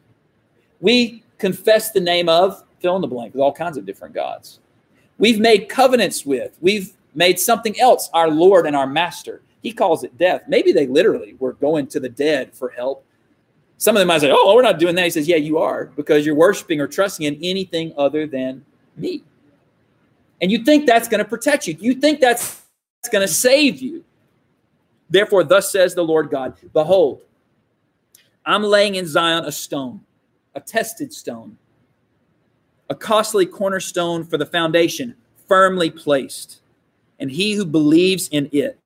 We 0.83 1.25
confess 1.39 1.91
the 1.91 2.01
name 2.01 2.29
of, 2.29 2.63
fill 2.81 2.97
in 2.97 3.01
the 3.01 3.09
blank, 3.09 3.33
with 3.33 3.41
all 3.41 3.53
kinds 3.53 3.79
of 3.79 3.87
different 3.87 4.15
gods. 4.15 4.61
We've 5.17 5.41
made 5.41 5.71
covenants 5.71 6.27
with, 6.27 6.55
we've 6.61 6.93
made 7.15 7.41
something 7.41 7.81
else 7.81 8.11
our 8.13 8.29
Lord 8.29 8.67
and 8.67 8.77
our 8.77 8.87
master. 8.87 9.41
He 9.63 9.73
calls 9.73 10.05
it 10.05 10.19
death. 10.19 10.43
Maybe 10.49 10.71
they 10.71 10.87
literally 10.87 11.35
were 11.39 11.55
going 11.55 11.87
to 11.89 11.99
the 11.99 12.11
dead 12.11 12.53
for 12.53 12.69
help 12.69 13.07
some 13.79 13.97
of 13.97 14.01
them 14.01 14.09
might 14.09 14.21
say, 14.21 14.31
Oh, 14.33 14.55
we're 14.55 14.63
not 14.63 14.79
doing 14.79 14.95
that. 14.97 15.05
He 15.05 15.11
says, 15.11 15.27
Yeah, 15.27 15.37
you 15.37 15.59
are, 15.59 15.87
because 15.97 16.27
you're 16.27 16.35
worshiping 16.35 16.81
or 16.81 16.87
trusting 16.87 17.25
in 17.25 17.39
anything 17.43 17.95
other 17.97 18.27
than 18.27 18.65
me. 18.97 19.23
And 20.41 20.53
you 20.53 20.65
think 20.65 20.87
that's 20.87 21.09
going 21.09 21.23
to 21.23 21.29
protect 21.29 21.67
you. 21.67 21.77
You 21.81 21.95
think 21.95 22.21
that's 22.21 22.63
going 23.11 23.27
to 23.27 23.33
save 23.33 23.81
you. 23.81 24.05
Therefore, 25.11 25.43
thus 25.43 25.73
says 25.73 25.95
the 25.95 26.05
Lord 26.05 26.31
God 26.31 26.55
Behold, 26.73 27.23
I'm 28.45 28.63
laying 28.63 28.97
in 28.97 29.07
Zion 29.07 29.45
a 29.45 29.53
stone, 29.53 30.01
a 30.55 30.61
tested 30.61 31.13
stone, 31.13 31.57
a 32.91 32.95
costly 32.95 33.47
cornerstone 33.47 34.25
for 34.25 34.39
the 34.39 34.47
foundation, 34.47 35.15
firmly 35.47 35.91
placed. 35.91 36.61
And 37.21 37.31
he 37.31 37.55
who 37.55 37.65
believes 37.65 38.29
in 38.29 38.49
it 38.53 38.79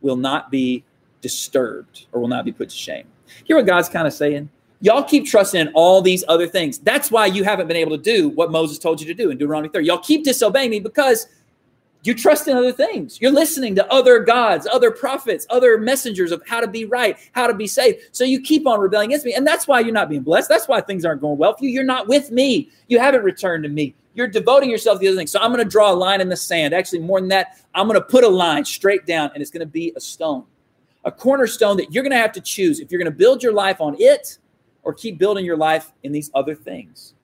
will 0.00 0.16
not 0.16 0.50
be 0.50 0.84
disturbed 1.20 2.06
or 2.12 2.20
will 2.20 2.28
not 2.28 2.44
be 2.44 2.52
put 2.52 2.70
to 2.70 2.76
shame. 2.76 3.06
Hear 3.44 3.56
what 3.56 3.66
God's 3.66 3.88
kind 3.88 4.06
of 4.06 4.12
saying? 4.12 4.48
Y'all 4.80 5.02
keep 5.02 5.26
trusting 5.26 5.60
in 5.60 5.68
all 5.74 6.00
these 6.00 6.24
other 6.28 6.46
things. 6.46 6.78
That's 6.78 7.10
why 7.10 7.26
you 7.26 7.42
haven't 7.42 7.66
been 7.66 7.76
able 7.76 7.96
to 7.96 8.02
do 8.02 8.28
what 8.28 8.52
Moses 8.52 8.78
told 8.78 9.00
you 9.00 9.06
to 9.08 9.14
do 9.14 9.30
in 9.30 9.38
Deuteronomy 9.38 9.70
30. 9.70 9.86
Y'all 9.86 9.98
keep 9.98 10.24
disobeying 10.24 10.70
me 10.70 10.78
because 10.78 11.26
you 12.04 12.14
trust 12.14 12.46
in 12.46 12.56
other 12.56 12.72
things. 12.72 13.20
You're 13.20 13.32
listening 13.32 13.74
to 13.74 13.92
other 13.92 14.20
gods, 14.20 14.68
other 14.70 14.92
prophets, 14.92 15.46
other 15.50 15.78
messengers 15.78 16.30
of 16.30 16.42
how 16.46 16.60
to 16.60 16.68
be 16.68 16.84
right, 16.84 17.18
how 17.32 17.48
to 17.48 17.54
be 17.54 17.66
saved. 17.66 17.98
So 18.12 18.22
you 18.22 18.40
keep 18.40 18.68
on 18.68 18.78
rebelling 18.78 19.10
against 19.10 19.26
me. 19.26 19.34
And 19.34 19.44
that's 19.44 19.66
why 19.66 19.80
you're 19.80 19.92
not 19.92 20.08
being 20.08 20.22
blessed. 20.22 20.48
That's 20.48 20.68
why 20.68 20.80
things 20.80 21.04
aren't 21.04 21.20
going 21.20 21.38
well 21.38 21.56
for 21.56 21.64
you. 21.64 21.70
You're 21.70 21.82
not 21.82 22.06
with 22.06 22.30
me. 22.30 22.70
You 22.86 23.00
haven't 23.00 23.24
returned 23.24 23.64
to 23.64 23.68
me. 23.68 23.96
You're 24.14 24.28
devoting 24.28 24.70
yourself 24.70 24.98
to 24.98 25.00
the 25.00 25.08
other 25.08 25.16
things. 25.16 25.32
So 25.32 25.40
I'm 25.40 25.52
going 25.52 25.64
to 25.64 25.68
draw 25.68 25.92
a 25.92 25.94
line 25.94 26.20
in 26.20 26.28
the 26.28 26.36
sand. 26.36 26.72
Actually, 26.72 27.00
more 27.00 27.20
than 27.20 27.28
that, 27.30 27.58
I'm 27.74 27.88
going 27.88 28.00
to 28.00 28.06
put 28.06 28.22
a 28.22 28.28
line 28.28 28.64
straight 28.64 29.06
down 29.06 29.30
and 29.34 29.42
it's 29.42 29.50
going 29.50 29.60
to 29.60 29.66
be 29.66 29.92
a 29.96 30.00
stone 30.00 30.44
a 31.08 31.10
cornerstone 31.10 31.78
that 31.78 31.90
you're 31.90 32.02
going 32.02 32.12
to 32.12 32.18
have 32.18 32.32
to 32.32 32.40
choose 32.40 32.80
if 32.80 32.92
you're 32.92 33.00
going 33.00 33.10
to 33.10 33.18
build 33.18 33.42
your 33.42 33.54
life 33.54 33.80
on 33.80 33.96
it 33.98 34.36
or 34.82 34.92
keep 34.92 35.18
building 35.18 35.42
your 35.42 35.56
life 35.56 35.90
in 36.02 36.12
these 36.12 36.30
other 36.34 36.54
things. 36.54 37.14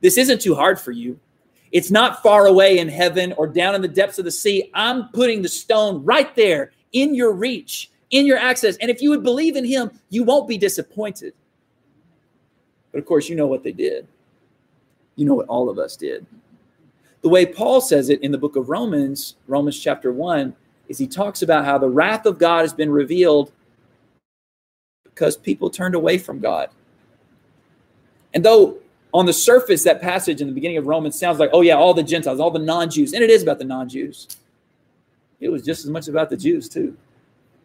This 0.00 0.16
isn't 0.16 0.40
too 0.40 0.54
hard 0.54 0.78
for 0.78 0.92
you. 0.92 1.18
It's 1.72 1.90
not 1.90 2.22
far 2.22 2.46
away 2.46 2.78
in 2.78 2.88
heaven 2.88 3.32
or 3.32 3.48
down 3.48 3.74
in 3.74 3.82
the 3.82 3.88
depths 3.88 4.20
of 4.20 4.24
the 4.24 4.30
sea. 4.30 4.70
I'm 4.72 5.08
putting 5.08 5.42
the 5.42 5.48
stone 5.48 6.04
right 6.04 6.32
there 6.36 6.70
in 6.92 7.12
your 7.12 7.32
reach, 7.32 7.90
in 8.10 8.24
your 8.24 8.38
access. 8.38 8.76
And 8.76 8.88
if 8.88 9.02
you 9.02 9.10
would 9.10 9.24
believe 9.24 9.56
in 9.56 9.64
him, 9.64 9.90
you 10.10 10.22
won't 10.22 10.46
be 10.46 10.56
disappointed. 10.56 11.34
But 12.92 13.00
of 13.00 13.06
course, 13.06 13.28
you 13.28 13.34
know 13.34 13.48
what 13.48 13.64
they 13.64 13.72
did. 13.72 14.06
You 15.16 15.26
know 15.26 15.34
what 15.34 15.48
all 15.48 15.68
of 15.68 15.78
us 15.78 15.96
did. 15.96 16.24
The 17.22 17.28
way 17.28 17.46
Paul 17.46 17.80
says 17.80 18.10
it 18.10 18.22
in 18.22 18.30
the 18.30 18.38
book 18.38 18.54
of 18.54 18.68
Romans, 18.68 19.34
Romans 19.48 19.78
chapter 19.78 20.12
1, 20.12 20.54
is 20.92 20.98
he 20.98 21.06
talks 21.06 21.40
about 21.40 21.64
how 21.64 21.78
the 21.78 21.88
wrath 21.88 22.26
of 22.26 22.38
God 22.38 22.60
has 22.60 22.74
been 22.74 22.90
revealed 22.90 23.50
because 25.04 25.38
people 25.38 25.70
turned 25.70 25.94
away 25.94 26.18
from 26.18 26.38
God. 26.38 26.68
And 28.34 28.44
though 28.44 28.76
on 29.14 29.24
the 29.24 29.32
surface, 29.32 29.82
that 29.84 30.02
passage 30.02 30.42
in 30.42 30.46
the 30.48 30.52
beginning 30.52 30.76
of 30.76 30.86
Romans 30.86 31.18
sounds 31.18 31.38
like, 31.38 31.48
oh, 31.54 31.62
yeah, 31.62 31.76
all 31.76 31.94
the 31.94 32.02
Gentiles, 32.02 32.40
all 32.40 32.50
the 32.50 32.58
non 32.58 32.90
Jews, 32.90 33.14
and 33.14 33.24
it 33.24 33.30
is 33.30 33.42
about 33.42 33.58
the 33.58 33.64
non 33.64 33.88
Jews. 33.88 34.28
It 35.40 35.48
was 35.48 35.64
just 35.64 35.84
as 35.86 35.90
much 35.90 36.08
about 36.08 36.28
the 36.28 36.36
Jews, 36.36 36.68
too. 36.68 36.94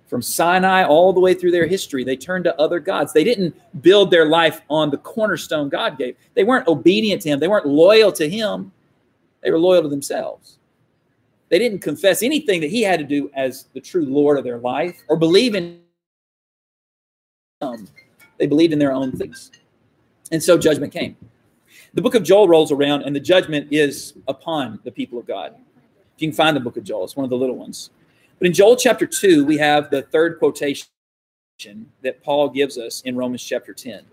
From 0.07 0.21
Sinai 0.21 0.85
all 0.85 1.11
the 1.11 1.19
way 1.19 1.33
through 1.33 1.51
their 1.51 1.67
history, 1.67 2.05
they 2.05 2.15
turned 2.15 2.45
to 2.45 2.57
other 2.59 2.79
gods. 2.79 3.11
They 3.11 3.25
didn't 3.25 3.53
build 3.81 4.09
their 4.09 4.25
life 4.25 4.61
on 4.69 4.89
the 4.89 4.97
cornerstone 4.97 5.67
God 5.67 5.97
gave. 5.97 6.15
They 6.33 6.45
weren't 6.45 6.69
obedient 6.69 7.21
to 7.23 7.29
Him, 7.29 7.41
they 7.41 7.49
weren't 7.49 7.67
loyal 7.67 8.13
to 8.13 8.29
Him, 8.29 8.71
they 9.41 9.51
were 9.51 9.59
loyal 9.59 9.81
to 9.81 9.89
themselves. 9.89 10.56
They 11.49 11.59
didn't 11.59 11.79
confess 11.79 12.23
anything 12.23 12.61
that 12.61 12.69
he 12.69 12.81
had 12.81 12.99
to 12.99 13.05
do 13.05 13.31
as 13.33 13.65
the 13.73 13.79
true 13.79 14.05
Lord 14.05 14.37
of 14.37 14.43
their 14.43 14.57
life 14.57 15.01
or 15.07 15.15
believe 15.15 15.55
in. 15.55 15.81
They 18.37 18.47
believed 18.47 18.73
in 18.73 18.79
their 18.79 18.91
own 18.91 19.11
things. 19.13 19.51
And 20.31 20.43
so 20.43 20.57
judgment 20.57 20.93
came. 20.93 21.15
The 21.93 22.01
book 22.01 22.15
of 22.15 22.23
Joel 22.23 22.47
rolls 22.47 22.71
around, 22.71 23.03
and 23.03 23.15
the 23.15 23.19
judgment 23.19 23.69
is 23.71 24.13
upon 24.27 24.79
the 24.83 24.91
people 24.91 25.17
of 25.17 25.25
God. 25.25 25.55
If 26.15 26.21
you 26.21 26.27
can 26.27 26.35
find 26.35 26.55
the 26.55 26.61
book 26.61 26.77
of 26.77 26.83
Joel, 26.83 27.05
it's 27.05 27.15
one 27.15 27.23
of 27.23 27.29
the 27.29 27.37
little 27.37 27.55
ones. 27.55 27.91
But 28.39 28.47
in 28.47 28.53
Joel 28.53 28.75
chapter 28.75 29.07
2, 29.07 29.45
we 29.45 29.57
have 29.57 29.89
the 29.89 30.03
third 30.03 30.37
quotation 30.37 30.87
that 32.03 32.21
Paul 32.23 32.49
gives 32.49 32.77
us 32.77 33.01
in 33.01 33.15
Romans 33.15 33.43
chapter 33.43 33.73
10. 33.73 34.03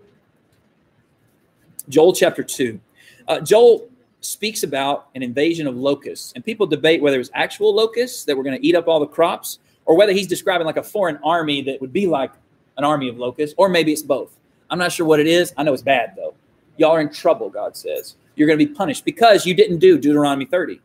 Joel 1.89 2.13
chapter 2.13 2.41
2. 2.41 2.79
Uh, 3.27 3.39
Joel 3.41 3.87
speaks 4.25 4.63
about 4.63 5.09
an 5.15 5.23
invasion 5.23 5.67
of 5.67 5.75
locusts, 5.75 6.33
and 6.33 6.43
people 6.43 6.65
debate 6.65 7.01
whether 7.01 7.19
it's 7.19 7.29
actual 7.33 7.73
locusts 7.73 8.23
that 8.25 8.35
were 8.35 8.43
going 8.43 8.59
to 8.59 8.65
eat 8.65 8.75
up 8.75 8.87
all 8.87 8.99
the 8.99 9.07
crops, 9.07 9.59
or 9.85 9.95
whether 9.95 10.11
he's 10.11 10.27
describing 10.27 10.65
like 10.65 10.77
a 10.77 10.83
foreign 10.83 11.17
army 11.23 11.61
that 11.61 11.79
would 11.79 11.93
be 11.93 12.07
like 12.07 12.31
an 12.77 12.83
army 12.83 13.07
of 13.07 13.17
locusts, 13.17 13.55
or 13.57 13.69
maybe 13.69 13.93
it's 13.93 14.01
both. 14.01 14.37
I'm 14.69 14.79
not 14.79 14.91
sure 14.91 15.05
what 15.05 15.19
it 15.19 15.27
is. 15.27 15.53
I 15.57 15.63
know 15.63 15.73
it's 15.73 15.83
bad 15.83 16.13
though. 16.15 16.33
Y'all 16.77 16.91
are 16.91 17.01
in 17.01 17.11
trouble, 17.11 17.49
God 17.49 17.77
says. 17.77 18.15
You're 18.35 18.47
going 18.47 18.59
to 18.59 18.65
be 18.65 18.73
punished 18.73 19.05
because 19.05 19.45
you 19.45 19.53
didn't 19.53 19.79
do 19.79 19.97
Deuteronomy 19.97 20.45
30. 20.45 20.81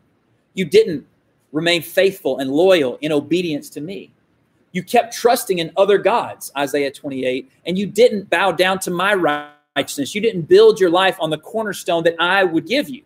You 0.55 0.65
didn't 0.65 1.07
remain 1.53 1.83
faithful 1.83 2.39
and 2.39 2.51
loyal 2.51 2.99
in 3.01 3.11
obedience 3.11 3.71
to 3.71 3.81
me. 3.81 4.13
You 4.73 4.85
kept 4.85 5.15
trusting 5.15 5.59
in 5.59 5.73
other 5.77 5.99
gods, 5.99 6.53
Isaiah 6.57 6.93
28, 6.93 7.51
and 7.67 7.77
you 7.77 7.87
didn't 7.87 8.31
bow 8.31 8.53
down 8.53 8.79
to 8.81 8.91
my 8.91 9.15
righteousness. 9.15 10.15
You 10.15 10.21
didn't 10.21 10.43
build 10.43 10.79
your 10.79 10.91
life 10.91 11.17
on 11.19 11.31
the 11.31 11.39
cornerstone 11.39 12.05
that 12.05 12.15
I 12.21 12.45
would 12.45 12.67
give 12.67 12.89
you. 12.89 13.03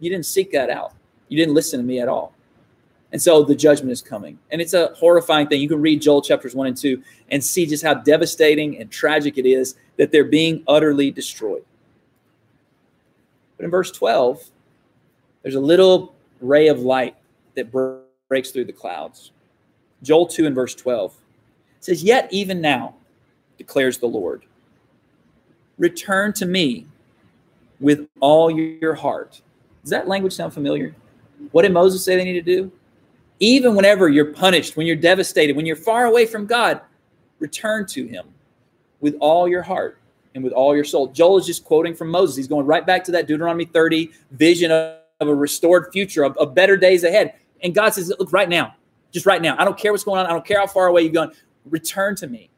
You 0.00 0.10
didn't 0.10 0.26
seek 0.26 0.50
that 0.52 0.70
out. 0.70 0.92
You 1.28 1.36
didn't 1.36 1.54
listen 1.54 1.78
to 1.78 1.86
me 1.86 2.00
at 2.00 2.08
all. 2.08 2.34
And 3.12 3.20
so 3.20 3.42
the 3.42 3.54
judgment 3.54 3.92
is 3.92 4.02
coming. 4.02 4.38
And 4.50 4.60
it's 4.60 4.74
a 4.74 4.88
horrifying 4.96 5.48
thing. 5.48 5.60
You 5.60 5.68
can 5.68 5.80
read 5.80 6.00
Joel 6.00 6.22
chapters 6.22 6.54
1 6.54 6.66
and 6.66 6.76
2 6.76 7.02
and 7.30 7.42
see 7.42 7.66
just 7.66 7.82
how 7.84 7.94
devastating 7.94 8.78
and 8.78 8.90
tragic 8.90 9.36
it 9.36 9.46
is 9.46 9.76
that 9.96 10.12
they're 10.12 10.24
being 10.24 10.62
utterly 10.66 11.10
destroyed. 11.10 11.64
But 13.56 13.64
in 13.64 13.70
verse 13.70 13.90
12, 13.90 14.42
there's 15.42 15.56
a 15.56 15.60
little 15.60 16.14
ray 16.40 16.68
of 16.68 16.80
light 16.80 17.16
that 17.56 17.70
breaks 17.70 18.50
through 18.50 18.64
the 18.64 18.72
clouds. 18.72 19.32
Joel 20.02 20.26
2 20.26 20.46
and 20.46 20.54
verse 20.54 20.74
12 20.74 21.14
says, 21.80 22.02
Yet 22.02 22.28
even 22.32 22.60
now, 22.60 22.94
declares 23.58 23.98
the 23.98 24.06
Lord, 24.06 24.44
return 25.78 26.32
to 26.34 26.46
me 26.46 26.86
with 27.80 28.08
all 28.20 28.50
your 28.50 28.94
heart. 28.94 29.42
Does 29.82 29.90
that 29.90 30.08
language 30.08 30.32
sound 30.32 30.52
familiar? 30.52 30.94
What 31.52 31.62
did 31.62 31.72
Moses 31.72 32.04
say 32.04 32.16
they 32.16 32.24
need 32.24 32.32
to 32.34 32.42
do? 32.42 32.72
Even 33.38 33.74
whenever 33.74 34.08
you're 34.08 34.32
punished, 34.32 34.76
when 34.76 34.86
you're 34.86 34.96
devastated, 34.96 35.56
when 35.56 35.64
you're 35.64 35.76
far 35.76 36.04
away 36.04 36.26
from 36.26 36.46
God, 36.46 36.82
return 37.38 37.86
to 37.86 38.06
him 38.06 38.26
with 39.00 39.16
all 39.20 39.48
your 39.48 39.62
heart 39.62 39.98
and 40.34 40.44
with 40.44 40.52
all 40.52 40.74
your 40.74 40.84
soul. 40.84 41.08
Joel 41.08 41.38
is 41.38 41.46
just 41.46 41.64
quoting 41.64 41.94
from 41.94 42.08
Moses. 42.08 42.36
He's 42.36 42.48
going 42.48 42.66
right 42.66 42.86
back 42.86 43.02
to 43.04 43.12
that 43.12 43.26
Deuteronomy 43.26 43.64
30 43.64 44.10
vision 44.32 44.70
of, 44.70 44.98
of 45.20 45.28
a 45.28 45.34
restored 45.34 45.88
future, 45.92 46.22
of, 46.22 46.36
of 46.36 46.54
better 46.54 46.76
days 46.76 47.04
ahead. 47.04 47.34
And 47.62 47.74
God 47.74 47.94
says, 47.94 48.12
Look, 48.18 48.32
right 48.32 48.48
now, 48.48 48.74
just 49.10 49.26
right 49.26 49.42
now. 49.42 49.56
I 49.58 49.64
don't 49.64 49.78
care 49.78 49.92
what's 49.92 50.04
going 50.04 50.20
on. 50.20 50.26
I 50.26 50.30
don't 50.30 50.44
care 50.44 50.60
how 50.60 50.66
far 50.66 50.86
away 50.86 51.02
you've 51.02 51.14
gone. 51.14 51.32
Return 51.64 52.14
to 52.16 52.26
me 52.26 52.50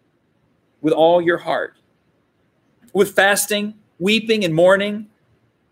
with 0.80 0.92
all 0.92 1.22
your 1.22 1.38
heart. 1.38 1.76
With 2.92 3.14
fasting, 3.14 3.74
weeping, 3.98 4.44
and 4.44 4.54
mourning, 4.54 5.08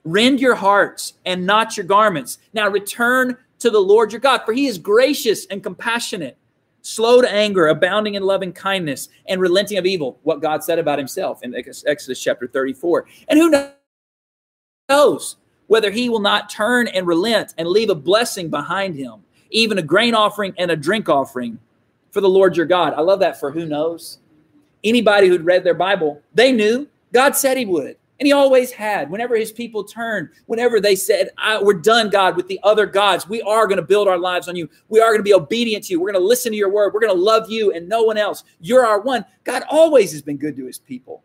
rend 0.05 0.41
your 0.41 0.55
hearts 0.55 1.15
and 1.27 1.47
not 1.47 1.77
your 1.77 1.87
garments. 1.87 2.39
Now 2.53 2.69
return 2.69 3.37
to 3.59 3.71
the 3.71 3.81
Lord 3.81 4.13
your 4.13 4.21
God, 4.21 4.43
for 4.45 4.53
he 4.53 4.67
is 4.67 4.79
gracious 4.79 5.47
and 5.47 5.63
compassionate, 5.63 6.37
slow 6.83 7.21
to 7.21 7.31
anger, 7.31 7.69
abounding 7.69 8.15
in 8.15 8.23
loving 8.23 8.53
kindness, 8.53 9.09
and 9.29 9.41
relenting 9.41 9.79
of 9.79 9.87
evil. 9.87 10.19
What 10.23 10.41
God 10.41 10.65
said 10.65 10.79
about 10.79 10.99
himself 10.99 11.43
in 11.43 11.55
Exodus 11.55 12.23
chapter 12.23 12.47
34. 12.47 13.07
And 13.29 13.39
who 13.39 13.71
knows 14.89 15.37
whether 15.67 15.91
he 15.91 16.09
will 16.09 16.21
not 16.21 16.51
turn 16.51 16.89
and 16.89 17.07
relent 17.07 17.55
and 17.59 17.69
leave 17.69 17.91
a 17.91 17.95
blessing 17.95 18.51
behind 18.51 18.97
him 18.97 19.23
even 19.51 19.79
a 19.79 19.83
grain 19.83 20.15
offering 20.15 20.55
and 20.59 20.71
a 20.71 20.77
drink 20.77 21.09
offering 21.09 21.59
for 22.11 22.21
the 22.21 22.29
Lord 22.29 22.57
your 22.57 22.67
God. 22.67 22.95
I 22.95 23.01
love 23.01 23.21
that 23.21 23.39
for 23.39 23.51
who 23.51 23.67
knows. 23.67 24.19
Anybody 24.83 25.29
who'd 25.29 25.45
read 25.45 25.65
their 25.65 25.75
Bible, 25.75 26.23
they 26.35 26.53
knew 26.53 26.89
God 27.13 27.37
said 27.37 27.57
he 27.57 27.67
would. 27.67 27.97
And 28.21 28.27
he 28.27 28.33
always 28.33 28.71
had. 28.71 29.11
Whenever 29.11 29.35
his 29.35 29.51
people 29.51 29.83
turned, 29.83 30.29
whenever 30.47 30.79
they 30.79 30.95
said, 30.95 31.31
We're 31.63 31.75
done, 31.75 32.11
God, 32.11 32.37
with 32.37 32.47
the 32.47 32.61
other 32.63 32.87
gods, 32.87 33.29
we 33.29 33.43
are 33.43 33.67
going 33.67 33.79
to 33.79 33.83
build 33.83 34.07
our 34.07 34.19
lives 34.19 34.47
on 34.47 34.55
you. 34.55 34.69
We 34.89 35.01
are 35.01 35.09
going 35.09 35.19
to 35.19 35.25
be 35.25 35.35
obedient 35.35 35.87
to 35.87 35.95
you. 35.95 36.01
We're 36.01 36.13
going 36.13 36.23
to 36.23 36.29
listen 36.29 36.53
to 36.53 36.59
your 36.59 36.71
word. 36.71 36.95
We're 36.95 37.01
going 37.01 37.15
to 37.15 37.21
love 37.21 37.51
you 37.51 37.73
and 37.73 37.89
no 37.89 38.03
one 38.03 38.19
else. 38.19 38.45
You're 38.61 38.87
our 38.87 39.01
one. 39.01 39.25
God 39.45 39.65
always 39.69 40.13
has 40.13 40.23
been 40.23 40.37
good 40.37 40.55
to 40.57 40.67
his 40.67 40.79
people. 40.79 41.25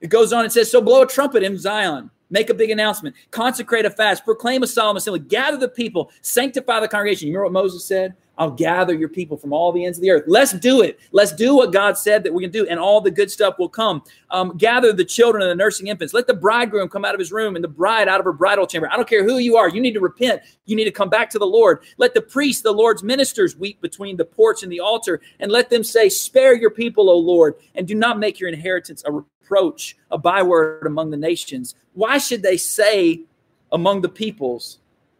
It 0.00 0.08
goes 0.08 0.32
on 0.32 0.44
and 0.44 0.52
says, 0.52 0.70
So 0.70 0.80
blow 0.80 1.02
a 1.02 1.06
trumpet 1.06 1.42
in 1.42 1.58
Zion 1.58 2.10
Make 2.34 2.50
a 2.50 2.54
big 2.54 2.70
announcement. 2.70 3.14
Consecrate 3.30 3.84
a 3.84 3.90
fast. 3.90 4.24
Proclaim 4.24 4.64
a 4.64 4.66
solemn 4.66 4.96
assembly. 4.96 5.20
Gather 5.20 5.56
the 5.56 5.68
people. 5.68 6.10
Sanctify 6.20 6.80
the 6.80 6.88
congregation. 6.88 7.28
You 7.28 7.34
remember 7.34 7.58
what 7.58 7.62
Moses 7.62 7.84
said? 7.84 8.16
I'll 8.36 8.50
gather 8.50 8.94
your 8.94 9.08
people 9.08 9.36
from 9.36 9.52
all 9.52 9.70
the 9.70 9.84
ends 9.84 9.98
of 9.98 10.02
the 10.02 10.10
earth. 10.10 10.24
Let's 10.26 10.52
do 10.52 10.82
it. 10.82 10.98
Let's 11.12 11.32
do 11.32 11.54
what 11.54 11.72
God 11.72 11.96
said 11.96 12.24
that 12.24 12.32
we 12.32 12.42
can 12.42 12.50
do, 12.50 12.66
and 12.66 12.80
all 12.80 13.00
the 13.00 13.10
good 13.10 13.30
stuff 13.30 13.58
will 13.58 13.68
come. 13.68 14.02
Um, 14.30 14.56
gather 14.56 14.92
the 14.92 15.04
children 15.04 15.42
and 15.42 15.50
the 15.50 15.62
nursing 15.62 15.86
infants. 15.86 16.12
Let 16.12 16.26
the 16.26 16.34
bridegroom 16.34 16.88
come 16.88 17.04
out 17.04 17.14
of 17.14 17.20
his 17.20 17.30
room 17.30 17.54
and 17.54 17.62
the 17.62 17.68
bride 17.68 18.08
out 18.08 18.18
of 18.18 18.24
her 18.24 18.32
bridal 18.32 18.66
chamber. 18.66 18.88
I 18.90 18.96
don't 18.96 19.08
care 19.08 19.24
who 19.24 19.38
you 19.38 19.56
are. 19.56 19.68
You 19.68 19.80
need 19.80 19.94
to 19.94 20.00
repent. 20.00 20.42
You 20.66 20.74
need 20.74 20.84
to 20.84 20.90
come 20.90 21.08
back 21.08 21.30
to 21.30 21.38
the 21.38 21.46
Lord. 21.46 21.80
Let 21.98 22.14
the 22.14 22.22
priests, 22.22 22.62
the 22.62 22.72
Lord's 22.72 23.02
ministers, 23.02 23.56
weep 23.56 23.80
between 23.80 24.16
the 24.16 24.24
porch 24.24 24.62
and 24.62 24.72
the 24.72 24.80
altar, 24.80 25.20
and 25.38 25.52
let 25.52 25.70
them 25.70 25.84
say, 25.84 26.08
Spare 26.08 26.54
your 26.54 26.70
people, 26.70 27.08
O 27.08 27.16
Lord, 27.16 27.54
and 27.74 27.86
do 27.86 27.94
not 27.94 28.18
make 28.18 28.40
your 28.40 28.48
inheritance 28.48 29.02
a 29.06 29.12
reproach, 29.12 29.96
a 30.10 30.18
byword 30.18 30.86
among 30.86 31.10
the 31.10 31.16
nations. 31.16 31.76
Why 31.92 32.18
should 32.18 32.42
they 32.42 32.56
say 32.56 33.22
among 33.70 34.00
the 34.00 34.08
peoples, 34.08 34.78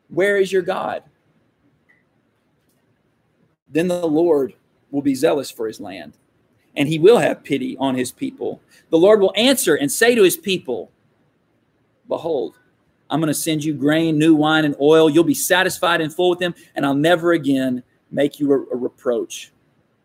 Where 0.08 0.36
is 0.36 0.50
your 0.50 0.62
God? 0.62 1.04
Then 3.74 3.88
the 3.88 4.06
Lord 4.06 4.54
will 4.92 5.02
be 5.02 5.16
zealous 5.16 5.50
for 5.50 5.66
his 5.66 5.80
land, 5.80 6.16
and 6.76 6.88
he 6.88 7.00
will 7.00 7.18
have 7.18 7.42
pity 7.42 7.76
on 7.78 7.96
his 7.96 8.12
people. 8.12 8.60
The 8.90 8.98
Lord 8.98 9.20
will 9.20 9.32
answer 9.36 9.74
and 9.74 9.90
say 9.90 10.14
to 10.14 10.22
his 10.22 10.36
people, 10.36 10.92
Behold, 12.08 12.56
I'm 13.10 13.20
going 13.20 13.28
to 13.28 13.34
send 13.34 13.64
you 13.64 13.74
grain, 13.74 14.16
new 14.16 14.34
wine, 14.36 14.64
and 14.64 14.76
oil. 14.80 15.10
You'll 15.10 15.24
be 15.24 15.34
satisfied 15.34 16.00
and 16.00 16.14
full 16.14 16.30
with 16.30 16.38
them, 16.38 16.54
and 16.76 16.86
I'll 16.86 16.94
never 16.94 17.32
again 17.32 17.82
make 18.12 18.38
you 18.38 18.52
a, 18.52 18.60
a 18.72 18.76
reproach 18.76 19.50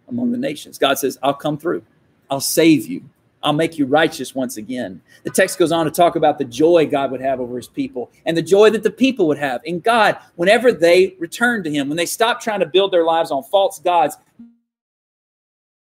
among 0.08 0.32
the 0.32 0.38
nations. 0.38 0.80
God 0.80 0.98
says, 0.98 1.20
I'll 1.22 1.36
come 1.36 1.58
through, 1.58 1.84
I'll 2.30 2.42
save 2.42 2.88
you. 2.88 3.04
I'll 3.42 3.54
make 3.54 3.78
you 3.78 3.86
righteous 3.86 4.36
once 4.36 4.58
again. 4.58 5.02
The 5.24 5.30
text 5.30 5.58
goes 5.58 5.72
on 5.72 5.86
to 5.86 5.92
talk 5.92 6.16
about 6.16 6.38
the 6.38 6.46
joy 6.46 6.86
God 6.86 7.12
would 7.12 7.22
have 7.22 7.40
over 7.40 7.56
his 7.56 7.68
people 7.68 8.12
and 8.26 8.36
the 8.36 8.42
joy 8.42 8.70
that 8.72 8.84
the 8.84 8.92
people 8.92 9.28
would 9.28 9.38
have 9.38 9.62
in 9.64 9.80
God 9.80 10.18
whenever 10.36 10.72
they 10.72 11.16
return 11.20 11.64
to 11.64 11.72
him, 11.72 11.88
when 11.88 11.98
they 11.98 12.06
stop 12.06 12.42
trying 12.42 12.60
to 12.60 12.66
build 12.66 12.92
their 12.92 13.06
lives 13.06 13.32
on 13.32 13.44
false 13.44 13.80
gods, 13.80 14.18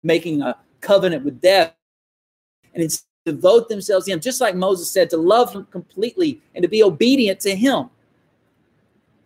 making 0.04 0.42
a 0.42 0.56
covenant 0.82 1.26
with 1.26 1.42
death, 1.42 1.74
and 2.74 2.84
instead 2.84 3.08
devote 3.26 3.70
themselves 3.70 4.06
to 4.06 4.12
him, 4.12 4.20
just 4.20 4.42
like 4.42 4.56
Moses 4.56 4.90
said, 4.90 5.10
to 5.10 5.18
love 5.18 5.54
him 5.54 5.66
completely 5.72 6.42
and 6.56 6.64
to 6.64 6.68
be 6.68 6.84
obedient 6.84 7.40
to 7.42 7.56
him. 7.56 7.90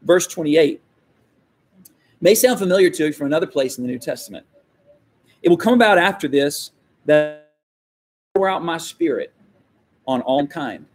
Verse 0.01 0.27
28 0.27 0.81
may 2.21 2.35
sound 2.35 2.59
familiar 2.59 2.89
to 2.89 3.05
you 3.07 3.13
from 3.13 3.27
another 3.27 3.47
place 3.47 3.77
in 3.77 3.83
the 3.83 3.91
New 3.91 3.99
Testament. 3.99 4.45
It 5.43 5.49
will 5.49 5.57
come 5.57 5.73
about 5.73 5.97
after 5.97 6.27
this 6.27 6.71
that 7.05 7.44
pour 8.35 8.49
out 8.49 8.63
my 8.63 8.77
spirit 8.77 9.33
on 10.05 10.21
all 10.21 10.39
mankind. 10.39 10.85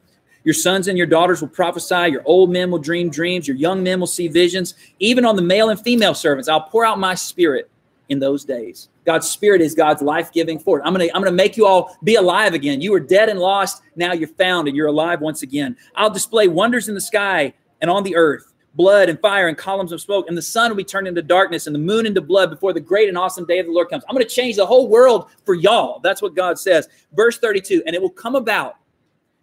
Your 0.45 0.55
sons 0.55 0.89
and 0.89 0.97
your 0.97 1.07
daughters 1.07 1.41
will 1.41 1.49
prophesy. 1.49 2.11
Your 2.11 2.23
old 2.25 2.51
men 2.51 2.71
will 2.71 2.79
dream 2.79 3.11
dreams. 3.11 3.49
Your 3.49 3.57
young 3.57 3.83
men 3.83 3.99
will 3.99 4.07
see 4.07 4.29
visions. 4.29 4.75
Even 4.99 5.25
on 5.25 5.37
the 5.37 5.43
male 5.43 5.71
and 5.71 5.81
female 5.81 6.15
servants, 6.15 6.49
I'll 6.49 6.63
pour 6.63 6.85
out 6.85 6.99
my 6.99 7.15
spirit 7.15 7.71
in 8.09 8.19
those 8.19 8.45
days. 8.45 8.89
God's 9.05 9.29
spirit 9.29 9.61
is 9.61 9.75
God's 9.75 10.03
life-giving 10.03 10.59
force. 10.59 10.83
I'm 10.85 10.93
gonna, 10.93 11.09
I'm 11.15 11.23
gonna 11.23 11.33
make 11.33 11.57
you 11.57 11.67
all 11.67 11.97
be 12.05 12.17
alive 12.17 12.55
again. 12.55 12.81
You 12.81 12.93
were 12.93 13.01
dead 13.01 13.29
and 13.29 13.39
lost. 13.39 13.83
Now 13.97 14.13
you're 14.13 14.29
found 14.29 14.69
and 14.69 14.77
you're 14.77 14.89
alive 14.89 15.21
once 15.21 15.43
again. 15.43 15.77
I'll 15.95 16.11
display 16.11 16.49
wonders 16.49 16.89
in 16.89 16.95
the 16.95 17.01
sky 17.01 17.55
and 17.81 17.91
on 17.91 18.03
the 18.03 18.17
earth 18.17 18.53
blood 18.75 19.09
and 19.09 19.21
fire 19.21 19.49
and 19.49 19.57
columns 19.57 19.93
of 19.93 20.01
smoke, 20.01 20.27
and 20.29 20.37
the 20.37 20.43
sun 20.43 20.71
will 20.71 20.77
be 20.77 20.85
turned 20.85 21.09
into 21.09 21.23
darkness 21.23 21.67
and 21.67 21.75
the 21.75 21.81
moon 21.81 22.07
into 22.07 22.21
blood 22.21 22.51
before 22.51 22.73
the 22.73 22.81
great 22.81 23.09
and 23.09 23.19
awesome 23.19 23.45
day 23.47 23.59
of 23.59 23.67
the 23.67 23.73
Lord 23.73 23.89
comes. 23.89 24.05
I'm 24.09 24.15
going 24.15 24.27
to 24.27 24.35
change 24.35 24.57
the 24.57 24.67
whole 24.67 24.89
world 24.89 25.31
for 25.45 25.55
y'all. 25.55 26.01
That's 26.01 26.23
what 26.23 26.37
God 26.37 26.59
says. 26.59 26.89
Verse 27.15 27.39
32 27.39 27.83
And 27.87 27.95
it 27.95 28.03
will 28.03 28.11
come 28.11 28.37
about 28.37 28.77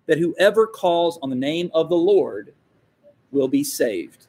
that 0.05 0.17
whoever 0.17 0.65
calls 0.65 1.19
on 1.21 1.29
the 1.29 1.35
name 1.35 1.69
of 1.73 1.89
the 1.89 1.95
Lord 1.95 2.53
will 3.31 3.47
be 3.47 3.63
saved. 3.63 4.27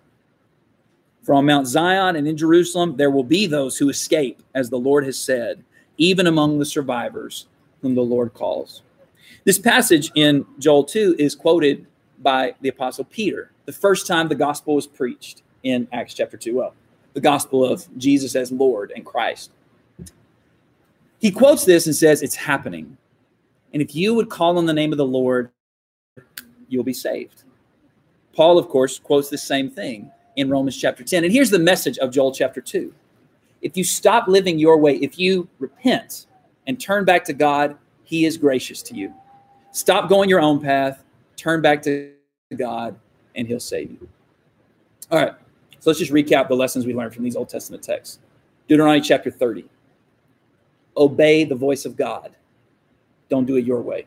From 1.22 1.46
Mount 1.46 1.66
Zion 1.66 2.16
and 2.16 2.26
in 2.26 2.36
Jerusalem, 2.36 2.96
there 2.96 3.10
will 3.10 3.24
be 3.24 3.46
those 3.46 3.76
who 3.76 3.90
escape, 3.90 4.42
as 4.54 4.70
the 4.70 4.78
Lord 4.78 5.04
has 5.04 5.18
said, 5.18 5.62
even 5.98 6.26
among 6.26 6.58
the 6.58 6.64
survivors 6.64 7.46
whom 7.82 7.94
the 7.94 8.02
Lord 8.02 8.34
calls. 8.34 8.82
This 9.44 9.58
passage 9.58 10.10
in 10.14 10.44
Joel 10.58 10.84
2 10.84 11.16
is 11.18 11.34
quoted 11.34 11.86
by 12.22 12.54
the 12.60 12.68
Apostle 12.68 13.04
Peter 13.04 13.52
the 13.68 13.72
first 13.72 14.06
time 14.06 14.28
the 14.28 14.34
gospel 14.34 14.76
was 14.76 14.86
preached 14.86 15.42
in 15.62 15.86
Acts 15.92 16.14
chapter 16.14 16.38
2. 16.38 16.56
Well, 16.56 16.74
the 17.12 17.20
gospel 17.20 17.62
of 17.62 17.86
Jesus 17.98 18.34
as 18.34 18.50
Lord 18.50 18.94
and 18.96 19.04
Christ. 19.04 19.50
He 21.18 21.30
quotes 21.30 21.66
this 21.66 21.84
and 21.84 21.94
says, 21.94 22.22
It's 22.22 22.34
happening. 22.34 22.96
And 23.74 23.82
if 23.82 23.94
you 23.94 24.14
would 24.14 24.30
call 24.30 24.56
on 24.56 24.64
the 24.64 24.72
name 24.72 24.90
of 24.90 24.96
the 24.96 25.04
Lord, 25.04 25.50
you'll 26.70 26.82
be 26.82 26.94
saved. 26.94 27.42
Paul, 28.32 28.56
of 28.56 28.70
course, 28.70 28.98
quotes 28.98 29.28
the 29.28 29.36
same 29.36 29.68
thing 29.68 30.10
in 30.36 30.48
Romans 30.48 30.78
chapter 30.78 31.04
10. 31.04 31.24
And 31.24 31.32
here's 31.32 31.50
the 31.50 31.58
message 31.58 31.98
of 31.98 32.10
Joel 32.10 32.32
chapter 32.32 32.62
2. 32.62 32.90
If 33.60 33.76
you 33.76 33.84
stop 33.84 34.28
living 34.28 34.58
your 34.58 34.78
way, 34.78 34.96
if 34.96 35.18
you 35.18 35.46
repent 35.58 36.24
and 36.66 36.80
turn 36.80 37.04
back 37.04 37.22
to 37.24 37.34
God, 37.34 37.76
He 38.04 38.24
is 38.24 38.38
gracious 38.38 38.80
to 38.84 38.94
you. 38.94 39.12
Stop 39.72 40.08
going 40.08 40.30
your 40.30 40.40
own 40.40 40.58
path, 40.58 41.04
turn 41.38 41.62
back 41.62 41.80
to 41.82 42.12
God, 42.54 42.98
and 43.34 43.46
He'll 43.46 43.60
save 43.60 43.90
you. 43.90 44.08
All 45.10 45.18
right, 45.18 45.32
so 45.78 45.88
let's 45.88 45.98
just 45.98 46.12
recap 46.12 46.48
the 46.48 46.56
lessons 46.56 46.84
we 46.84 46.92
learned 46.92 47.14
from 47.14 47.24
these 47.24 47.36
Old 47.36 47.48
Testament 47.48 47.82
texts. 47.82 48.18
Deuteronomy 48.66 49.00
chapter 49.00 49.30
30. 49.30 49.64
Obey 50.96 51.44
the 51.44 51.54
voice 51.54 51.86
of 51.86 51.96
God. 51.96 52.32
Don't 53.30 53.46
do 53.46 53.56
it 53.56 53.64
your 53.64 53.80
way. 53.80 54.06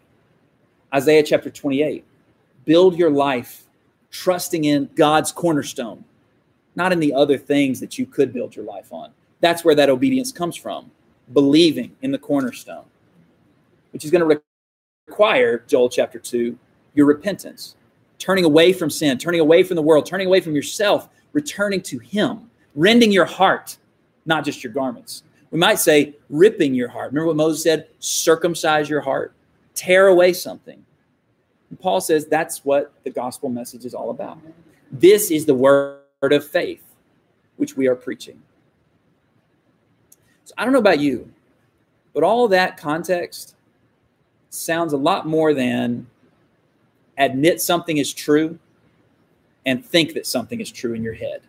Isaiah 0.93 1.23
chapter 1.23 1.49
28. 1.49 2.03
Build 2.65 2.97
your 2.97 3.09
life 3.09 3.63
trusting 4.11 4.65
in 4.65 4.89
God's 4.95 5.31
cornerstone, 5.31 6.03
not 6.75 6.91
in 6.91 6.99
the 6.99 7.13
other 7.13 7.37
things 7.37 7.79
that 7.79 7.97
you 7.97 8.05
could 8.05 8.33
build 8.33 8.55
your 8.55 8.65
life 8.65 8.91
on. 8.91 9.11
That's 9.39 9.63
where 9.63 9.73
that 9.75 9.89
obedience 9.89 10.31
comes 10.31 10.55
from, 10.55 10.91
believing 11.33 11.95
in 12.01 12.11
the 12.11 12.19
cornerstone, 12.19 12.83
which 13.91 14.05
is 14.05 14.11
going 14.11 14.27
to 14.27 14.41
require, 15.07 15.63
Joel 15.65 15.89
chapter 15.89 16.19
2, 16.19 16.57
your 16.93 17.05
repentance, 17.05 17.75
turning 18.19 18.45
away 18.45 18.73
from 18.73 18.89
sin, 18.89 19.17
turning 19.17 19.39
away 19.39 19.63
from 19.63 19.75
the 19.75 19.81
world, 19.81 20.05
turning 20.05 20.27
away 20.27 20.41
from 20.41 20.55
yourself, 20.55 21.09
returning 21.33 21.81
to 21.81 21.99
Him, 21.99 22.49
rending 22.75 23.11
your 23.11 23.25
heart, 23.25 23.77
not 24.25 24.45
just 24.45 24.63
your 24.63 24.73
garments. 24.73 25.23
We 25.51 25.59
might 25.59 25.79
say 25.79 26.15
ripping 26.29 26.73
your 26.73 26.87
heart. 26.87 27.11
Remember 27.11 27.27
what 27.27 27.35
Moses 27.35 27.63
said? 27.63 27.87
Circumcise 27.99 28.89
your 28.89 29.01
heart, 29.01 29.33
tear 29.75 30.07
away 30.07 30.33
something. 30.33 30.83
And 31.69 31.79
Paul 31.79 32.01
says 32.01 32.27
that's 32.27 32.63
what 32.63 32.93
the 33.03 33.09
gospel 33.09 33.49
message 33.49 33.85
is 33.85 33.93
all 33.93 34.09
about. 34.09 34.37
This 34.91 35.31
is 35.31 35.45
the 35.45 35.55
word 35.55 36.01
of 36.21 36.45
faith 36.45 36.83
which 37.57 37.77
we 37.77 37.87
are 37.87 37.95
preaching. 37.95 38.41
So 40.45 40.53
I 40.57 40.63
don't 40.63 40.73
know 40.73 40.79
about 40.79 40.99
you, 40.99 41.31
but 42.13 42.23
all 42.23 42.47
that 42.49 42.75
context 42.75 43.55
sounds 44.49 44.93
a 44.93 44.97
lot 44.97 45.27
more 45.27 45.53
than 45.53 46.07
admit 47.17 47.61
something 47.61 47.97
is 47.97 48.13
true 48.13 48.57
and 49.65 49.85
think 49.85 50.13
that 50.13 50.25
something 50.25 50.59
is 50.59 50.71
true 50.71 50.93
in 50.93 51.03
your 51.03 51.13
head. 51.13 51.41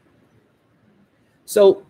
So 1.46 1.84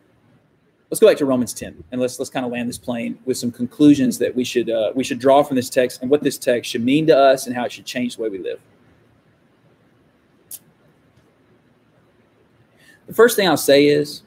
let's 0.91 1.01
go 1.01 1.09
back 1.09 1.17
to 1.19 1.27
Romans 1.27 1.55
10 1.55 1.85
and 1.91 2.01
let's 2.01 2.19
let's 2.19 2.31
kind 2.31 2.45
of 2.45 2.53
land 2.53 2.69
this 2.69 2.79
plane 2.79 3.19
with 3.25 3.37
some 3.37 3.51
conclusions 3.51 4.19
that 4.19 4.35
we 4.35 4.45
should 4.45 4.71
uh, 4.71 4.93
we 4.95 5.05
should 5.05 5.19
draw 5.19 5.43
from 5.43 5.57
this 5.57 5.71
text 5.71 6.03
and 6.03 6.11
what 6.11 6.23
this 6.23 6.39
text 6.39 6.71
should 6.71 6.85
mean 6.85 7.07
to 7.07 7.17
us 7.17 7.47
and 7.47 7.57
how 7.57 7.65
it 7.65 7.73
should 7.73 7.87
change 7.87 8.17
the 8.17 8.23
way 8.23 8.29
we 8.29 8.39
live. 8.39 8.61
The 13.07 13.15
first 13.15 13.37
thing 13.37 13.49
I'll 13.49 13.57
say 13.57 13.87
is 13.87 14.23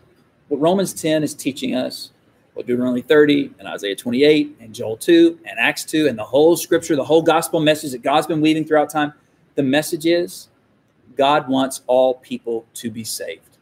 what 0.47 0.59
Romans 0.59 0.93
10 0.93 1.23
is 1.23 1.33
teaching 1.33 1.75
us, 1.75 2.11
what 2.53 2.67
Deuteronomy 2.67 3.01
30 3.01 3.51
and 3.57 3.67
Isaiah 3.67 3.95
28 3.95 4.57
and 4.59 4.75
Joel 4.75 4.97
2 4.97 5.39
and 5.45 5.59
Acts 5.59 5.85
2 5.85 6.07
and 6.07 6.17
the 6.17 6.23
whole 6.23 6.55
scripture, 6.55 6.95
the 6.95 7.03
whole 7.03 7.21
gospel 7.21 7.59
message 7.59 7.91
that 7.93 8.03
God's 8.03 8.27
been 8.27 8.41
weaving 8.41 8.65
throughout 8.65 8.89
time, 8.89 9.13
the 9.55 9.63
message 9.63 10.05
is 10.05 10.49
God 11.15 11.47
wants 11.47 11.81
all 11.87 12.15
people 12.15 12.65
to 12.75 12.91
be 12.91 13.03
saved. 13.03 13.57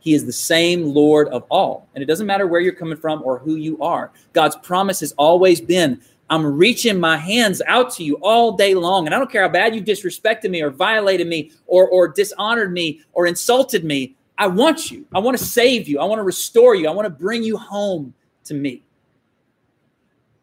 He 0.00 0.14
is 0.14 0.24
the 0.24 0.32
same 0.32 0.94
Lord 0.94 1.28
of 1.28 1.44
all. 1.50 1.86
And 1.94 2.02
it 2.02 2.06
doesn't 2.06 2.26
matter 2.26 2.46
where 2.46 2.60
you're 2.60 2.72
coming 2.72 2.96
from 2.96 3.22
or 3.22 3.38
who 3.38 3.56
you 3.56 3.80
are. 3.82 4.12
God's 4.32 4.56
promise 4.56 5.00
has 5.00 5.12
always 5.12 5.60
been 5.60 6.00
I'm 6.30 6.46
reaching 6.46 7.00
my 7.00 7.16
hands 7.16 7.60
out 7.66 7.92
to 7.94 8.04
you 8.04 8.14
all 8.22 8.52
day 8.52 8.74
long. 8.76 9.06
And 9.06 9.14
I 9.14 9.18
don't 9.18 9.30
care 9.30 9.42
how 9.42 9.48
bad 9.48 9.74
you 9.74 9.82
disrespected 9.82 10.48
me 10.48 10.62
or 10.62 10.70
violated 10.70 11.26
me 11.26 11.50
or, 11.66 11.88
or 11.88 12.06
dishonored 12.06 12.72
me 12.72 13.00
or 13.12 13.26
insulted 13.26 13.84
me. 13.84 14.14
I 14.38 14.46
want 14.46 14.92
you. 14.92 15.04
I 15.12 15.18
want 15.18 15.36
to 15.36 15.44
save 15.44 15.88
you. 15.88 15.98
I 15.98 16.04
want 16.04 16.20
to 16.20 16.22
restore 16.22 16.76
you. 16.76 16.88
I 16.88 16.92
want 16.92 17.06
to 17.06 17.10
bring 17.10 17.42
you 17.42 17.56
home 17.58 18.14
to 18.44 18.54
me. 18.54 18.84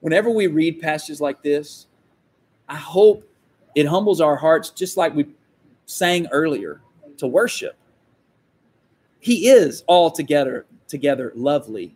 Whenever 0.02 0.30
we 0.30 0.48
read 0.48 0.82
passages 0.82 1.22
like 1.22 1.42
this, 1.42 1.88
I 2.68 2.76
hope 2.76 3.24
it 3.78 3.86
humbles 3.86 4.20
our 4.20 4.36
hearts, 4.36 4.72
just 4.72 4.98
like 4.98 5.16
we 5.16 5.28
sang 5.86 6.28
earlier, 6.32 6.82
to 7.18 7.28
worship 7.28 7.78
he 9.28 9.50
is 9.50 9.84
altogether 9.90 10.66
together 10.88 11.34
lovely. 11.36 11.94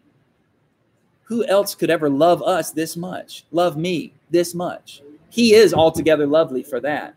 Who 1.23 1.45
else 1.45 1.75
could 1.75 1.89
ever 1.89 2.09
love 2.09 2.43
us 2.43 2.71
this 2.71 2.97
much? 2.97 3.45
Love 3.51 3.77
me 3.77 4.13
this 4.29 4.53
much. 4.53 5.01
He 5.29 5.53
is 5.53 5.73
altogether 5.73 6.27
lovely 6.27 6.61
for 6.61 6.81
that. 6.81 7.15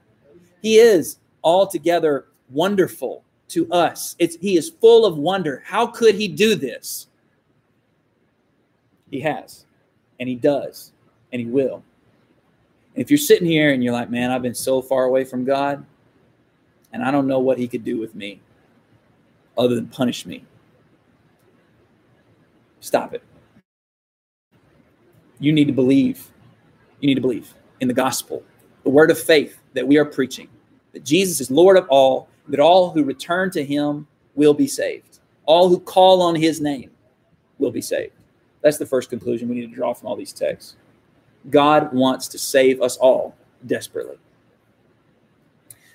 He 0.63 0.77
is 0.77 1.17
altogether 1.43 2.27
wonderful 2.51 3.25
to 3.49 3.69
us. 3.73 4.15
It's, 4.21 4.37
he 4.37 4.57
is 4.57 4.71
full 4.71 5.05
of 5.05 5.19
wonder. 5.19 5.65
How 5.67 5.87
could 5.87 6.15
he 6.15 6.29
do 6.29 6.55
this? 6.55 7.09
He 9.11 9.21
has, 9.21 9.67
and 10.21 10.29
he 10.29 10.37
does, 10.37 10.93
and 11.33 11.41
he 11.41 11.47
will. 11.47 11.83
If 12.95 13.11
you're 13.11 13.19
sitting 13.19 13.47
here 13.47 13.73
and 13.73 13.83
you're 13.83 13.93
like, 13.93 14.11
man, 14.11 14.31
I've 14.31 14.43
been 14.43 14.55
so 14.55 14.81
far 14.81 15.05
away 15.05 15.25
from 15.25 15.45
God, 15.45 15.85
and 16.93 17.03
I 17.03 17.11
don't 17.11 17.27
know 17.27 17.41
what 17.41 17.59
he 17.59 17.67
could 17.67 17.85
do 17.85 17.99
with 17.99 18.15
me, 18.15 18.41
other 19.59 19.75
than 19.75 19.89
punish 19.89 20.27
me. 20.27 20.45
Stop 22.81 23.15
it. 23.15 23.23
You 25.41 25.53
need 25.53 25.67
to 25.67 25.73
believe. 25.73 26.31
You 27.01 27.09
need 27.09 27.17
to 27.17 27.21
believe 27.21 27.53
in 27.81 27.89
the 27.89 27.95
gospel, 27.95 28.43
the 28.85 28.91
word 28.91 29.11
of 29.11 29.19
faith 29.19 29.59
that 29.75 29.87
we 29.87 29.99
are 29.99 30.05
preaching, 30.05 30.49
that 30.93 31.05
Jesus 31.05 31.41
is 31.41 31.51
Lord 31.51 31.77
of 31.77 31.87
all, 31.89 32.29
that 32.49 32.61
all 32.61 32.91
who 32.91 33.03
return 33.03 33.51
to 33.51 33.65
him 33.65 34.07
will 34.35 34.55
be 34.55 34.67
saved. 34.67 35.19
All 35.45 35.69
who 35.69 35.81
call 35.81 36.23
on 36.23 36.35
his 36.35 36.61
name 36.61 36.91
will 37.59 37.73
be 37.73 37.81
saved. 37.81 38.13
That's 38.63 38.79
the 38.79 38.87
first 38.87 39.11
conclusion 39.11 39.49
we 39.49 39.57
need 39.57 39.69
to 39.69 39.75
draw 39.75 39.93
from 39.93 40.09
all 40.09 40.17
these 40.17 40.33
texts. 40.33 40.77
God 41.51 41.93
wants 41.93 42.29
to 42.29 42.39
save 42.39 42.81
us 42.81 42.97
all 42.97 43.35
desperately. 43.67 44.17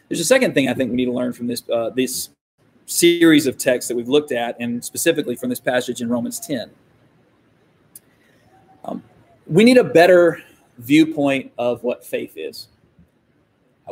There's 0.07 0.19
a 0.19 0.25
second 0.25 0.53
thing 0.53 0.69
I 0.69 0.73
think 0.73 0.89
we 0.89 0.97
need 0.97 1.05
to 1.05 1.11
learn 1.11 1.33
from 1.33 1.47
this 1.47 1.63
uh, 1.71 1.91
this 1.91 2.29
series 2.85 3.45
of 3.45 3.57
texts 3.57 3.87
that 3.87 3.95
we've 3.95 4.09
looked 4.09 4.31
at, 4.31 4.59
and 4.59 4.83
specifically 4.83 5.35
from 5.35 5.49
this 5.49 5.59
passage 5.59 6.01
in 6.01 6.09
Romans 6.09 6.39
10. 6.39 6.71
Um, 8.83 9.03
we 9.45 9.63
need 9.63 9.77
a 9.77 9.83
better 9.83 10.41
viewpoint 10.79 11.51
of 11.57 11.83
what 11.83 12.03
faith 12.03 12.33
is. 12.35 12.67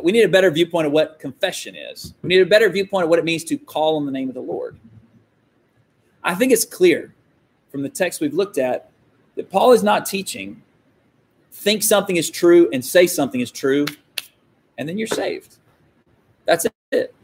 We 0.02 0.12
need 0.12 0.22
a 0.22 0.28
better 0.28 0.50
viewpoint 0.50 0.86
of 0.86 0.92
what 0.92 1.18
confession 1.18 1.74
is. 1.74 2.14
We 2.22 2.28
need 2.28 2.40
a 2.40 2.46
better 2.46 2.68
viewpoint 2.68 3.04
of 3.04 3.10
what 3.10 3.18
it 3.18 3.24
means 3.24 3.44
to 3.44 3.58
call 3.58 3.96
on 3.96 4.06
the 4.06 4.12
name 4.12 4.28
of 4.28 4.34
the 4.34 4.40
Lord. 4.40 4.78
I 6.22 6.34
think 6.34 6.52
it's 6.52 6.64
clear 6.64 7.14
from 7.70 7.82
the 7.82 7.88
text 7.88 8.20
we've 8.20 8.34
looked 8.34 8.58
at 8.58 8.90
that 9.36 9.50
Paul 9.50 9.72
is 9.72 9.82
not 9.82 10.06
teaching 10.06 10.62
think 11.58 11.82
something 11.82 12.16
is 12.16 12.30
true 12.30 12.70
and 12.72 12.84
say 12.84 13.06
something 13.06 13.40
is 13.40 13.50
true, 13.50 13.84
and 14.78 14.88
then 14.88 14.96
you're 14.96 15.08
saved. 15.08 15.56
That's 16.44 16.66
it. 16.92 17.14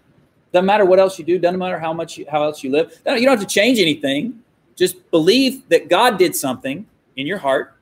Doesn't 0.52 0.66
matter 0.66 0.84
what 0.84 0.98
else 0.98 1.18
you 1.18 1.24
do. 1.24 1.38
Doesn't 1.38 1.58
matter 1.58 1.78
how 1.78 1.92
much 1.92 2.18
you, 2.18 2.26
how 2.28 2.42
else 2.42 2.62
you 2.62 2.70
live. 2.70 3.00
You 3.06 3.20
don't 3.20 3.38
have 3.38 3.40
to 3.40 3.46
change 3.46 3.78
anything. 3.78 4.40
Just 4.76 5.10
believe 5.10 5.68
that 5.68 5.88
God 5.88 6.18
did 6.18 6.34
something 6.34 6.86
in 7.16 7.26
your 7.26 7.38
heart, 7.38 7.76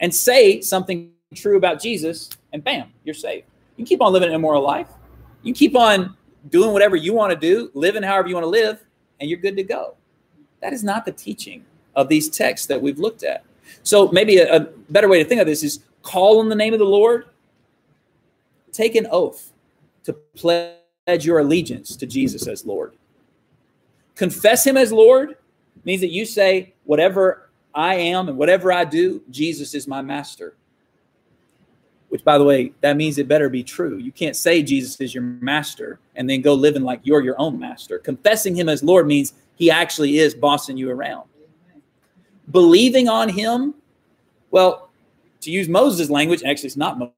and 0.00 0.14
say 0.14 0.62
something 0.62 1.10
true 1.34 1.58
about 1.58 1.80
Jesus, 1.80 2.30
and 2.54 2.64
bam, 2.64 2.90
you're 3.04 3.14
saved. 3.14 3.46
You 3.76 3.84
keep 3.84 4.00
on 4.00 4.12
living 4.12 4.30
an 4.30 4.34
immoral 4.34 4.62
life. 4.62 4.88
You 5.42 5.52
keep 5.52 5.76
on 5.76 6.16
doing 6.48 6.72
whatever 6.72 6.96
you 6.96 7.12
want 7.12 7.32
to 7.32 7.38
do, 7.38 7.70
living 7.74 8.02
however 8.02 8.28
you 8.28 8.34
want 8.34 8.44
to 8.44 8.50
live, 8.50 8.82
and 9.20 9.28
you're 9.28 9.38
good 9.38 9.56
to 9.56 9.62
go. 9.62 9.94
That 10.62 10.72
is 10.72 10.82
not 10.82 11.04
the 11.04 11.12
teaching 11.12 11.66
of 11.94 12.08
these 12.08 12.30
texts 12.30 12.66
that 12.68 12.80
we've 12.80 12.98
looked 12.98 13.24
at. 13.24 13.44
So 13.82 14.08
maybe 14.08 14.38
a, 14.38 14.56
a 14.56 14.60
better 14.88 15.08
way 15.08 15.22
to 15.22 15.28
think 15.28 15.40
of 15.40 15.46
this 15.46 15.62
is 15.62 15.80
call 16.02 16.40
on 16.40 16.48
the 16.48 16.54
name 16.54 16.72
of 16.72 16.78
the 16.78 16.84
Lord, 16.84 17.26
take 18.72 18.94
an 18.94 19.06
oath 19.10 19.52
to 20.04 20.12
pledge 20.12 20.76
your 21.24 21.40
allegiance 21.40 21.96
to 21.96 22.06
Jesus 22.06 22.46
as 22.46 22.64
Lord. 22.64 22.94
Confess 24.14 24.66
him 24.66 24.76
as 24.76 24.92
Lord 24.92 25.36
means 25.84 26.00
that 26.00 26.10
you 26.10 26.24
say, 26.24 26.74
whatever 26.84 27.48
I 27.74 27.94
am 27.94 28.28
and 28.28 28.36
whatever 28.36 28.72
I 28.72 28.84
do, 28.84 29.22
Jesus 29.30 29.74
is 29.74 29.86
my 29.86 30.02
master. 30.02 30.54
Which, 32.08 32.24
by 32.24 32.38
the 32.38 32.44
way, 32.44 32.72
that 32.80 32.96
means 32.96 33.18
it 33.18 33.28
better 33.28 33.48
be 33.48 33.62
true. 33.62 33.98
You 33.98 34.10
can't 34.10 34.34
say 34.34 34.62
Jesus 34.62 34.98
is 35.00 35.14
your 35.14 35.22
master 35.22 35.98
and 36.16 36.28
then 36.28 36.40
go 36.40 36.54
living 36.54 36.82
like 36.82 37.00
you're 37.02 37.20
your 37.22 37.38
own 37.38 37.58
master. 37.58 37.98
Confessing 37.98 38.56
him 38.56 38.68
as 38.68 38.82
Lord 38.82 39.06
means 39.06 39.34
he 39.56 39.70
actually 39.70 40.18
is 40.18 40.34
bossing 40.34 40.76
you 40.76 40.90
around. 40.90 41.28
Believing 42.50 43.08
on 43.08 43.28
him, 43.28 43.74
well, 44.50 44.87
to 45.40 45.50
use 45.50 45.68
Moses' 45.68 46.10
language, 46.10 46.42
actually, 46.44 46.68
it's 46.68 46.76
not 46.76 47.14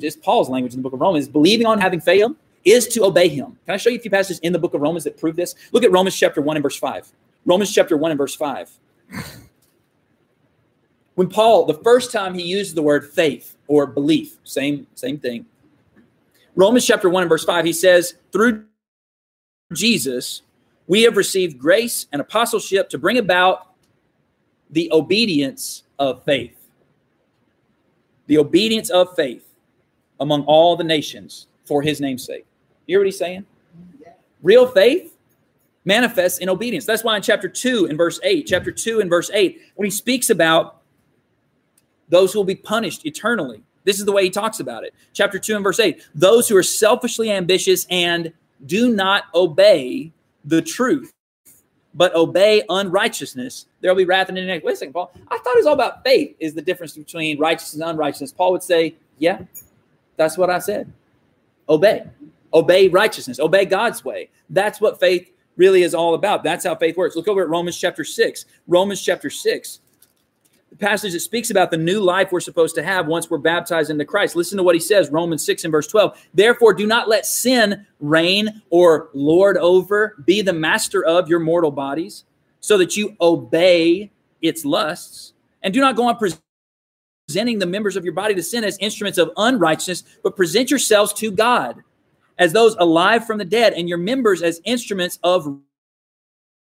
just 0.00 0.22
Paul's 0.22 0.48
language 0.48 0.72
in 0.72 0.78
the 0.78 0.82
book 0.82 0.94
of 0.94 1.00
Romans, 1.00 1.28
believing 1.28 1.66
on 1.66 1.78
having 1.78 2.00
faith, 2.00 2.30
is 2.64 2.88
to 2.88 3.04
obey 3.04 3.28
him. 3.28 3.58
Can 3.66 3.74
I 3.74 3.76
show 3.76 3.90
you 3.90 3.98
a 3.98 4.00
few 4.00 4.10
passages 4.10 4.38
in 4.40 4.52
the 4.52 4.58
book 4.58 4.74
of 4.74 4.80
Romans 4.80 5.04
that 5.04 5.18
prove 5.18 5.36
this? 5.36 5.54
Look 5.72 5.84
at 5.84 5.92
Romans 5.92 6.16
chapter 6.16 6.40
1 6.40 6.56
and 6.56 6.62
verse 6.62 6.76
5. 6.76 7.08
Romans 7.46 7.72
chapter 7.72 7.96
1 7.96 8.10
and 8.10 8.18
verse 8.18 8.34
5. 8.34 8.70
When 11.14 11.28
Paul, 11.28 11.66
the 11.66 11.74
first 11.74 12.12
time 12.12 12.34
he 12.34 12.42
used 12.42 12.74
the 12.74 12.82
word 12.82 13.10
faith 13.10 13.56
or 13.66 13.86
belief, 13.86 14.36
same, 14.44 14.86
same 14.94 15.18
thing. 15.18 15.46
Romans 16.54 16.86
chapter 16.86 17.08
1 17.08 17.24
and 17.24 17.28
verse 17.28 17.44
5, 17.44 17.64
he 17.64 17.72
says, 17.72 18.14
through 18.32 18.64
Jesus, 19.72 20.42
we 20.86 21.02
have 21.02 21.16
received 21.16 21.58
grace 21.58 22.06
and 22.12 22.20
apostleship 22.20 22.88
to 22.90 22.98
bring 22.98 23.18
about 23.18 23.69
the 24.70 24.90
obedience 24.92 25.84
of 25.98 26.24
faith. 26.24 26.56
The 28.26 28.38
obedience 28.38 28.90
of 28.90 29.14
faith 29.16 29.46
among 30.20 30.44
all 30.44 30.76
the 30.76 30.84
nations 30.84 31.46
for 31.64 31.82
his 31.82 32.00
name's 32.00 32.24
sake. 32.24 32.46
You 32.86 32.94
hear 32.94 33.00
what 33.00 33.06
he's 33.06 33.18
saying? 33.18 33.46
Real 34.42 34.66
faith 34.66 35.16
manifests 35.84 36.38
in 36.38 36.48
obedience. 36.48 36.84
That's 36.84 37.04
why 37.04 37.16
in 37.16 37.22
chapter 37.22 37.48
2 37.48 37.86
and 37.86 37.98
verse 37.98 38.20
8, 38.22 38.46
chapter 38.46 38.70
2 38.70 39.00
and 39.00 39.10
verse 39.10 39.30
8, 39.32 39.60
when 39.74 39.86
he 39.86 39.90
speaks 39.90 40.30
about 40.30 40.82
those 42.08 42.32
who 42.32 42.38
will 42.38 42.44
be 42.44 42.54
punished 42.54 43.06
eternally, 43.06 43.62
this 43.84 43.98
is 43.98 44.04
the 44.04 44.12
way 44.12 44.24
he 44.24 44.30
talks 44.30 44.60
about 44.60 44.84
it. 44.84 44.94
Chapter 45.12 45.38
2 45.38 45.56
and 45.56 45.64
verse 45.64 45.80
8 45.80 46.02
those 46.14 46.48
who 46.48 46.56
are 46.56 46.62
selfishly 46.62 47.30
ambitious 47.30 47.86
and 47.90 48.32
do 48.66 48.94
not 48.94 49.24
obey 49.34 50.12
the 50.44 50.60
truth, 50.60 51.12
but 51.94 52.14
obey 52.14 52.62
unrighteousness, 52.68 53.66
there 53.80 53.90
will 53.90 53.96
be 53.98 54.04
wrath 54.04 54.28
and 54.28 54.38
indignation. 54.38 54.64
Wait 54.64 54.74
a 54.74 54.76
second, 54.76 54.92
Paul. 54.92 55.12
I 55.28 55.38
thought 55.38 55.54
it 55.54 55.58
was 55.58 55.66
all 55.66 55.74
about 55.74 56.04
faith, 56.04 56.36
is 56.38 56.54
the 56.54 56.62
difference 56.62 56.96
between 56.96 57.38
righteousness 57.38 57.80
and 57.80 57.90
unrighteousness. 57.90 58.32
Paul 58.32 58.52
would 58.52 58.62
say, 58.62 58.94
Yeah, 59.18 59.42
that's 60.16 60.38
what 60.38 60.50
I 60.50 60.58
said. 60.58 60.92
Obey. 61.68 62.04
Obey 62.52 62.88
righteousness. 62.88 63.38
Obey 63.38 63.64
God's 63.64 64.04
way. 64.04 64.28
That's 64.50 64.80
what 64.80 64.98
faith 64.98 65.30
really 65.56 65.82
is 65.82 65.94
all 65.94 66.14
about. 66.14 66.42
That's 66.42 66.64
how 66.64 66.74
faith 66.74 66.96
works. 66.96 67.16
Look 67.16 67.28
over 67.28 67.42
at 67.42 67.48
Romans 67.48 67.78
chapter 67.78 68.04
6. 68.04 68.44
Romans 68.66 69.02
chapter 69.02 69.30
6 69.30 69.80
the 69.89 69.89
passage 70.76 71.12
that 71.12 71.20
speaks 71.20 71.50
about 71.50 71.70
the 71.70 71.76
new 71.76 72.00
life 72.00 72.30
we're 72.32 72.40
supposed 72.40 72.74
to 72.76 72.82
have 72.82 73.06
once 73.06 73.28
we're 73.28 73.38
baptized 73.38 73.90
into 73.90 74.04
Christ. 74.04 74.36
Listen 74.36 74.56
to 74.56 74.62
what 74.62 74.74
he 74.74 74.80
says, 74.80 75.10
Romans 75.10 75.44
6 75.44 75.64
and 75.64 75.72
verse 75.72 75.86
12. 75.86 76.28
Therefore, 76.32 76.72
do 76.72 76.86
not 76.86 77.08
let 77.08 77.26
sin 77.26 77.86
reign 77.98 78.62
or 78.70 79.10
lord 79.12 79.56
over, 79.56 80.16
be 80.26 80.42
the 80.42 80.52
master 80.52 81.04
of 81.04 81.28
your 81.28 81.40
mortal 81.40 81.70
bodies, 81.70 82.24
so 82.60 82.78
that 82.78 82.96
you 82.96 83.16
obey 83.20 84.10
its 84.42 84.64
lusts. 84.64 85.32
And 85.62 85.74
do 85.74 85.80
not 85.80 85.96
go 85.96 86.08
on 86.08 86.16
presenting 86.16 87.58
the 87.58 87.66
members 87.66 87.96
of 87.96 88.04
your 88.04 88.14
body 88.14 88.34
to 88.34 88.42
sin 88.42 88.64
as 88.64 88.78
instruments 88.78 89.18
of 89.18 89.30
unrighteousness, 89.36 90.04
but 90.22 90.36
present 90.36 90.70
yourselves 90.70 91.12
to 91.14 91.30
God 91.30 91.82
as 92.38 92.52
those 92.54 92.74
alive 92.78 93.26
from 93.26 93.36
the 93.36 93.44
dead, 93.44 93.74
and 93.74 93.86
your 93.86 93.98
members 93.98 94.40
as 94.40 94.62
instruments 94.64 95.18
of 95.22 95.60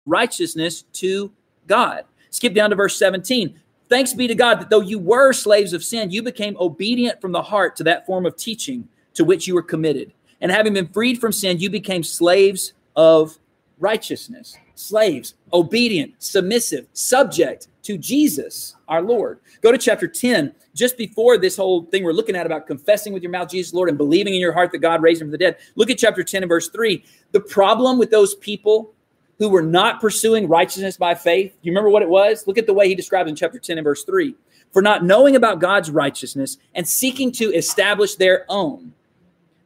righteousness 0.06 0.84
to 0.94 1.32
God. 1.68 2.06
Skip 2.30 2.54
down 2.54 2.70
to 2.70 2.78
verse 2.78 2.98
17. 2.98 3.60
Thanks 3.96 4.14
be 4.14 4.28
to 4.28 4.36
God 4.36 4.60
that 4.60 4.70
though 4.70 4.82
you 4.82 5.00
were 5.00 5.32
slaves 5.32 5.72
of 5.72 5.82
sin, 5.82 6.12
you 6.12 6.22
became 6.22 6.58
obedient 6.60 7.22
from 7.22 7.32
the 7.32 7.42
heart 7.42 7.78
to 7.78 7.84
that 7.86 8.06
form 8.06 8.26
of 8.26 8.36
teaching 8.36 8.90
to 9.14 9.24
which 9.24 9.48
you 9.48 9.56
were 9.56 9.62
committed. 9.62 10.12
And 10.42 10.52
having 10.52 10.74
been 10.74 10.90
freed 10.90 11.22
from 11.22 11.32
sin, 11.32 11.60
you 11.60 11.70
became 11.70 12.04
slaves 12.04 12.74
of 12.98 13.38
righteousness. 13.80 14.58
Slaves, 14.74 15.36
obedient, 15.54 16.16
submissive, 16.20 16.88
subject 16.92 17.70
to 17.84 17.98
Jesus, 17.98 18.76
our 18.90 19.02
Lord. 19.02 19.40
Go 19.62 19.72
to 19.72 19.78
chapter 19.78 20.10
10, 20.10 20.54
just 20.74 20.98
before 20.98 21.38
this 21.38 21.56
whole 21.56 21.86
thing 21.86 22.04
we're 22.04 22.12
looking 22.12 22.36
at 22.36 22.46
about 22.46 22.68
confessing 22.68 23.14
with 23.14 23.24
your 23.24 23.32
mouth 23.32 23.50
Jesus 23.50 23.74
Lord 23.74 23.88
and 23.88 23.98
believing 23.98 24.34
in 24.34 24.42
your 24.42 24.52
heart 24.52 24.74
that 24.74 24.80
God 24.80 25.02
raised 25.04 25.22
him 25.22 25.28
from 25.28 25.32
the 25.32 25.38
dead. 25.38 25.56
Look 25.76 25.90
at 25.90 25.98
chapter 25.98 26.22
10 26.22 26.44
and 26.44 26.50
verse 26.50 26.68
3. 26.68 27.02
The 27.32 27.40
problem 27.40 27.98
with 27.98 28.12
those 28.12 28.36
people 28.36 28.94
who 29.38 29.50
were 29.50 29.62
not 29.62 30.02
pursuing 30.02 30.48
righteousness 30.48 30.98
by 30.98 31.16
faith. 31.16 31.54
You 31.62 31.72
remember 31.72 31.90
what 31.90 32.02
it 32.02 32.10
was? 32.10 32.48
Look 32.48 32.58
at 32.58 32.66
the 32.66 32.74
way 32.74 32.88
he 32.88 32.96
describes 32.96 33.30
in 33.30 33.36
chapter 33.36 33.60
10 33.60 33.78
and 33.78 33.84
verse 33.84 34.04
3. 34.04 34.36
For 34.72 34.82
not 34.82 35.04
knowing 35.04 35.36
about 35.36 35.60
God's 35.60 35.90
righteousness 35.90 36.58
and 36.74 36.88
seeking 36.88 37.32
to 37.34 37.54
establish 37.54 38.16
their 38.16 38.46
own, 38.50 38.94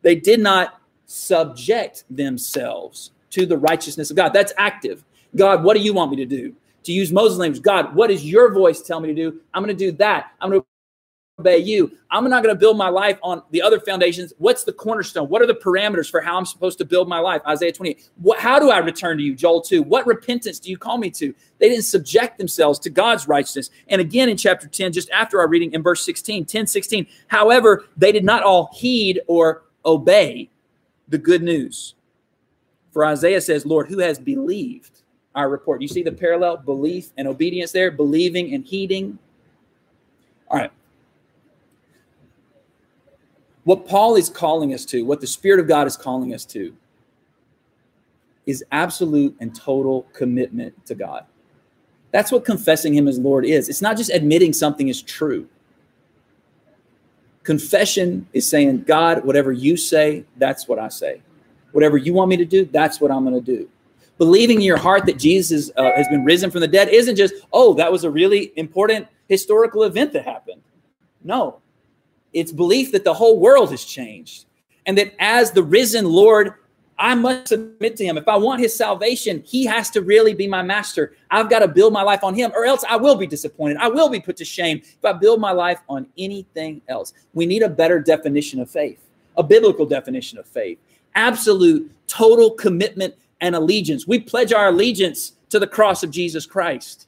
they 0.01 0.15
did 0.15 0.39
not 0.39 0.81
subject 1.05 2.03
themselves 2.09 3.11
to 3.31 3.45
the 3.45 3.57
righteousness 3.57 4.09
of 4.09 4.15
God. 4.15 4.29
That's 4.29 4.53
active. 4.57 5.03
God, 5.35 5.63
what 5.63 5.75
do 5.75 5.81
you 5.81 5.93
want 5.93 6.11
me 6.11 6.17
to 6.17 6.25
do? 6.25 6.55
To 6.83 6.91
use 6.91 7.11
Moses' 7.11 7.39
language, 7.39 7.61
God, 7.61 7.93
what 7.95 8.07
does 8.07 8.25
your 8.25 8.53
voice 8.53 8.81
tell 8.81 8.99
me 8.99 9.09
to 9.09 9.13
do? 9.13 9.41
I'm 9.53 9.63
going 9.63 9.75
to 9.75 9.85
do 9.85 9.91
that. 9.97 10.31
I'm 10.39 10.49
going 10.49 10.61
to 10.61 10.67
obey 11.39 11.57
you. 11.57 11.97
I'm 12.11 12.29
not 12.29 12.43
going 12.43 12.53
to 12.53 12.59
build 12.59 12.77
my 12.77 12.89
life 12.89 13.17
on 13.23 13.41
the 13.51 13.61
other 13.61 13.79
foundations. 13.79 14.33
What's 14.37 14.63
the 14.63 14.73
cornerstone? 14.73 15.29
What 15.29 15.41
are 15.41 15.45
the 15.45 15.53
parameters 15.53 16.09
for 16.09 16.21
how 16.21 16.37
I'm 16.37 16.45
supposed 16.45 16.77
to 16.79 16.85
build 16.85 17.07
my 17.07 17.19
life? 17.19 17.41
Isaiah 17.47 17.71
28. 17.71 18.09
What, 18.17 18.39
how 18.39 18.59
do 18.59 18.69
I 18.69 18.79
return 18.79 19.17
to 19.17 19.23
you? 19.23 19.35
Joel 19.35 19.61
2. 19.61 19.81
What 19.83 20.05
repentance 20.05 20.59
do 20.59 20.69
you 20.69 20.77
call 20.77 20.97
me 20.97 21.09
to? 21.11 21.33
They 21.59 21.69
didn't 21.69 21.85
subject 21.85 22.37
themselves 22.37 22.79
to 22.79 22.89
God's 22.89 23.27
righteousness. 23.27 23.69
And 23.87 24.01
again 24.01 24.29
in 24.29 24.37
chapter 24.37 24.67
10, 24.67 24.91
just 24.93 25.09
after 25.11 25.39
our 25.39 25.47
reading 25.47 25.73
in 25.73 25.81
verse 25.81 26.03
16, 26.05 26.45
10, 26.45 26.67
16. 26.67 27.07
However, 27.27 27.85
they 27.97 28.11
did 28.11 28.25
not 28.25 28.43
all 28.43 28.69
heed 28.73 29.21
or 29.27 29.63
obey 29.85 30.49
the 31.07 31.17
good 31.17 31.41
news. 31.41 31.95
For 32.91 33.05
Isaiah 33.05 33.41
says, 33.41 33.65
Lord, 33.65 33.87
who 33.87 33.99
has 33.99 34.19
believed 34.19 35.01
our 35.35 35.49
report? 35.49 35.81
You 35.81 35.87
see 35.87 36.03
the 36.03 36.11
parallel 36.11 36.57
belief 36.57 37.11
and 37.17 37.27
obedience 37.27 37.71
there, 37.71 37.91
believing 37.91 38.53
and 38.53 38.65
heeding. 38.65 39.19
All 40.49 40.57
right. 40.57 40.71
What 43.63 43.87
Paul 43.87 44.15
is 44.15 44.29
calling 44.29 44.73
us 44.73 44.85
to, 44.85 45.05
what 45.05 45.21
the 45.21 45.27
Spirit 45.27 45.59
of 45.59 45.67
God 45.67 45.85
is 45.87 45.97
calling 45.97 46.33
us 46.33 46.45
to, 46.45 46.75
is 48.45 48.63
absolute 48.71 49.35
and 49.39 49.55
total 49.55 50.07
commitment 50.13 50.85
to 50.87 50.95
God. 50.95 51.25
That's 52.11 52.31
what 52.31 52.45
confessing 52.45 52.95
Him 52.95 53.07
as 53.07 53.19
Lord 53.19 53.45
is. 53.45 53.69
It's 53.69 53.81
not 53.81 53.97
just 53.97 54.11
admitting 54.11 54.53
something 54.53 54.87
is 54.87 55.01
true. 55.01 55.47
Confession 57.43 58.27
is 58.33 58.47
saying, 58.47 58.83
God, 58.83 59.23
whatever 59.25 59.51
you 59.51 59.77
say, 59.77 60.25
that's 60.37 60.67
what 60.67 60.79
I 60.79 60.89
say. 60.89 61.21
Whatever 61.71 61.97
you 61.97 62.13
want 62.13 62.29
me 62.29 62.37
to 62.37 62.45
do, 62.45 62.65
that's 62.65 62.99
what 62.99 63.11
I'm 63.11 63.23
going 63.23 63.35
to 63.35 63.57
do. 63.57 63.69
Believing 64.17 64.57
in 64.57 64.63
your 64.63 64.77
heart 64.77 65.05
that 65.05 65.17
Jesus 65.17 65.71
uh, 65.77 65.91
has 65.95 66.07
been 66.09 66.25
risen 66.25 66.51
from 66.51 66.61
the 66.61 66.67
dead 66.67 66.89
isn't 66.89 67.15
just, 67.15 67.35
oh, 67.53 67.73
that 67.75 67.91
was 67.91 68.03
a 68.03 68.09
really 68.09 68.51
important 68.55 69.07
historical 69.27 69.83
event 69.83 70.11
that 70.13 70.25
happened. 70.25 70.61
No, 71.23 71.59
it's 72.33 72.51
belief 72.51 72.91
that 72.91 73.03
the 73.03 73.13
whole 73.13 73.39
world 73.39 73.71
has 73.71 73.83
changed 73.83 74.45
and 74.85 74.97
that 74.97 75.13
as 75.19 75.51
the 75.51 75.63
risen 75.63 76.05
Lord, 76.05 76.53
I 76.97 77.15
must 77.15 77.47
submit 77.47 77.95
to 77.97 78.05
him. 78.05 78.17
If 78.17 78.27
I 78.27 78.35
want 78.35 78.59
his 78.59 78.75
salvation, 78.75 79.41
he 79.45 79.65
has 79.65 79.89
to 79.91 80.01
really 80.01 80.33
be 80.33 80.47
my 80.47 80.61
master. 80.61 81.15
I've 81.31 81.49
got 81.49 81.59
to 81.59 81.67
build 81.67 81.93
my 81.93 82.01
life 82.01 82.25
on 82.25 82.35
him, 82.35 82.51
or 82.53 82.65
else 82.65 82.83
I 82.87 82.97
will 82.97 83.15
be 83.15 83.25
disappointed. 83.25 83.77
I 83.77 83.87
will 83.87 84.09
be 84.09 84.19
put 84.19 84.35
to 84.37 84.45
shame 84.45 84.81
if 84.83 85.05
I 85.05 85.13
build 85.13 85.39
my 85.39 85.51
life 85.51 85.79
on 85.87 86.07
anything 86.17 86.81
else. 86.89 87.13
We 87.33 87.45
need 87.45 87.61
a 87.63 87.69
better 87.69 88.01
definition 88.01 88.59
of 88.59 88.69
faith, 88.69 88.99
a 89.37 89.43
biblical 89.43 89.85
definition 89.85 90.39
of 90.39 90.45
faith. 90.45 90.77
Absolute, 91.15 91.89
total 92.07 92.51
commitment 92.51 93.15
and 93.39 93.55
allegiance. 93.55 94.05
We 94.05 94.19
pledge 94.19 94.51
our 94.51 94.67
allegiance 94.67 95.33
to 95.51 95.59
the 95.59 95.67
cross 95.67 96.03
of 96.03 96.11
Jesus 96.11 96.45
Christ. 96.45 97.07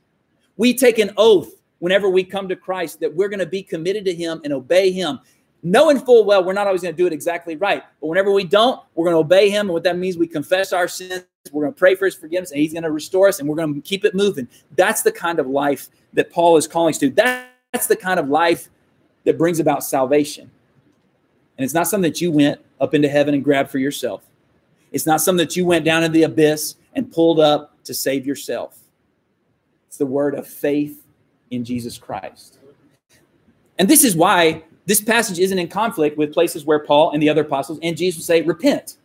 We 0.56 0.74
take 0.74 1.00
an 1.00 1.12
oath 1.18 1.61
whenever 1.82 2.10
we 2.10 2.24
come 2.24 2.48
to 2.48 2.56
Christ 2.56 3.00
that 3.00 3.14
we're 3.14 3.28
going 3.28 3.40
to 3.40 3.46
be 3.46 3.62
committed 3.62 4.06
to 4.06 4.14
Him 4.14 4.40
and 4.44 4.54
obey 4.54 4.92
Him, 4.92 5.20
knowing 5.64 6.00
full 6.00 6.24
well 6.24 6.44
we're 6.44 6.54
not 6.54 6.68
always 6.68 6.82
going 6.82 6.94
to 6.94 6.98
do 6.98 7.08
it 7.08 7.12
exactly 7.12 7.58
right. 7.58 7.84
But 8.00 8.08
whenever 8.08 8.32
we 8.32 8.46
don't, 8.46 8.80
we're 8.96 9.06
going 9.06 9.16
to 9.16 9.20
obey 9.20 9.50
Him. 9.50 9.62
And 9.68 9.74
what 9.74 9.84
that 9.84 9.98
means, 9.98 10.16
we 10.16 10.28
confess 10.28 10.72
our 10.72 10.88
sins, 10.88 11.26
we're 11.52 11.64
going 11.64 11.74
to 11.74 11.78
pray 11.78 11.96
for 11.96 12.06
His 12.06 12.16
forgiveness, 12.16 12.52
and 12.52 12.62
He's 12.62 12.72
going 12.72 12.84
to 12.84 12.92
restore 12.92 13.28
us, 13.28 13.40
and 13.40 13.50
we're 13.50 13.56
going 13.56 13.74
to 13.74 13.82
keep 13.82 14.06
it 14.06 14.16
moving. 14.16 14.48
That's 14.76 15.02
the 15.02 15.12
kind 15.12 15.40
of 15.40 15.48
life 15.48 15.90
that 16.14 16.32
Paul 16.32 16.56
is 16.56 16.68
calling 16.68 16.94
us 16.94 17.00
to. 17.00 17.10
That's 17.10 17.88
the 17.88 17.96
kind 17.96 18.20
of 18.20 18.30
life 18.30 18.70
that 19.26 19.38
brings 19.38 19.60
about 19.60 19.84
salvation. 19.84 20.52
And 21.58 21.66
it's 21.66 21.74
not 21.74 21.88
something 21.88 22.10
that 22.10 22.22
you 22.22 22.32
went 22.32 22.62
up 22.80 22.94
into 22.94 23.10
heaven 23.10 23.34
and 23.34 23.44
grabbed 23.44 23.72
for 23.72 23.80
yourself. 23.80 24.24
It's 24.92 25.06
not 25.06 25.22
something 25.22 25.46
that 25.46 25.56
you 25.56 25.66
went 25.66 25.86
down 25.86 26.04
in 26.04 26.12
the 26.12 26.24
abyss 26.24 26.76
and 26.94 27.12
pulled 27.12 27.40
up 27.40 27.76
to 27.86 27.94
save 27.94 28.28
yourself. 28.28 28.78
It's 29.88 29.98
the 29.98 30.06
word 30.06 30.36
of 30.36 30.48
faith 30.48 31.01
in 31.52 31.64
Jesus 31.64 31.98
Christ. 31.98 32.58
And 33.78 33.90
this 33.90 34.04
is 34.04 34.16
why 34.16 34.64
this 34.86 35.02
passage 35.02 35.40
isn't 35.40 35.58
in 35.58 35.68
conflict 35.68 36.18
with 36.18 36.34
places 36.34 36.66
where 36.66 36.80
Paul 36.80 37.12
and 37.12 37.22
the 37.22 37.30
other 37.30 37.42
apostles 37.42 37.80
and 37.84 37.96
Jesus 37.96 38.26
say, 38.26 38.42
repent. 38.42 38.98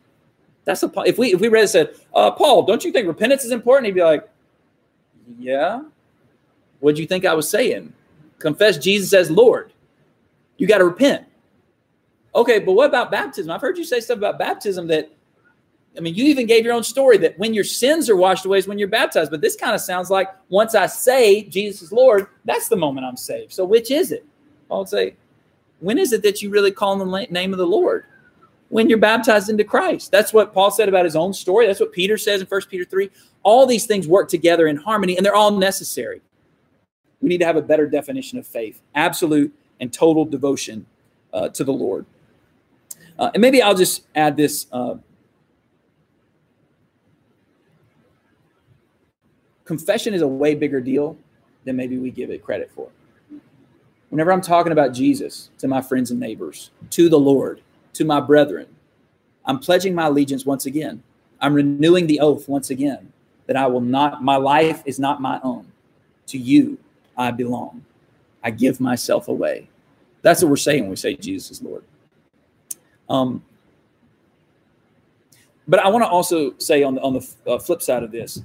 That's 0.65 0.83
a, 0.83 0.91
if 1.05 1.19
we 1.19 1.33
if 1.33 1.41
we 1.41 1.49
read 1.49 1.65
it 1.65 1.69
said, 1.69 1.95
uh, 2.13 2.31
Paul, 2.33 2.65
don't 2.65 2.85
you 2.85 2.91
think 2.91 3.07
repentance 3.07 3.45
is 3.45 3.53
important? 3.53 3.87
He'd 3.87 3.95
be 3.95 4.03
like, 4.03 4.29
Yeah. 5.39 5.83
What 6.81 6.97
do 6.97 7.01
you 7.01 7.07
think 7.07 7.25
I 7.25 7.35
was 7.35 7.49
saying? 7.49 7.93
Confess 8.39 8.77
Jesus 8.77 9.13
as 9.13 9.31
Lord. 9.31 9.73
You 10.57 10.67
got 10.67 10.79
to 10.79 10.85
repent. 10.85 11.25
Okay, 12.35 12.59
but 12.59 12.73
what 12.73 12.89
about 12.89 13.11
baptism? 13.11 13.51
I've 13.51 13.61
heard 13.61 13.79
you 13.79 13.85
say 13.85 14.01
stuff 14.01 14.19
about 14.19 14.39
baptism 14.39 14.89
that 14.89 15.11
I 15.97 16.01
mean, 16.01 16.15
you 16.15 16.25
even 16.27 16.47
gave 16.47 16.65
your 16.65 16.75
own 16.75 16.85
story 16.85 17.17
that 17.19 17.39
when 17.39 17.55
your 17.55 17.65
sins 17.65 18.11
are 18.11 18.17
washed 18.17 18.45
away 18.45 18.59
is 18.59 18.69
when 18.69 18.79
you're 18.79 18.89
baptized. 18.89 19.31
But 19.31 19.41
this 19.41 19.57
kind 19.57 19.75
of 19.75 19.81
sounds 19.81 20.11
like 20.11 20.29
once 20.49 20.75
I 20.75 20.87
say 20.87 21.43
Jesus 21.43 21.83
is 21.83 21.93
Lord, 21.93 22.27
that's 22.45 22.69
the 22.69 22.77
moment 22.77 23.07
I'm 23.07 23.17
saved. 23.17 23.53
So 23.53 23.65
which 23.65 23.91
is 23.91 24.13
it? 24.13 24.25
Paul 24.69 24.81
would 24.81 24.89
say, 24.89 25.17
when 25.81 25.99
is 25.99 26.13
it 26.13 26.23
that 26.23 26.43
you 26.43 26.51
really 26.51 26.71
call 26.71 26.93
on 26.93 26.99
the 26.99 27.27
name 27.31 27.53
of 27.53 27.59
the 27.59 27.67
Lord? 27.67 28.05
when 28.69 28.89
you're 28.89 28.99
baptized 28.99 29.49
into 29.49 29.65
Christ. 29.65 30.11
That's 30.11 30.33
what 30.33 30.53
Paul 30.53 30.71
said 30.71 30.89
about 30.89 31.05
his 31.05 31.17
own 31.17 31.33
story. 31.33 31.67
That's 31.67 31.81
what 31.81 31.93
Peter 31.93 32.19
says 32.19 32.41
in 32.41 32.47
1 32.47 32.61
Peter 32.69 32.85
3. 32.85 33.11
All 33.43 33.67
these 33.67 33.87
things 33.87 34.09
work 34.09 34.29
together 34.29 34.67
in 34.67 34.77
harmony 34.77 35.17
and 35.17 35.25
they're 35.25 35.35
all 35.35 35.53
necessary. 35.53 36.21
We 37.21 37.29
need 37.29 37.39
to 37.39 37.47
have 37.47 37.57
a 37.57 37.63
better 37.63 37.87
definition 37.87 38.39
of 38.39 38.47
faith 38.47 38.81
absolute 38.95 39.55
and 39.81 39.93
total 39.93 40.25
devotion 40.25 40.87
uh, 41.33 41.49
to 41.51 41.65
the 41.65 41.73
Lord. 41.73 42.07
Uh, 43.19 43.31
and 43.35 43.41
maybe 43.41 43.63
I'll 43.63 43.75
just 43.75 44.07
add 44.15 44.37
this. 44.37 44.67
Uh, 44.73 44.97
confession 49.67 50.15
is 50.15 50.23
a 50.23 50.27
way 50.27 50.55
bigger 50.55 50.81
deal 50.81 51.19
than 51.65 51.77
maybe 51.77 51.99
we 51.99 52.11
give 52.11 52.31
it 52.31 52.43
credit 52.43 52.71
for. 52.71 52.89
Whenever 54.09 54.33
I'm 54.33 54.41
talking 54.41 54.73
about 54.73 54.95
Jesus 54.95 55.51
to 55.59 55.69
my 55.69 55.83
friends 55.83 56.11
and 56.11 56.21
neighbors, 56.21 56.71
to 56.91 57.09
the 57.09 57.19
Lord, 57.19 57.61
to 57.95 58.05
my 58.05 58.21
brethren, 58.21 58.67
I'm 59.45 59.59
pledging 59.59 59.95
my 59.95 60.07
allegiance 60.07 60.47
once 60.47 60.65
again. 60.65 61.03
I'm 61.41 61.53
renewing 61.53 62.07
the 62.07 62.21
oath 62.21 62.49
once 62.49 62.71
again 62.71 63.13
that 63.47 63.57
I 63.57 63.67
will 63.67 63.81
not, 63.81 64.23
my 64.23 64.37
life 64.37 64.83
is 64.87 64.99
not 64.99 65.21
my 65.21 65.41
own. 65.43 65.67
To 66.29 66.39
you 66.39 66.79
I 67.17 67.31
belong. 67.31 67.85
I 68.43 68.51
give 68.51 68.81
myself 68.81 69.29
away. 69.29 69.69
That's 70.23 70.43
what 70.43 70.51
we're 70.51 70.57
saying 70.57 70.83
when 70.83 70.91
we 70.91 70.97
say 70.97 71.15
Jesus 71.15 71.51
is 71.51 71.63
Lord. 71.63 71.85
Um, 73.09 73.45
but 75.69 75.81
I 75.81 75.89
want 75.89 76.05
to 76.05 76.09
also 76.09 76.55
say 76.59 76.83
on 76.83 76.95
the, 76.97 77.01
on 77.03 77.15
the 77.15 77.29
uh, 77.47 77.59
flip 77.59 77.83
side 77.83 78.03
of 78.03 78.11
this, 78.11 78.43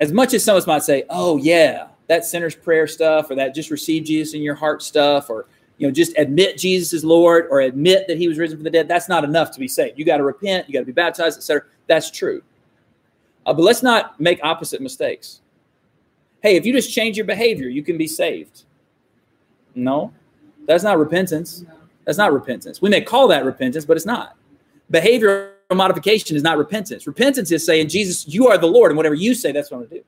as 0.00 0.12
much 0.12 0.34
as 0.34 0.44
some 0.44 0.56
of 0.56 0.62
us 0.62 0.66
might 0.66 0.82
say, 0.82 1.04
"Oh 1.10 1.36
yeah, 1.36 1.88
that 2.06 2.24
sinner's 2.24 2.54
prayer 2.54 2.86
stuff, 2.86 3.30
or 3.30 3.34
that 3.36 3.54
just 3.54 3.70
receive 3.70 4.04
Jesus 4.04 4.34
in 4.34 4.42
your 4.42 4.54
heart 4.54 4.82
stuff, 4.82 5.30
or 5.30 5.46
you 5.78 5.86
know, 5.86 5.92
just 5.92 6.16
admit 6.16 6.58
Jesus 6.58 6.92
is 6.92 7.04
Lord, 7.04 7.46
or 7.50 7.60
admit 7.60 8.06
that 8.08 8.18
He 8.18 8.28
was 8.28 8.38
risen 8.38 8.56
from 8.56 8.64
the 8.64 8.70
dead," 8.70 8.88
that's 8.88 9.08
not 9.08 9.24
enough 9.24 9.50
to 9.52 9.60
be 9.60 9.68
saved. 9.68 9.98
You 9.98 10.04
got 10.04 10.18
to 10.18 10.24
repent, 10.24 10.68
you 10.68 10.72
got 10.72 10.80
to 10.80 10.86
be 10.86 10.92
baptized, 10.92 11.38
etc. 11.38 11.64
That's 11.86 12.10
true. 12.10 12.42
Uh, 13.44 13.54
but 13.54 13.62
let's 13.62 13.82
not 13.82 14.18
make 14.20 14.40
opposite 14.42 14.80
mistakes. 14.80 15.40
Hey, 16.42 16.56
if 16.56 16.66
you 16.66 16.72
just 16.72 16.92
change 16.92 17.16
your 17.16 17.26
behavior, 17.26 17.68
you 17.68 17.82
can 17.82 17.96
be 17.96 18.06
saved. 18.06 18.64
No, 19.74 20.12
that's 20.66 20.84
not 20.84 20.98
repentance. 20.98 21.64
That's 22.04 22.18
not 22.18 22.32
repentance. 22.32 22.80
We 22.80 22.88
may 22.88 23.00
call 23.00 23.28
that 23.28 23.44
repentance, 23.44 23.84
but 23.84 23.96
it's 23.96 24.06
not. 24.06 24.36
Behavioral 24.92 25.50
modification 25.74 26.36
is 26.36 26.42
not 26.42 26.58
repentance. 26.58 27.06
Repentance 27.06 27.50
is 27.50 27.64
saying, 27.66 27.88
Jesus, 27.88 28.28
you 28.28 28.46
are 28.48 28.58
the 28.58 28.66
Lord, 28.66 28.90
and 28.90 28.96
whatever 28.96 29.14
you 29.14 29.34
say, 29.34 29.52
that's 29.52 29.70
what 29.70 29.78
I'm 29.78 29.80
going 29.82 29.90
to 29.90 29.96
do. 29.96 30.04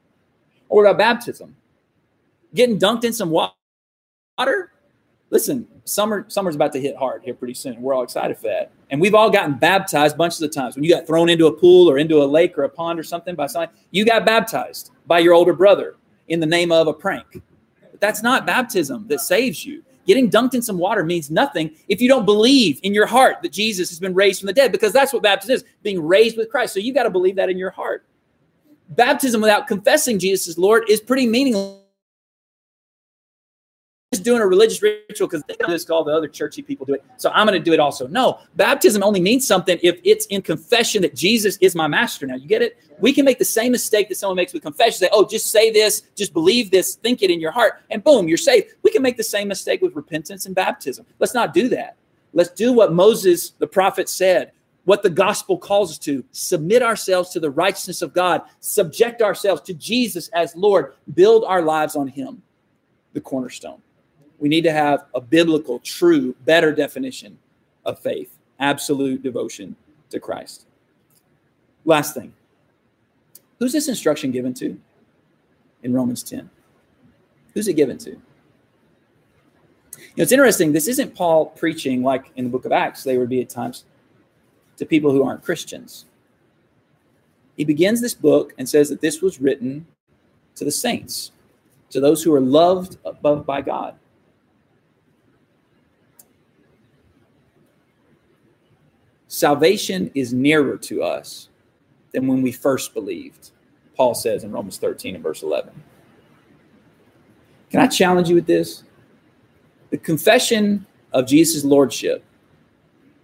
Or 0.69 0.83
what 0.83 0.91
about 0.91 0.99
baptism? 0.99 1.57
Getting 2.55 2.79
dunked 2.79 3.05
in 3.05 3.13
some 3.13 3.31
water? 3.31 4.73
Listen, 5.31 5.67
summer 5.85 6.25
summer's 6.29 6.55
about 6.55 6.73
to 6.73 6.81
hit 6.81 6.97
hard 6.97 7.23
here 7.23 7.35
pretty 7.35 7.55
soon. 7.55 7.81
We're 7.83 7.95
all 7.95 8.03
excited 8.03 8.37
for 8.37 8.45
that. 8.45 8.71
And 8.91 9.01
we've 9.01 9.15
all 9.15 9.31
gotten 9.31 9.55
baptized 9.55 10.17
bunches 10.17 10.41
of 10.41 10.53
times. 10.53 10.75
When 10.75 10.85
you 10.85 10.91
got 10.91 11.07
thrown 11.07 11.29
into 11.29 11.47
a 11.47 11.53
pool 11.53 11.91
or 11.91 11.99
into 11.99 12.23
a 12.23 12.25
lake 12.25 12.57
or 12.57 12.63
a 12.65 12.69
pond 12.69 12.99
or 12.99 13.03
something 13.03 13.35
by 13.35 13.47
someone, 13.47 13.69
you 13.91 14.07
got 14.07 14.25
baptized 14.25 14.91
by 15.07 15.19
your 15.19 15.35
older 15.35 15.53
brother 15.53 15.97
in 16.29 16.41
the 16.41 16.47
name 16.47 16.73
of 16.73 16.87
a 16.87 16.95
prank. 16.95 17.27
But 17.91 18.01
that's 18.01 18.23
not 18.23 18.47
baptism 18.47 19.07
that 19.09 19.21
saves 19.21 19.67
you. 19.67 19.83
Getting 20.09 20.31
dunked 20.31 20.55
in 20.55 20.63
some 20.63 20.79
water 20.79 21.05
means 21.05 21.31
nothing 21.31 21.71
if 21.87 22.01
you 22.01 22.09
don't 22.09 22.25
believe 22.25 22.81
in 22.83 22.95
your 22.95 23.05
heart 23.05 23.43
that 23.43 23.53
Jesus 23.53 23.91
has 23.91 24.01
been 24.01 24.15
raised 24.15 24.41
from 24.41 24.47
the 24.47 24.55
dead, 24.55 24.73
because 24.73 24.91
that's 24.91 25.13
what 25.13 25.23
baptism 25.23 25.57
is 25.57 25.65
being 25.83 26.03
raised 26.03 26.39
with 26.39 26.51
Christ. 26.51 26.73
So 26.73 26.81
you 26.81 26.95
got 26.95 27.03
to 27.03 27.11
believe 27.11 27.37
that 27.37 27.51
in 27.51 27.59
your 27.59 27.69
heart. 27.69 28.07
Baptism 28.89 29.43
without 29.43 29.67
confessing 29.67 30.19
Jesus 30.19 30.49
as 30.49 30.57
Lord 30.57 30.89
is 30.89 30.99
pretty 30.99 31.27
meaningless 31.27 31.83
just 34.19 34.25
doing 34.25 34.43
a 34.43 34.47
religious 34.47 34.83
ritual 34.83 35.29
because 35.29 35.43
they 35.45 35.55
do 35.55 35.67
this, 35.67 35.85
the 35.85 35.95
other 35.95 36.29
churchy 36.29 36.63
people 36.63 36.85
do 36.85 36.95
it. 36.95 37.05
So 37.17 37.31
I'm 37.31 37.47
going 37.47 37.59
to 37.59 37.65
do 37.65 37.73
it 37.73 37.81
also. 37.81 38.07
No, 38.09 38.41
baptism 38.57 39.03
only 39.03 39.21
means 39.21 39.47
something 39.47 39.79
if 39.83 40.01
it's 40.05 40.27
in 40.27 40.43
confession 40.43 41.03
that 41.03 41.15
Jesus 41.15 41.57
is 41.61 41.75
my 41.75 41.87
master. 41.87 42.27
Now, 42.27 42.35
you 42.35 42.49
get 42.49 42.63
it? 42.63 42.79
We 42.99 43.13
can 43.13 43.25
make 43.25 43.39
the 43.39 43.45
same 43.45 43.73
mistake 43.73 44.09
that 44.09 44.17
someone 44.17 44.37
makes 44.37 44.53
with 44.53 44.63
confession. 44.63 44.99
Say, 44.99 45.09
oh, 45.13 45.25
just 45.25 45.51
say 45.51 45.71
this, 45.71 46.03
just 46.17 46.33
believe 46.33 46.71
this, 46.71 46.97
think 46.97 47.23
it 47.23 47.31
in 47.31 47.41
your 47.41 47.53
heart, 47.53 47.81
and 47.91 48.03
boom, 48.03 48.29
you're 48.29 48.37
saved. 48.37 48.75
We 48.83 48.91
can 48.91 49.03
make 49.03 49.17
the 49.17 49.23
same 49.23 49.49
mistake 49.49 49.81
with 49.81 49.95
repentance 49.95 50.47
and 50.47 50.55
baptism. 50.55 51.07
Let's 51.19 51.35
not 51.35 51.55
do 51.55 51.69
that. 51.69 51.97
Let's 52.33 52.51
do 52.51 52.73
what 52.73 52.93
Moses, 52.93 53.51
the 53.59 53.67
prophet, 53.67 54.09
said 54.09 54.53
what 54.85 55.03
the 55.03 55.11
gospel 55.11 55.59
calls 55.59 55.91
us 55.91 55.99
to 55.99 56.25
submit 56.33 56.83
ourselves 56.83 57.29
to 57.29 57.41
the 57.41 57.51
righteousness 57.51 58.01
of 58.01 58.15
God, 58.15 58.41
subject 58.61 59.21
ourselves 59.21 59.61
to 59.63 59.75
Jesus 59.75 60.29
as 60.29 60.57
Lord, 60.57 60.95
build 61.13 61.45
our 61.45 61.61
lives 61.61 61.95
on 61.95 62.09
Him, 62.09 62.43
the 63.13 63.21
cornerstone 63.21 63.83
we 64.39 64.49
need 64.49 64.63
to 64.63 64.73
have 64.73 65.07
a 65.15 65.21
biblical, 65.21 65.79
true, 65.81 66.35
better 66.45 66.73
definition 66.73 67.39
of 67.85 67.99
faith 67.99 68.35
absolute 68.61 69.23
devotion 69.23 69.77
to 70.11 70.19
Christ. 70.19 70.67
Last 71.85 72.15
thing 72.15 72.33
who's 73.59 73.73
this 73.73 73.89
instruction 73.89 74.31
given 74.31 74.55
to 74.55 74.79
in 75.83 75.93
Romans 75.93 76.23
10? 76.23 76.49
Who's 77.55 77.69
it 77.69 77.75
given 77.75 77.99
to? 77.99 78.11
You 78.11 78.17
know, 80.17 80.23
it's 80.23 80.33
interesting. 80.33 80.73
This 80.73 80.89
isn't 80.89 81.15
Paul 81.15 81.47
preaching 81.47 82.03
like 82.03 82.33
in 82.37 82.45
the 82.45 82.51
book 82.51 82.65
of 82.65 82.73
Acts, 82.73 83.05
they 83.05 83.19
would 83.19 83.29
be 83.29 83.41
at 83.41 83.49
times 83.49 83.85
to 84.77 84.87
people 84.87 85.13
who 85.13 85.25
aren't 85.25 85.43
Christians. 85.43 86.05
He 87.57 87.65
begins 87.65 88.01
this 88.01 88.15
book 88.15 88.55
and 88.59 88.69
says 88.69 88.89
that 88.89 89.01
this 89.01 89.21
was 89.21 89.41
written 89.41 89.87
to 90.55 90.65
the 90.65 90.71
saints, 90.71 91.33
to 91.91 92.01
those 92.01 92.23
who 92.23 92.33
are 92.33 92.41
loved 92.41 92.97
above 93.05 93.45
by 93.45 93.61
God. 93.61 93.97
Salvation 99.29 100.11
is 100.15 100.33
nearer 100.33 100.79
to 100.79 101.03
us 101.03 101.49
than 102.13 102.27
when 102.27 102.41
we 102.41 102.51
first 102.51 102.95
believed, 102.95 103.51
Paul 103.95 104.15
says 104.15 104.43
in 104.43 104.51
Romans 104.51 104.79
13 104.79 105.15
and 105.15 105.23
verse 105.23 105.43
11. 105.43 105.71
Can 107.71 107.81
I 107.81 107.87
challenge 107.87 108.31
you 108.31 108.35
with 108.35 108.47
this? 108.47 108.85
The 109.91 109.99
confession 109.99 110.87
of 111.13 111.27
Jesus' 111.27 111.65
lordship 111.65 112.25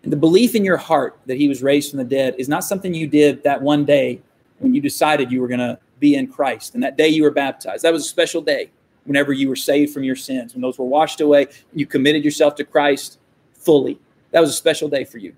and 0.02 0.12
the 0.12 0.16
belief 0.16 0.54
in 0.54 0.64
your 0.64 0.76
heart 0.76 1.18
that 1.24 1.38
he 1.38 1.48
was 1.48 1.62
raised 1.62 1.90
from 1.90 1.98
the 1.98 2.04
dead 2.04 2.34
is 2.36 2.48
not 2.48 2.64
something 2.64 2.92
you 2.92 3.06
did 3.06 3.42
that 3.42 3.62
one 3.62 3.86
day 3.86 4.20
when 4.58 4.74
you 4.74 4.82
decided 4.82 5.32
you 5.32 5.40
were 5.40 5.48
going 5.48 5.60
to 5.60 5.78
be 5.98 6.16
in 6.16 6.26
Christ. 6.26 6.74
And 6.74 6.82
that 6.82 6.98
day 6.98 7.08
you 7.08 7.22
were 7.22 7.30
baptized, 7.30 7.82
that 7.82 7.92
was 7.92 8.04
a 8.04 8.08
special 8.08 8.42
day 8.42 8.70
whenever 9.04 9.32
you 9.32 9.48
were 9.48 9.56
saved 9.56 9.92
from 9.92 10.04
your 10.04 10.16
sins, 10.16 10.54
when 10.54 10.60
those 10.60 10.78
were 10.78 10.84
washed 10.84 11.20
away, 11.22 11.46
you 11.72 11.86
committed 11.86 12.24
yourself 12.24 12.54
to 12.56 12.64
Christ 12.64 13.18
fully. 13.52 13.98
That 14.32 14.40
was 14.40 14.50
a 14.50 14.54
special 14.54 14.88
day 14.88 15.04
for 15.04 15.18
you. 15.18 15.34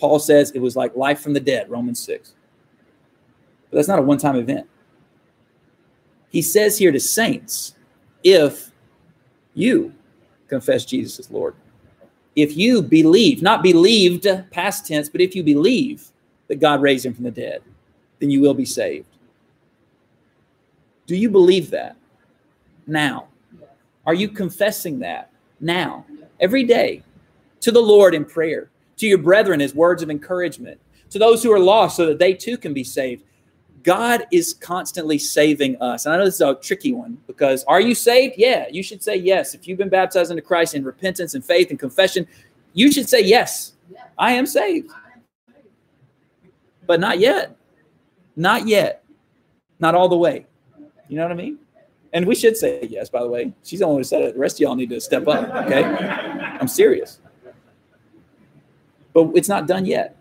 Paul 0.00 0.18
says 0.18 0.50
it 0.52 0.60
was 0.60 0.76
like 0.76 0.96
life 0.96 1.20
from 1.20 1.34
the 1.34 1.40
dead, 1.40 1.70
Romans 1.70 2.00
6. 2.00 2.32
But 3.70 3.76
that's 3.76 3.88
not 3.88 3.98
a 3.98 4.02
one 4.02 4.18
time 4.18 4.36
event. 4.36 4.66
He 6.30 6.42
says 6.42 6.78
here 6.78 6.90
to 6.90 7.00
saints, 7.00 7.74
if 8.24 8.70
you 9.54 9.92
confess 10.48 10.84
Jesus 10.84 11.18
as 11.18 11.30
Lord, 11.30 11.54
if 12.34 12.56
you 12.56 12.80
believe, 12.80 13.42
not 13.42 13.62
believed 13.62 14.26
past 14.50 14.86
tense, 14.86 15.08
but 15.08 15.20
if 15.20 15.34
you 15.34 15.42
believe 15.42 16.08
that 16.48 16.60
God 16.60 16.80
raised 16.80 17.04
him 17.04 17.14
from 17.14 17.24
the 17.24 17.30
dead, 17.30 17.62
then 18.20 18.30
you 18.30 18.40
will 18.40 18.54
be 18.54 18.64
saved. 18.64 19.06
Do 21.06 21.16
you 21.16 21.28
believe 21.28 21.70
that 21.70 21.96
now? 22.86 23.28
Are 24.06 24.14
you 24.14 24.28
confessing 24.28 25.00
that 25.00 25.30
now, 25.60 26.06
every 26.38 26.64
day, 26.64 27.02
to 27.60 27.70
the 27.70 27.80
Lord 27.80 28.14
in 28.14 28.24
prayer? 28.24 28.70
To 29.00 29.06
your 29.06 29.18
brethren 29.18 29.62
as 29.62 29.74
words 29.74 30.02
of 30.02 30.10
encouragement, 30.10 30.78
to 31.08 31.18
those 31.18 31.42
who 31.42 31.50
are 31.50 31.58
lost 31.58 31.96
so 31.96 32.04
that 32.04 32.18
they 32.18 32.34
too 32.34 32.58
can 32.58 32.74
be 32.74 32.84
saved. 32.84 33.24
God 33.82 34.26
is 34.30 34.52
constantly 34.52 35.18
saving 35.18 35.80
us. 35.80 36.04
And 36.04 36.14
I 36.14 36.18
know 36.18 36.26
this 36.26 36.34
is 36.34 36.42
a 36.42 36.54
tricky 36.56 36.92
one 36.92 37.16
because 37.26 37.64
are 37.64 37.80
you 37.80 37.94
saved? 37.94 38.34
Yeah, 38.36 38.66
you 38.70 38.82
should 38.82 39.02
say 39.02 39.16
yes. 39.16 39.54
If 39.54 39.66
you've 39.66 39.78
been 39.78 39.88
baptized 39.88 40.30
into 40.30 40.42
Christ 40.42 40.74
in 40.74 40.84
repentance 40.84 41.34
and 41.34 41.42
faith 41.42 41.70
and 41.70 41.78
confession, 41.78 42.28
you 42.74 42.92
should 42.92 43.08
say 43.08 43.22
yes. 43.22 43.72
I 44.18 44.32
am 44.32 44.44
saved. 44.44 44.90
But 46.86 47.00
not 47.00 47.20
yet. 47.20 47.56
Not 48.36 48.68
yet. 48.68 49.02
Not 49.78 49.94
all 49.94 50.10
the 50.10 50.18
way. 50.18 50.44
You 51.08 51.16
know 51.16 51.22
what 51.22 51.32
I 51.32 51.36
mean? 51.36 51.58
And 52.12 52.26
we 52.26 52.34
should 52.34 52.56
say 52.56 52.86
yes, 52.90 53.08
by 53.08 53.22
the 53.22 53.28
way. 53.30 53.54
She's 53.64 53.78
the 53.78 53.86
only 53.86 53.94
one 53.94 54.00
who 54.00 54.04
said 54.04 54.22
it. 54.22 54.34
The 54.34 54.40
rest 54.40 54.56
of 54.56 54.60
y'all 54.60 54.76
need 54.76 54.90
to 54.90 55.00
step 55.00 55.26
up, 55.26 55.48
okay? 55.64 55.84
I'm 55.84 56.68
serious 56.68 57.19
but 59.12 59.30
it's 59.34 59.48
not 59.48 59.66
done 59.66 59.84
yet. 59.84 60.16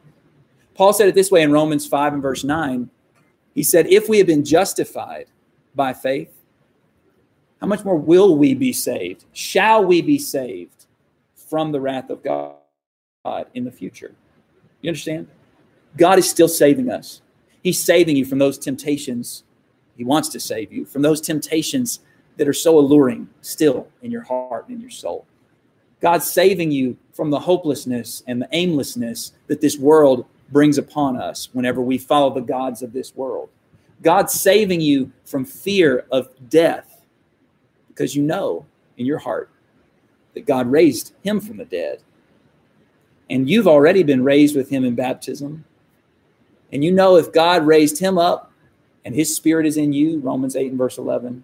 Paul 0.73 0.93
said 0.93 1.07
it 1.07 1.15
this 1.15 1.31
way 1.31 1.41
in 1.41 1.51
Romans 1.51 1.85
5 1.85 2.13
and 2.13 2.21
verse 2.21 2.43
9. 2.43 2.89
He 3.53 3.63
said, 3.63 3.87
If 3.87 4.07
we 4.07 4.17
have 4.17 4.27
been 4.27 4.45
justified 4.45 5.27
by 5.75 5.93
faith, 5.93 6.33
how 7.59 7.67
much 7.67 7.83
more 7.83 7.97
will 7.97 8.37
we 8.37 8.53
be 8.53 8.71
saved? 8.71 9.25
Shall 9.33 9.83
we 9.83 10.01
be 10.01 10.17
saved 10.17 10.85
from 11.35 11.71
the 11.71 11.81
wrath 11.81 12.09
of 12.09 12.23
God 12.23 12.55
in 13.53 13.65
the 13.65 13.71
future? 13.71 14.15
You 14.81 14.89
understand? 14.89 15.27
God 15.97 16.19
is 16.19 16.29
still 16.29 16.47
saving 16.47 16.89
us. 16.89 17.21
He's 17.61 17.83
saving 17.83 18.15
you 18.15 18.23
from 18.23 18.39
those 18.39 18.57
temptations. 18.57 19.43
He 19.97 20.05
wants 20.05 20.29
to 20.29 20.39
save 20.39 20.71
you 20.71 20.85
from 20.85 21.01
those 21.01 21.19
temptations 21.19 21.99
that 22.37 22.47
are 22.47 22.53
so 22.53 22.79
alluring 22.79 23.27
still 23.41 23.89
in 24.01 24.11
your 24.11 24.21
heart 24.21 24.69
and 24.69 24.75
in 24.75 24.81
your 24.81 24.89
soul. 24.89 25.25
God's 26.01 26.31
saving 26.31 26.71
you 26.71 26.97
from 27.13 27.29
the 27.29 27.39
hopelessness 27.39 28.23
and 28.27 28.41
the 28.41 28.49
aimlessness 28.51 29.33
that 29.47 29.61
this 29.61 29.77
world 29.77 30.25
brings 30.51 30.77
upon 30.77 31.17
us 31.17 31.49
whenever 31.53 31.81
we 31.81 31.97
follow 31.97 32.33
the 32.33 32.41
gods 32.41 32.81
of 32.81 32.93
this 32.93 33.15
world. 33.15 33.49
God's 34.01 34.33
saving 34.33 34.81
you 34.81 35.11
from 35.25 35.43
fear 35.43 36.05
of 36.11 36.29
death 36.49 37.01
because 37.89 38.15
you 38.15 38.23
know 38.23 38.65
in 38.97 39.05
your 39.05 39.17
heart 39.17 39.49
that 40.33 40.45
God 40.45 40.71
raised 40.71 41.13
him 41.21 41.41
from 41.41 41.57
the 41.57 41.65
dead. 41.65 42.01
And 43.29 43.49
you've 43.49 43.67
already 43.67 44.03
been 44.03 44.23
raised 44.23 44.55
with 44.55 44.69
him 44.69 44.85
in 44.85 44.95
baptism. 44.95 45.65
And 46.71 46.83
you 46.83 46.91
know 46.91 47.17
if 47.17 47.33
God 47.33 47.67
raised 47.67 47.99
him 47.99 48.17
up 48.17 48.51
and 49.03 49.13
his 49.13 49.35
spirit 49.35 49.65
is 49.65 49.77
in 49.77 49.91
you, 49.91 50.19
Romans 50.19 50.55
8 50.55 50.69
and 50.69 50.77
verse 50.77 50.97
11, 50.97 51.43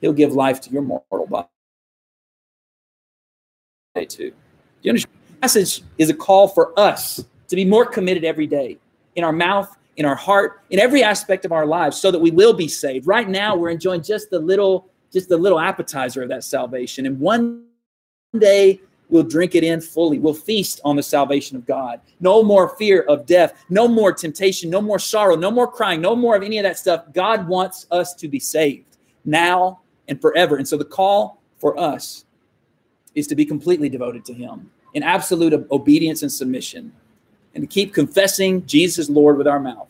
he'll 0.00 0.12
give 0.12 0.32
life 0.32 0.60
to 0.62 0.70
your 0.70 0.82
mortal 0.82 1.26
too. 3.94 4.30
Do 4.30 4.34
you 4.82 4.90
understand? 4.90 5.14
The 5.26 5.40
message 5.42 5.82
is 5.98 6.10
a 6.10 6.14
call 6.14 6.46
for 6.46 6.78
us 6.78 7.24
to 7.48 7.56
be 7.56 7.64
more 7.64 7.84
committed 7.84 8.24
every 8.24 8.46
day 8.46 8.78
in 9.16 9.24
our 9.24 9.32
mouth, 9.32 9.76
in 9.96 10.04
our 10.04 10.14
heart, 10.14 10.62
in 10.70 10.78
every 10.78 11.02
aspect 11.02 11.44
of 11.44 11.50
our 11.50 11.66
lives, 11.66 11.96
so 12.00 12.10
that 12.10 12.18
we 12.18 12.30
will 12.30 12.52
be 12.52 12.68
saved. 12.68 13.06
Right 13.06 13.28
now, 13.28 13.56
we're 13.56 13.70
enjoying 13.70 14.02
just 14.02 14.30
the 14.30 14.38
little, 14.38 14.88
just 15.12 15.28
the 15.28 15.36
little 15.36 15.58
appetizer 15.58 16.22
of 16.22 16.28
that 16.28 16.44
salvation. 16.44 17.06
And 17.06 17.18
one 17.18 17.64
day 18.38 18.80
we'll 19.08 19.24
drink 19.24 19.56
it 19.56 19.64
in 19.64 19.80
fully. 19.80 20.20
We'll 20.20 20.34
feast 20.34 20.80
on 20.84 20.94
the 20.94 21.02
salvation 21.02 21.56
of 21.56 21.66
God. 21.66 22.00
No 22.20 22.44
more 22.44 22.76
fear 22.76 23.02
of 23.02 23.26
death, 23.26 23.64
no 23.70 23.88
more 23.88 24.12
temptation, 24.12 24.70
no 24.70 24.80
more 24.80 25.00
sorrow, 25.00 25.34
no 25.34 25.50
more 25.50 25.66
crying, 25.66 26.00
no 26.00 26.14
more 26.14 26.36
of 26.36 26.44
any 26.44 26.58
of 26.58 26.62
that 26.62 26.78
stuff. 26.78 27.06
God 27.12 27.48
wants 27.48 27.86
us 27.90 28.14
to 28.14 28.28
be 28.28 28.38
saved 28.38 28.98
now 29.24 29.80
and 30.06 30.20
forever. 30.20 30.56
And 30.56 30.68
so 30.68 30.76
the 30.76 30.84
call 30.84 31.42
for 31.58 31.76
us 31.76 32.24
is 33.14 33.26
to 33.26 33.34
be 33.34 33.44
completely 33.44 33.88
devoted 33.88 34.24
to 34.26 34.34
Him 34.34 34.70
in 34.94 35.02
absolute 35.02 35.52
obedience 35.70 36.22
and 36.22 36.32
submission, 36.32 36.92
and 37.54 37.62
to 37.62 37.66
keep 37.66 37.92
confessing 37.94 38.64
Jesus 38.66 39.08
Lord 39.10 39.36
with 39.36 39.46
our 39.46 39.60
mouth, 39.60 39.88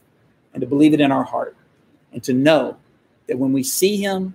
and 0.53 0.61
to 0.61 0.67
believe 0.67 0.95
it 0.95 1.01
in 1.01 1.13
our 1.13 1.25
heart, 1.25 1.57
and 2.13 2.23
to 2.25 2.33
know 2.33 2.77
that 3.27 3.39
when 3.39 3.53
we 3.53 3.63
see 3.63 3.97
Him, 3.97 4.35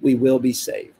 we 0.00 0.14
will 0.14 0.38
be 0.38 0.52
saved. 0.52 0.95